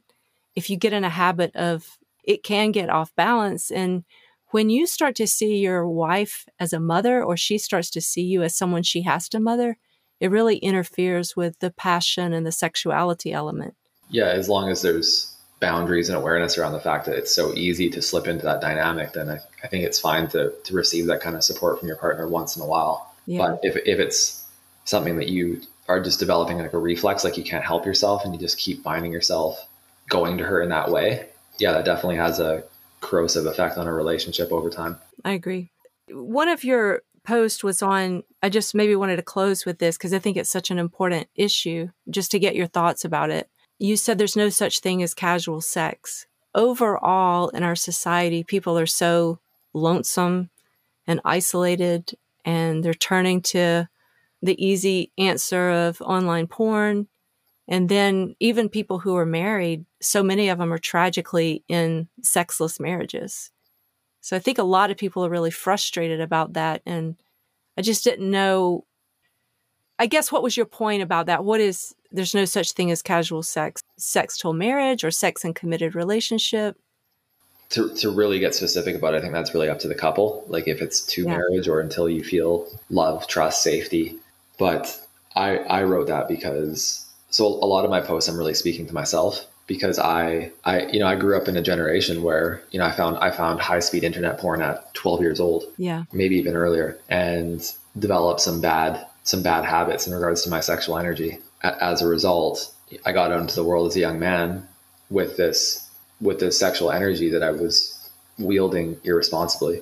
if 0.55 0.69
you 0.69 0.77
get 0.77 0.93
in 0.93 1.03
a 1.03 1.09
habit 1.09 1.55
of 1.55 1.97
it 2.23 2.43
can 2.43 2.71
get 2.71 2.89
off 2.89 3.15
balance 3.15 3.71
and 3.71 4.03
when 4.49 4.69
you 4.69 4.85
start 4.85 5.15
to 5.15 5.27
see 5.27 5.57
your 5.57 5.87
wife 5.87 6.45
as 6.59 6.73
a 6.73 6.79
mother 6.79 7.23
or 7.23 7.37
she 7.37 7.57
starts 7.57 7.89
to 7.91 8.01
see 8.01 8.23
you 8.23 8.43
as 8.43 8.57
someone 8.57 8.83
she 8.83 9.03
has 9.03 9.29
to 9.29 9.39
mother, 9.39 9.77
it 10.19 10.29
really 10.29 10.57
interferes 10.57 11.37
with 11.37 11.59
the 11.59 11.71
passion 11.71 12.33
and 12.33 12.45
the 12.45 12.51
sexuality 12.51 13.31
element 13.31 13.75
yeah, 14.11 14.27
as 14.27 14.47
long 14.47 14.69
as 14.69 14.81
there's 14.81 15.35
boundaries 15.59 16.09
and 16.09 16.17
awareness 16.17 16.57
around 16.57 16.73
the 16.73 16.79
fact 16.79 17.05
that 17.05 17.15
it's 17.15 17.33
so 17.33 17.53
easy 17.53 17.89
to 17.89 18.01
slip 18.01 18.27
into 18.27 18.43
that 18.45 18.61
dynamic, 18.61 19.13
then 19.13 19.29
I, 19.29 19.39
I 19.63 19.67
think 19.67 19.85
it's 19.85 19.99
fine 19.99 20.27
to 20.29 20.53
to 20.63 20.73
receive 20.75 21.07
that 21.07 21.21
kind 21.21 21.35
of 21.35 21.43
support 21.43 21.79
from 21.79 21.87
your 21.87 21.97
partner 21.97 22.27
once 22.27 22.55
in 22.55 22.61
a 22.61 22.65
while. 22.65 23.13
Yeah. 23.25 23.39
But 23.39 23.59
if 23.63 23.75
if 23.87 23.99
it's 23.99 24.45
something 24.85 25.15
that 25.17 25.29
you 25.29 25.61
are 25.87 26.01
just 26.01 26.19
developing 26.19 26.57
like 26.57 26.73
a 26.73 26.77
reflex, 26.77 27.23
like 27.23 27.37
you 27.37 27.43
can't 27.43 27.63
help 27.63 27.85
yourself 27.85 28.23
and 28.25 28.33
you 28.33 28.39
just 28.39 28.57
keep 28.57 28.83
finding 28.83 29.11
yourself 29.11 29.67
going 30.09 30.37
to 30.37 30.43
her 30.43 30.61
in 30.61 30.69
that 30.69 30.91
way, 30.91 31.27
yeah, 31.59 31.71
that 31.71 31.85
definitely 31.85 32.17
has 32.17 32.39
a 32.39 32.63
corrosive 32.99 33.45
effect 33.45 33.77
on 33.77 33.87
a 33.87 33.93
relationship 33.93 34.51
over 34.51 34.69
time. 34.69 34.97
I 35.23 35.31
agree. 35.31 35.71
One 36.09 36.47
of 36.47 36.63
your 36.63 37.01
posts 37.23 37.63
was 37.63 37.81
on, 37.81 38.23
I 38.41 38.49
just 38.49 38.73
maybe 38.73 38.95
wanted 38.95 39.17
to 39.17 39.21
close 39.21 39.65
with 39.65 39.79
this 39.79 39.97
because 39.97 40.13
I 40.13 40.19
think 40.19 40.37
it's 40.37 40.49
such 40.49 40.71
an 40.71 40.79
important 40.79 41.27
issue 41.35 41.89
just 42.09 42.31
to 42.31 42.39
get 42.39 42.55
your 42.55 42.67
thoughts 42.67 43.05
about 43.05 43.29
it. 43.29 43.49
You 43.81 43.97
said 43.97 44.19
there's 44.19 44.35
no 44.35 44.49
such 44.49 44.79
thing 44.79 45.01
as 45.01 45.15
casual 45.15 45.59
sex. 45.59 46.27
Overall, 46.53 47.49
in 47.49 47.63
our 47.63 47.75
society, 47.75 48.43
people 48.43 48.77
are 48.77 48.85
so 48.85 49.39
lonesome 49.73 50.51
and 51.07 51.19
isolated, 51.25 52.15
and 52.45 52.83
they're 52.83 52.93
turning 52.93 53.41
to 53.41 53.89
the 54.43 54.63
easy 54.63 55.11
answer 55.17 55.71
of 55.71 55.99
online 55.99 56.45
porn. 56.45 57.07
And 57.67 57.89
then 57.89 58.35
even 58.39 58.69
people 58.69 58.99
who 58.99 59.15
are 59.15 59.25
married, 59.25 59.85
so 59.99 60.21
many 60.21 60.49
of 60.49 60.59
them 60.59 60.71
are 60.71 60.77
tragically 60.77 61.63
in 61.67 62.07
sexless 62.21 62.79
marriages. 62.79 63.49
So 64.19 64.35
I 64.35 64.39
think 64.39 64.59
a 64.59 64.63
lot 64.63 64.91
of 64.91 64.97
people 64.97 65.25
are 65.25 65.29
really 65.29 65.49
frustrated 65.49 66.21
about 66.21 66.53
that. 66.53 66.83
And 66.85 67.15
I 67.75 67.81
just 67.81 68.03
didn't 68.03 68.29
know. 68.29 68.85
I 69.97 70.05
guess 70.05 70.31
what 70.31 70.43
was 70.43 70.55
your 70.55 70.67
point 70.67 71.01
about 71.01 71.25
that? 71.25 71.43
What 71.43 71.61
is, 71.61 71.95
there's 72.11 72.35
no 72.35 72.45
such 72.45 72.73
thing 72.73 72.91
as 72.91 73.01
casual 73.01 73.43
sex, 73.43 73.81
sex 73.97 74.37
till 74.37 74.53
marriage 74.53 75.03
or 75.03 75.11
sex 75.11 75.43
in 75.43 75.53
committed 75.53 75.95
relationship? 75.95 76.77
To, 77.69 77.93
to 77.95 78.11
really 78.11 78.39
get 78.39 78.53
specific 78.53 78.95
about 78.95 79.13
it, 79.13 79.17
I 79.17 79.21
think 79.21 79.33
that's 79.33 79.53
really 79.53 79.69
up 79.69 79.79
to 79.79 79.87
the 79.87 79.95
couple. 79.95 80.43
Like 80.47 80.67
if 80.67 80.81
it's 80.81 81.05
to 81.07 81.23
yeah. 81.23 81.37
marriage 81.37 81.67
or 81.67 81.79
until 81.79 82.09
you 82.09 82.23
feel 82.23 82.67
love, 82.89 83.27
trust, 83.27 83.63
safety, 83.63 84.17
but 84.59 84.99
I, 85.35 85.57
I 85.57 85.83
wrote 85.83 86.07
that 86.07 86.27
because 86.27 87.07
so 87.29 87.47
a 87.47 87.65
lot 87.65 87.85
of 87.85 87.89
my 87.89 88.01
posts 88.01 88.29
I'm 88.29 88.37
really 88.37 88.53
speaking 88.53 88.85
to 88.87 88.93
myself 88.93 89.45
because 89.67 89.97
I 89.97 90.51
I 90.65 90.85
you 90.87 90.99
know 90.99 91.07
I 91.07 91.15
grew 91.15 91.37
up 91.37 91.47
in 91.47 91.55
a 91.55 91.61
generation 91.61 92.23
where 92.23 92.61
you 92.71 92.79
know 92.79 92.85
I 92.85 92.91
found 92.91 93.17
I 93.17 93.31
found 93.31 93.61
high 93.61 93.79
speed 93.79 94.03
internet 94.03 94.37
porn 94.37 94.61
at 94.61 94.93
12 94.95 95.21
years 95.21 95.39
old 95.39 95.63
yeah 95.77 96.03
maybe 96.11 96.35
even 96.35 96.55
earlier 96.55 96.99
and 97.09 97.63
developed 97.97 98.41
some 98.41 98.59
bad 98.59 99.07
some 99.23 99.41
bad 99.41 99.63
habits 99.63 100.07
in 100.07 100.13
regards 100.13 100.41
to 100.43 100.49
my 100.49 100.59
sexual 100.59 100.97
energy 100.97 101.39
as 101.63 102.01
a 102.01 102.07
result 102.07 102.73
I 103.05 103.11
got 103.13 103.31
into 103.31 103.55
the 103.55 103.63
world 103.63 103.87
as 103.87 103.95
a 103.95 103.99
young 103.99 104.19
man 104.19 104.67
with 105.09 105.37
this 105.37 105.89
with 106.19 106.39
this 106.39 106.59
sexual 106.59 106.91
energy 106.91 107.29
that 107.29 107.43
I 107.43 107.51
was 107.51 108.09
wielding 108.37 108.99
irresponsibly 109.03 109.81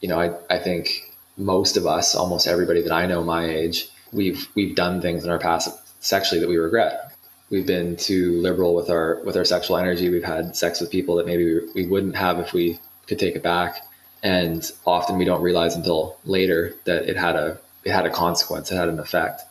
you 0.00 0.08
know 0.08 0.20
I 0.20 0.32
I 0.54 0.58
think 0.58 1.12
most 1.36 1.76
of 1.76 1.86
us 1.86 2.14
almost 2.14 2.46
everybody 2.46 2.82
that 2.82 2.92
I 2.92 3.06
know 3.06 3.22
my 3.22 3.44
age 3.44 3.88
we've 4.12 4.48
we've 4.54 4.74
done 4.74 5.00
things 5.00 5.24
in 5.24 5.30
our 5.30 5.38
past 5.38 5.68
sexually 6.00 6.40
that 6.40 6.48
we 6.48 6.56
regret. 6.56 7.12
We've 7.50 7.66
been 7.66 7.96
too 7.96 8.40
liberal 8.40 8.74
with 8.74 8.90
our 8.90 9.20
with 9.24 9.36
our 9.36 9.44
sexual 9.44 9.78
energy. 9.78 10.08
We've 10.10 10.24
had 10.24 10.56
sex 10.56 10.80
with 10.80 10.90
people 10.90 11.16
that 11.16 11.26
maybe 11.26 11.60
we 11.74 11.86
wouldn't 11.86 12.16
have 12.16 12.38
if 12.38 12.52
we 12.52 12.78
could 13.06 13.18
take 13.18 13.36
it 13.36 13.42
back. 13.42 13.82
And 14.22 14.70
often 14.86 15.16
we 15.16 15.24
don't 15.24 15.42
realize 15.42 15.76
until 15.76 16.18
later 16.24 16.74
that 16.84 17.08
it 17.08 17.16
had 17.16 17.36
a 17.36 17.58
it 17.84 17.92
had 17.92 18.06
a 18.06 18.10
consequence. 18.10 18.70
It 18.70 18.76
had 18.76 18.88
an 18.88 18.98
effect. 18.98 19.42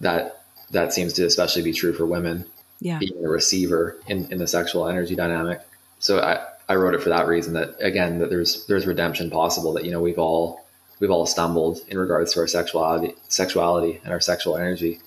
That 0.00 0.39
that 0.70 0.92
seems 0.92 1.12
to 1.14 1.24
especially 1.24 1.62
be 1.62 1.72
true 1.72 1.92
for 1.92 2.06
women. 2.06 2.46
Yeah. 2.80 2.98
Being 2.98 3.24
a 3.24 3.28
receiver 3.28 3.98
in, 4.06 4.30
in 4.32 4.38
the 4.38 4.46
sexual 4.46 4.88
energy 4.88 5.14
dynamic. 5.14 5.60
So 5.98 6.20
I, 6.20 6.46
I 6.70 6.76
wrote 6.76 6.94
it 6.94 7.02
for 7.02 7.10
that 7.10 7.26
reason 7.26 7.54
that 7.54 7.76
again 7.80 8.20
that 8.20 8.30
there's 8.30 8.64
there's 8.66 8.86
redemption 8.86 9.28
possible 9.28 9.72
that 9.74 9.84
you 9.84 9.90
know 9.90 10.00
we've 10.00 10.18
all 10.18 10.64
we've 11.00 11.10
all 11.10 11.26
stumbled 11.26 11.80
in 11.88 11.98
regards 11.98 12.32
to 12.32 12.40
our 12.40 12.46
sexuality, 12.46 13.14
sexuality 13.28 14.00
and 14.04 14.12
our 14.12 14.20
sexual 14.20 14.56
energy. 14.56 15.00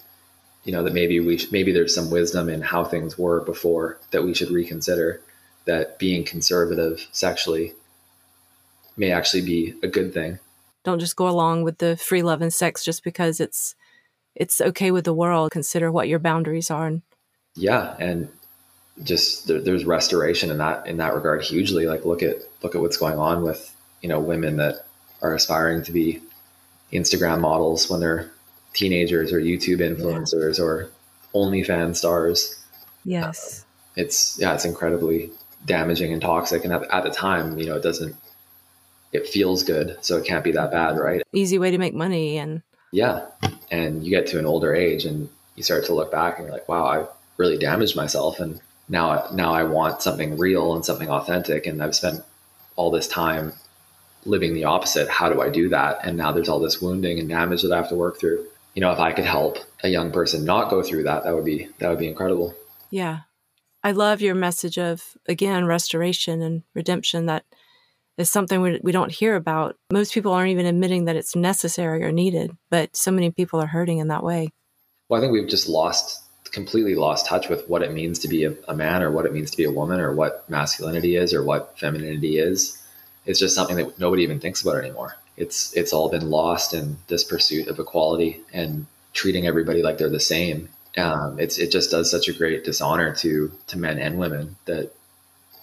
You 0.66 0.74
know 0.74 0.84
that 0.84 0.94
maybe 0.94 1.20
we 1.20 1.40
maybe 1.52 1.72
there's 1.72 1.96
some 1.96 2.12
wisdom 2.12 2.50
in 2.50 2.62
how 2.62 2.84
things 2.84 3.18
were 3.18 3.42
before 3.42 3.98
that 4.12 4.24
we 4.24 4.34
should 4.34 4.52
reconsider. 4.52 5.22
That 5.66 5.98
being 5.98 6.26
conservative 6.26 7.08
sexually 7.14 7.74
may 8.98 9.12
actually 9.12 9.44
be 9.44 9.76
a 9.82 9.88
good 9.88 10.14
thing. 10.14 10.40
Don't 10.84 11.00
just 11.00 11.16
go 11.16 11.30
along 11.30 11.64
with 11.64 11.78
the 11.78 11.96
free 11.96 12.22
love 12.22 12.42
and 12.42 12.54
sex 12.54 12.84
just 12.84 13.06
because 13.06 13.40
it's 13.40 13.76
it's 14.36 14.62
okay 14.62 14.92
with 14.92 15.06
the 15.06 15.14
world. 15.14 15.52
Consider 15.52 15.92
what 15.92 16.08
your 16.08 16.20
boundaries 16.20 16.72
are. 16.72 16.88
And- 16.88 17.02
Yeah, 17.56 17.96
and 18.00 18.30
just 19.04 19.48
there, 19.48 19.62
there's 19.62 19.86
restoration 19.86 20.52
in 20.52 20.60
that 20.60 20.86
in 20.86 20.98
that 20.98 21.16
regard 21.16 21.42
hugely. 21.42 21.88
Like 21.88 22.06
look 22.06 22.22
at 22.22 22.38
look 22.62 22.76
at 22.76 22.82
what's 22.82 22.98
going 22.98 23.18
on 23.18 23.44
with 23.44 23.76
you 24.02 24.10
know 24.10 24.20
women 24.20 24.58
that 24.58 24.86
are 25.22 25.34
aspiring 25.34 25.84
to 25.84 25.92
be 25.92 26.22
Instagram 26.92 27.40
models 27.40 27.90
when 27.90 28.00
they're 28.00 28.32
teenagers 28.74 29.32
or 29.32 29.40
YouTube 29.40 29.80
influencers 29.80 30.60
yeah. 30.60 30.66
or 30.66 30.90
OnlyFans 31.34 31.98
stars. 31.98 32.60
Yes. 33.06 33.62
Uh, 33.62 34.02
it's, 34.02 34.38
yeah, 34.40 34.54
it's 34.54 34.66
incredibly 34.66 35.32
damaging 35.66 36.12
and 36.12 36.22
toxic. 36.22 36.64
And 36.64 36.74
at, 36.74 36.84
at 36.92 37.04
the 37.04 37.12
time, 37.12 37.58
you 37.58 37.66
know, 37.66 37.76
it 37.76 37.84
doesn't, 37.84 38.16
it 39.12 39.28
feels 39.28 39.64
good. 39.64 39.98
So 40.02 40.18
it 40.18 40.26
can't 40.26 40.44
be 40.44 40.52
that 40.52 40.72
bad, 40.72 40.98
right? 40.98 41.22
Easy 41.34 41.60
way 41.60 41.72
to 41.72 41.78
make 41.78 41.94
money. 41.94 42.38
And 42.38 42.64
yeah. 42.94 43.26
And 43.72 44.06
you 44.06 44.12
get 44.12 44.28
to 44.28 44.40
an 44.40 44.46
older 44.46 44.74
age 44.74 45.04
and 45.04 45.28
you 45.56 45.64
start 45.64 45.86
to 45.86 45.96
look 45.96 46.12
back 46.12 46.38
and 46.38 46.46
you're 46.46 46.54
like, 46.54 46.70
wow, 46.70 46.86
I 46.86 47.06
really 47.38 47.58
damaged 47.58 47.96
myself. 47.96 48.40
And 48.40 48.62
now, 48.88 49.28
now 49.34 49.52
I 49.52 49.64
want 49.64 50.04
something 50.04 50.38
real 50.38 50.76
and 50.76 50.86
something 50.86 51.10
authentic. 51.10 51.66
And 51.66 51.82
I've 51.82 51.96
spent 51.96 52.22
all 52.76 52.92
this 52.92 53.08
time 53.08 53.54
living 54.26 54.54
the 54.54 54.66
opposite. 54.66 55.10
How 55.10 55.34
do 55.34 55.42
I 55.42 55.50
do 55.50 55.70
that? 55.70 56.06
And 56.06 56.16
now 56.18 56.32
there's 56.32 56.48
all 56.48 56.60
this 56.60 56.82
wounding 56.84 57.18
and 57.18 57.28
damage 57.28 57.64
that 57.64 57.72
I 57.72 57.78
have 57.78 57.90
to 57.90 57.96
work 57.96 58.20
through. 58.20 58.46
You 58.76 58.82
know, 58.82 58.92
if 58.92 59.00
I 59.00 59.12
could 59.12 59.26
help 59.26 59.58
a 59.84 59.90
young 59.90 60.12
person 60.12 60.46
not 60.46 60.70
go 60.70 60.84
through 60.84 61.04
that, 61.04 61.24
that 61.24 61.34
would 61.34 61.46
be 61.46 61.70
that 61.80 61.90
would 61.90 62.00
be 62.00 62.08
incredible. 62.08 62.56
Yeah. 62.92 63.22
I 63.84 63.92
love 63.92 64.22
your 64.22 64.36
message 64.36 64.78
of 64.78 65.18
again 65.28 65.66
restoration 65.66 66.42
and 66.44 66.64
redemption 66.76 67.26
that 67.26 67.46
is 68.18 68.30
something 68.30 68.62
we, 68.62 68.80
we 68.84 68.92
don't 68.92 69.12
hear 69.12 69.36
about. 69.36 69.76
Most 69.92 70.14
people 70.14 70.32
aren't 70.32 70.52
even 70.52 70.66
admitting 70.66 71.06
that 71.06 71.16
it's 71.16 71.36
necessary 71.36 72.04
or 72.04 72.12
needed, 72.12 72.52
but 72.70 72.96
so 72.96 73.12
many 73.12 73.32
people 73.32 73.60
are 73.62 73.68
hurting 73.68 73.98
in 73.98 74.10
that 74.10 74.24
way. 74.24 74.50
Well, 75.10 75.20
I 75.20 75.22
think 75.22 75.34
we've 75.34 75.50
just 75.50 75.68
lost 75.68 76.22
completely 76.52 76.94
lost 76.94 77.26
touch 77.26 77.50
with 77.50 77.68
what 77.68 77.82
it 77.82 77.92
means 77.92 78.20
to 78.20 78.28
be 78.28 78.44
a, 78.46 78.54
a 78.68 78.76
man 78.76 79.02
or 79.02 79.10
what 79.10 79.26
it 79.26 79.34
means 79.34 79.50
to 79.50 79.58
be 79.58 79.64
a 79.64 79.72
woman 79.72 80.00
or 80.00 80.14
what 80.14 80.48
masculinity 80.48 81.16
is 81.16 81.34
or 81.34 81.44
what 81.44 81.80
femininity 81.80 82.38
is 82.38 82.80
it's 83.26 83.40
just 83.40 83.56
something 83.56 83.78
that 83.78 84.00
nobody 84.00 84.24
even 84.24 84.40
thinks 84.40 84.62
about 84.62 84.78
anymore. 84.78 85.16
It's 85.38 85.74
it's 85.74 85.94
all 85.94 86.10
been 86.10 86.30
lost 86.30 86.74
in 86.74 86.98
this 87.08 87.24
pursuit 87.24 87.68
of 87.68 87.80
equality 87.80 88.42
and 88.52 88.86
treating 89.14 89.48
everybody 89.48 89.82
like 89.82 89.98
they're 89.98 90.10
the 90.10 90.20
same. 90.20 90.70
Um, 90.98 91.40
it's 91.40 91.58
it 91.58 91.72
just 91.72 91.92
does 91.92 92.12
such 92.12 92.28
a 92.28 92.34
great 92.34 92.64
dishonor 92.64 93.16
to 93.16 93.52
to 93.68 93.78
men 93.78 93.98
and 93.98 94.20
women 94.20 94.58
that 94.66 94.94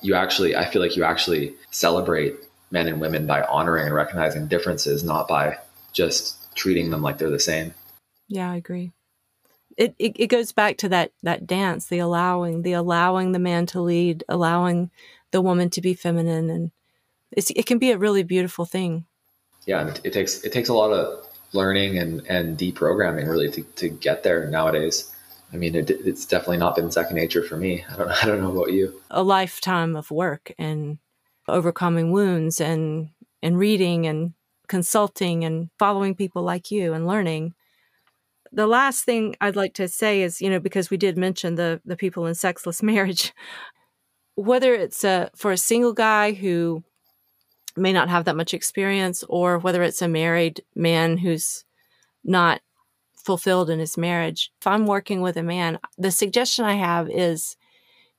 you 0.03 0.15
actually 0.15 0.57
I 0.57 0.65
feel 0.65 0.83
like 0.83 0.97
you 0.97 1.05
actually 1.05 1.55
celebrate 1.71 2.35
men 2.71 2.89
and 2.89 3.01
women 3.01 3.27
by 3.27 3.43
honoring 3.43 3.87
and 3.87 3.95
recognizing 3.95 4.47
differences, 4.47 5.03
not 5.03 5.29
by 5.29 5.59
just 5.93 6.55
treating 6.55 6.91
them 6.91 7.03
like 7.03 7.19
they're 7.19 7.31
the 7.31 7.41
same. 7.41 7.75
Yeah, 8.29 8.51
I 8.51 8.57
agree. 8.57 8.93
It, 9.77 9.95
it, 9.99 10.13
it 10.17 10.27
goes 10.27 10.53
back 10.53 10.77
to 10.79 10.89
that 10.91 11.13
that 11.23 11.47
dance, 11.47 11.87
the 11.87 11.99
allowing, 11.99 12.63
the 12.63 12.73
allowing 12.73 13.33
the 13.33 13.39
man 13.39 13.67
to 13.67 13.81
lead, 13.81 14.25
allowing 14.29 14.91
the 15.31 15.41
woman 15.41 15.71
to 15.71 15.81
be 15.81 15.95
feminine, 15.95 16.51
and 16.51 16.71
it's, 17.33 17.51
it 17.51 17.67
can 17.67 17.79
be 17.79 17.91
a 17.91 17.99
really 17.99 18.23
beautiful 18.23 18.65
thing. 18.65 19.07
Yeah, 19.67 19.89
it, 19.89 20.01
it 20.05 20.13
takes 20.13 20.43
it 20.43 20.53
takes 20.53 20.69
a 20.69 20.75
lot 20.75 20.93
of 20.93 21.27
learning 21.53 21.99
and 21.99 22.27
and 22.27 22.59
deprogramming 22.59 23.29
really 23.29 23.51
to, 23.51 23.63
to 23.63 23.89
get 23.89 24.23
there 24.23 24.47
nowadays. 24.49 25.13
I 25.53 25.57
mean, 25.57 25.75
it, 25.75 25.91
it's 25.91 26.27
definitely 26.27 26.59
not 26.59 26.77
been 26.77 26.91
second 26.91 27.17
nature 27.17 27.43
for 27.43 27.57
me. 27.57 27.85
I 27.91 27.97
don't 27.97 28.11
I 28.23 28.27
don't 28.27 28.41
know 28.41 28.53
about 28.53 28.73
you. 28.73 29.01
A 29.11 29.23
lifetime 29.23 29.97
of 29.97 30.11
work 30.11 30.53
and 30.59 30.99
overcoming 31.49 32.13
wounds 32.13 32.61
and 32.61 33.11
and 33.43 33.59
reading 33.59 34.07
and 34.07 34.35
consulting 34.69 35.45
and 35.45 35.71
following 35.79 36.15
people 36.15 36.43
like 36.43 36.71
you 36.71 36.93
and 36.93 37.07
learning. 37.07 37.55
The 38.53 38.67
last 38.67 39.05
thing 39.05 39.37
I'd 39.41 39.57
like 39.57 39.75
to 39.75 39.89
say 39.89 40.23
is, 40.23 40.41
you 40.41 40.51
know, 40.51 40.61
because 40.61 40.91
we 40.91 40.97
did 40.97 41.17
mention 41.17 41.57
the 41.57 41.81
the 41.85 41.97
people 41.97 42.27
in 42.27 42.35
sexless 42.35 42.83
marriage, 42.93 43.33
whether 44.35 44.75
it's 44.75 45.05
a, 45.05 45.31
for 45.35 45.53
a 45.53 45.59
single 45.59 45.93
guy 45.93 46.33
who 46.33 46.85
may 47.77 47.93
not 47.93 48.09
have 48.09 48.25
that 48.25 48.37
much 48.37 48.55
experience, 48.55 49.25
or 49.29 49.59
whether 49.59 49.83
it's 49.83 50.03
a 50.03 50.09
married 50.09 50.63
man 50.75 51.19
who's 51.19 51.65
not 52.25 52.61
fulfilled 53.25 53.71
in 53.71 53.79
his 53.79 53.97
marriage. 53.97 54.51
If 54.61 54.67
I'm 54.67 54.87
working 54.87 55.21
with 55.21 55.37
a 55.37 55.43
man, 55.43 55.79
the 55.99 56.11
suggestion 56.11 56.65
I 56.65 56.75
have 56.75 57.09
is 57.11 57.57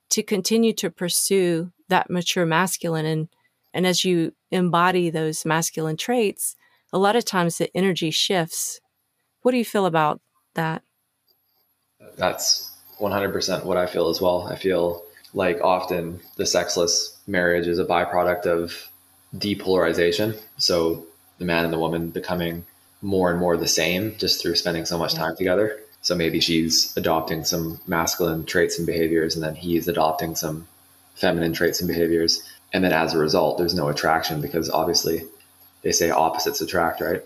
to 0.09 0.23
continue 0.23 0.73
to 0.73 0.89
pursue 0.89 1.71
that 1.89 2.09
mature 2.09 2.45
masculine 2.45 3.05
and 3.05 3.29
and 3.73 3.87
as 3.87 4.03
you 4.03 4.33
embody 4.51 5.09
those 5.09 5.45
masculine 5.45 5.95
traits, 5.95 6.55
a 6.91 6.97
lot 6.97 7.15
of 7.15 7.23
times 7.23 7.57
the 7.57 7.75
energy 7.75 8.11
shifts. 8.11 8.81
What 9.43 9.51
do 9.51 9.57
you 9.57 9.65
feel 9.65 9.85
about 9.85 10.19
that? 10.55 10.83
That's 12.17 12.69
100% 12.99 13.63
what 13.63 13.77
I 13.77 13.85
feel 13.85 14.09
as 14.09 14.19
well. 14.19 14.47
I 14.49 14.55
feel 14.55 15.03
like 15.33 15.61
often 15.61 16.19
the 16.35 16.45
sexless 16.45 17.17
marriage 17.27 17.67
is 17.67 17.79
a 17.79 17.85
byproduct 17.85 18.45
of 18.45 18.91
depolarization. 19.35 20.37
So 20.57 21.05
the 21.37 21.45
man 21.45 21.63
and 21.63 21.73
the 21.73 21.79
woman 21.79 22.09
becoming 22.09 22.65
more 23.01 23.31
and 23.31 23.39
more 23.39 23.57
the 23.57 23.67
same 23.67 24.15
just 24.17 24.41
through 24.41 24.55
spending 24.55 24.85
so 24.85 24.97
much 24.97 25.13
time 25.13 25.35
together. 25.35 25.79
So 26.01 26.15
maybe 26.15 26.39
she's 26.39 26.95
adopting 26.97 27.43
some 27.43 27.79
masculine 27.87 28.45
traits 28.45 28.77
and 28.77 28.87
behaviors, 28.87 29.35
and 29.35 29.43
then 29.43 29.55
he's 29.55 29.87
adopting 29.87 30.35
some 30.35 30.67
feminine 31.15 31.53
traits 31.53 31.79
and 31.79 31.87
behaviors. 31.87 32.43
And 32.73 32.83
then 32.83 32.93
as 32.93 33.13
a 33.13 33.19
result, 33.19 33.57
there's 33.57 33.75
no 33.75 33.89
attraction 33.89 34.41
because 34.41 34.69
obviously 34.69 35.23
they 35.83 35.91
say 35.91 36.09
opposites 36.09 36.61
attract, 36.61 37.01
right? 37.01 37.23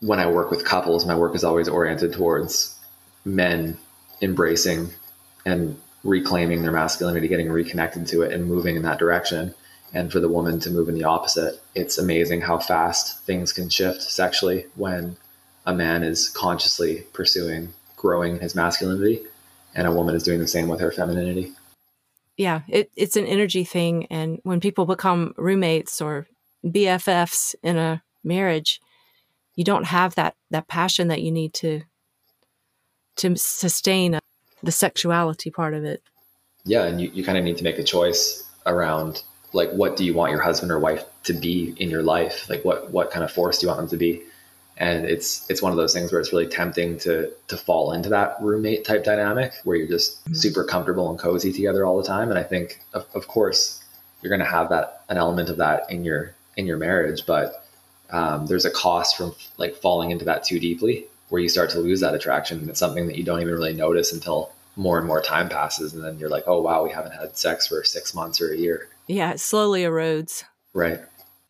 When 0.00 0.18
I 0.18 0.30
work 0.30 0.50
with 0.50 0.64
couples, 0.64 1.06
my 1.06 1.14
work 1.14 1.34
is 1.34 1.44
always 1.44 1.68
oriented 1.68 2.12
towards 2.12 2.76
men 3.24 3.76
embracing 4.22 4.90
and 5.44 5.80
reclaiming 6.04 6.62
their 6.62 6.72
masculinity, 6.72 7.28
getting 7.28 7.50
reconnected 7.50 8.06
to 8.08 8.22
it, 8.22 8.32
and 8.32 8.46
moving 8.46 8.76
in 8.76 8.82
that 8.82 8.98
direction. 8.98 9.54
And 9.92 10.12
for 10.12 10.20
the 10.20 10.28
woman 10.28 10.60
to 10.60 10.70
move 10.70 10.88
in 10.88 10.94
the 10.94 11.04
opposite, 11.04 11.60
it's 11.74 11.98
amazing 11.98 12.42
how 12.42 12.58
fast 12.58 13.24
things 13.24 13.52
can 13.52 13.68
shift 13.68 14.02
sexually 14.02 14.66
when 14.74 15.16
a 15.66 15.74
man 15.74 16.02
is 16.02 16.28
consciously 16.28 17.04
pursuing 17.12 17.72
growing 17.96 18.38
his 18.38 18.54
masculinity 18.54 19.20
and 19.74 19.86
a 19.86 19.92
woman 19.92 20.14
is 20.14 20.22
doing 20.22 20.38
the 20.38 20.46
same 20.46 20.68
with 20.68 20.80
her 20.80 20.92
femininity. 20.92 21.52
Yeah, 22.36 22.62
it, 22.68 22.90
it's 22.96 23.16
an 23.16 23.26
energy 23.26 23.64
thing. 23.64 24.06
And 24.06 24.40
when 24.44 24.60
people 24.60 24.86
become 24.86 25.34
roommates 25.36 26.00
or 26.00 26.26
BFFs 26.64 27.54
in 27.62 27.76
a 27.76 28.02
marriage, 28.22 28.80
you 29.56 29.64
don't 29.64 29.84
have 29.84 30.14
that, 30.14 30.36
that 30.50 30.68
passion 30.68 31.08
that 31.08 31.22
you 31.22 31.32
need 31.32 31.52
to 31.54 31.82
to 33.16 33.34
sustain 33.36 34.18
the 34.62 34.70
sexuality 34.72 35.50
part 35.50 35.74
of 35.74 35.84
it. 35.84 36.02
Yeah, 36.64 36.84
and 36.84 37.00
you, 37.00 37.10
you 37.12 37.24
kind 37.24 37.36
of 37.36 37.42
need 37.42 37.58
to 37.58 37.64
make 37.64 37.78
a 37.78 37.82
choice 37.82 38.48
around 38.64 39.24
like 39.52 39.70
what 39.70 39.96
do 39.96 40.04
you 40.04 40.14
want 40.14 40.32
your 40.32 40.42
husband 40.42 40.70
or 40.70 40.78
wife 40.78 41.04
to 41.24 41.32
be 41.32 41.74
in 41.78 41.90
your 41.90 42.02
life? 42.02 42.48
Like 42.48 42.64
what 42.64 42.90
what 42.90 43.10
kind 43.10 43.24
of 43.24 43.32
force 43.32 43.58
do 43.58 43.66
you 43.66 43.68
want 43.68 43.80
them 43.80 43.88
to 43.90 43.96
be? 43.96 44.22
And 44.76 45.06
it's 45.06 45.48
it's 45.50 45.62
one 45.62 45.72
of 45.72 45.78
those 45.78 45.92
things 45.92 46.12
where 46.12 46.20
it's 46.20 46.32
really 46.32 46.46
tempting 46.46 46.98
to 47.00 47.32
to 47.48 47.56
fall 47.56 47.92
into 47.92 48.08
that 48.10 48.36
roommate 48.40 48.84
type 48.84 49.04
dynamic 49.04 49.52
where 49.64 49.76
you're 49.76 49.88
just 49.88 50.24
mm-hmm. 50.24 50.34
super 50.34 50.64
comfortable 50.64 51.10
and 51.10 51.18
cozy 51.18 51.52
together 51.52 51.84
all 51.84 51.96
the 51.96 52.06
time. 52.06 52.30
And 52.30 52.38
I 52.38 52.42
think 52.42 52.80
of, 52.92 53.06
of 53.14 53.26
course 53.28 53.82
you're 54.22 54.30
going 54.30 54.40
to 54.40 54.46
have 54.46 54.68
that 54.70 55.04
an 55.08 55.16
element 55.16 55.48
of 55.48 55.56
that 55.58 55.90
in 55.90 56.04
your 56.04 56.34
in 56.56 56.66
your 56.66 56.76
marriage, 56.76 57.24
but 57.26 57.64
um, 58.10 58.46
there's 58.46 58.64
a 58.64 58.70
cost 58.70 59.16
from 59.16 59.34
like 59.58 59.76
falling 59.76 60.10
into 60.10 60.24
that 60.24 60.44
too 60.44 60.58
deeply 60.58 61.06
where 61.28 61.42
you 61.42 61.48
start 61.48 61.70
to 61.70 61.78
lose 61.78 62.00
that 62.00 62.14
attraction. 62.14 62.58
and 62.58 62.70
It's 62.70 62.78
something 62.78 63.06
that 63.06 63.16
you 63.16 63.24
don't 63.24 63.40
even 63.40 63.54
really 63.54 63.74
notice 63.74 64.12
until 64.12 64.50
more 64.76 64.98
and 64.98 65.06
more 65.06 65.20
time 65.20 65.48
passes. 65.48 65.92
And 65.92 66.02
then 66.02 66.18
you're 66.18 66.30
like, 66.30 66.44
oh, 66.46 66.60
wow, 66.60 66.84
we 66.84 66.90
haven't 66.90 67.12
had 67.12 67.36
sex 67.36 67.66
for 67.66 67.84
six 67.84 68.14
months 68.14 68.40
or 68.40 68.52
a 68.52 68.56
year. 68.56 68.88
Yeah, 69.08 69.32
it 69.32 69.40
slowly 69.40 69.82
erodes. 69.82 70.44
Right. 70.74 71.00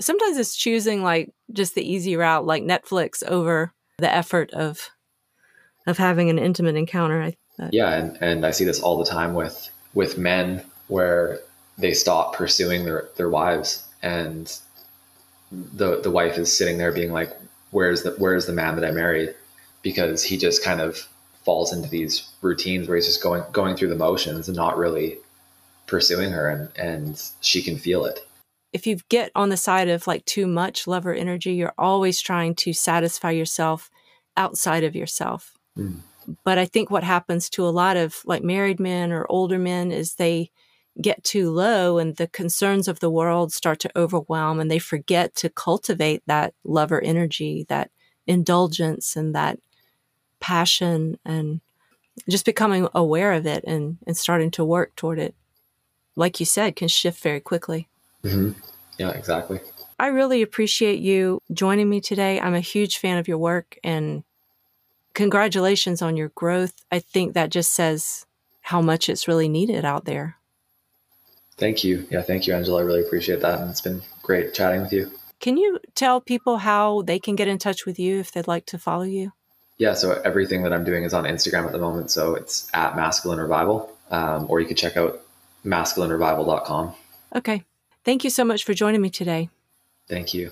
Sometimes 0.00 0.38
it's 0.38 0.56
choosing 0.56 1.02
like 1.02 1.32
just 1.52 1.74
the 1.74 1.88
easy 1.88 2.16
route, 2.16 2.46
like 2.46 2.62
Netflix, 2.62 3.22
over 3.26 3.72
the 3.98 4.12
effort 4.12 4.52
of 4.52 4.90
of 5.86 5.98
having 5.98 6.30
an 6.30 6.38
intimate 6.38 6.76
encounter. 6.76 7.22
I, 7.22 7.36
yeah, 7.72 7.94
and, 7.94 8.16
and 8.20 8.46
I 8.46 8.52
see 8.52 8.64
this 8.64 8.80
all 8.80 8.98
the 8.98 9.10
time 9.10 9.34
with 9.34 9.68
with 9.94 10.18
men 10.18 10.64
where 10.86 11.40
they 11.76 11.94
stop 11.94 12.34
pursuing 12.34 12.84
their 12.84 13.08
their 13.16 13.28
wives, 13.28 13.84
and 14.02 14.56
the 15.50 16.00
the 16.00 16.10
wife 16.10 16.38
is 16.38 16.56
sitting 16.56 16.78
there 16.78 16.92
being 16.92 17.12
like, 17.12 17.32
"Where's 17.72 18.04
the 18.04 18.12
Where's 18.12 18.46
the 18.46 18.52
man 18.52 18.76
that 18.76 18.84
I 18.84 18.92
married?" 18.92 19.34
because 19.82 20.22
he 20.22 20.36
just 20.36 20.64
kind 20.64 20.80
of 20.80 21.08
falls 21.44 21.72
into 21.72 21.88
these 21.88 22.28
routines 22.42 22.88
where 22.88 22.96
he's 22.96 23.06
just 23.06 23.22
going 23.22 23.42
going 23.52 23.76
through 23.76 23.88
the 23.88 23.96
motions 23.96 24.48
and 24.48 24.56
not 24.56 24.76
really 24.76 25.18
pursuing 25.88 26.30
her 26.30 26.48
and 26.48 26.70
and 26.76 27.22
she 27.40 27.62
can 27.62 27.76
feel 27.76 28.04
it. 28.04 28.20
If 28.72 28.86
you 28.86 28.98
get 29.08 29.32
on 29.34 29.48
the 29.48 29.56
side 29.56 29.88
of 29.88 30.06
like 30.06 30.24
too 30.24 30.46
much 30.46 30.86
lover 30.86 31.12
energy 31.12 31.54
you're 31.54 31.74
always 31.76 32.20
trying 32.20 32.54
to 32.56 32.72
satisfy 32.72 33.30
yourself 33.32 33.90
outside 34.36 34.84
of 34.84 34.94
yourself. 34.94 35.54
Mm. 35.76 36.00
but 36.42 36.58
i 36.58 36.64
think 36.64 36.90
what 36.90 37.04
happens 37.04 37.48
to 37.48 37.64
a 37.64 37.70
lot 37.70 37.96
of 37.96 38.22
like 38.24 38.42
married 38.42 38.80
men 38.80 39.12
or 39.12 39.24
older 39.28 39.60
men 39.60 39.92
is 39.92 40.14
they 40.14 40.50
get 41.00 41.22
too 41.22 41.50
low 41.50 41.98
and 41.98 42.16
the 42.16 42.26
concerns 42.26 42.88
of 42.88 42.98
the 42.98 43.10
world 43.10 43.52
start 43.52 43.78
to 43.78 43.90
overwhelm 43.96 44.58
and 44.58 44.68
they 44.68 44.80
forget 44.80 45.36
to 45.36 45.48
cultivate 45.48 46.20
that 46.26 46.52
lover 46.64 47.00
energy 47.00 47.64
that 47.68 47.92
indulgence 48.26 49.16
and 49.16 49.34
that 49.34 49.58
passion 50.40 51.18
and 51.24 51.60
just 52.28 52.44
becoming 52.44 52.88
aware 52.94 53.32
of 53.32 53.46
it 53.46 53.64
and, 53.66 53.98
and 54.06 54.16
starting 54.16 54.50
to 54.52 54.64
work 54.64 54.94
toward 54.96 55.18
it, 55.18 55.34
like 56.18 56.40
you 56.40 56.46
said, 56.46 56.76
can 56.76 56.88
shift 56.88 57.22
very 57.22 57.40
quickly. 57.40 57.88
Mm-hmm. 58.24 58.58
Yeah, 58.98 59.10
exactly. 59.10 59.60
I 59.98 60.08
really 60.08 60.42
appreciate 60.42 60.98
you 60.98 61.40
joining 61.52 61.88
me 61.88 62.00
today. 62.00 62.40
I'm 62.40 62.54
a 62.54 62.60
huge 62.60 62.98
fan 62.98 63.18
of 63.18 63.28
your 63.28 63.38
work 63.38 63.78
and 63.84 64.24
congratulations 65.14 66.02
on 66.02 66.16
your 66.16 66.28
growth. 66.30 66.74
I 66.90 66.98
think 66.98 67.34
that 67.34 67.50
just 67.50 67.72
says 67.72 68.26
how 68.60 68.80
much 68.80 69.08
it's 69.08 69.28
really 69.28 69.48
needed 69.48 69.84
out 69.84 70.04
there. 70.04 70.36
Thank 71.56 71.84
you. 71.84 72.06
Yeah, 72.10 72.22
thank 72.22 72.46
you, 72.46 72.54
Angela. 72.54 72.80
I 72.80 72.84
really 72.84 73.00
appreciate 73.00 73.40
that. 73.40 73.60
And 73.60 73.70
it's 73.70 73.80
been 73.80 74.02
great 74.22 74.54
chatting 74.54 74.82
with 74.82 74.92
you. 74.92 75.10
Can 75.40 75.56
you 75.56 75.78
tell 75.94 76.20
people 76.20 76.58
how 76.58 77.02
they 77.02 77.18
can 77.18 77.36
get 77.36 77.48
in 77.48 77.58
touch 77.58 77.86
with 77.86 77.98
you 77.98 78.18
if 78.18 78.32
they'd 78.32 78.48
like 78.48 78.66
to 78.66 78.78
follow 78.78 79.04
you? 79.04 79.32
Yeah, 79.78 79.94
so 79.94 80.20
everything 80.24 80.64
that 80.64 80.72
I'm 80.72 80.84
doing 80.84 81.04
is 81.04 81.14
on 81.14 81.24
Instagram 81.24 81.66
at 81.66 81.72
the 81.72 81.78
moment. 81.78 82.10
So 82.10 82.34
it's 82.34 82.68
at 82.74 82.96
Masculine 82.96 83.38
Revival, 83.38 83.92
um, 84.10 84.46
or 84.48 84.60
you 84.60 84.66
could 84.66 84.76
check 84.76 84.96
out 84.96 85.20
masculinerevival.com. 85.64 86.94
Okay. 87.34 87.64
Thank 88.04 88.24
you 88.24 88.30
so 88.30 88.44
much 88.44 88.64
for 88.64 88.74
joining 88.74 89.00
me 89.00 89.10
today. 89.10 89.50
Thank 90.08 90.32
you. 90.32 90.50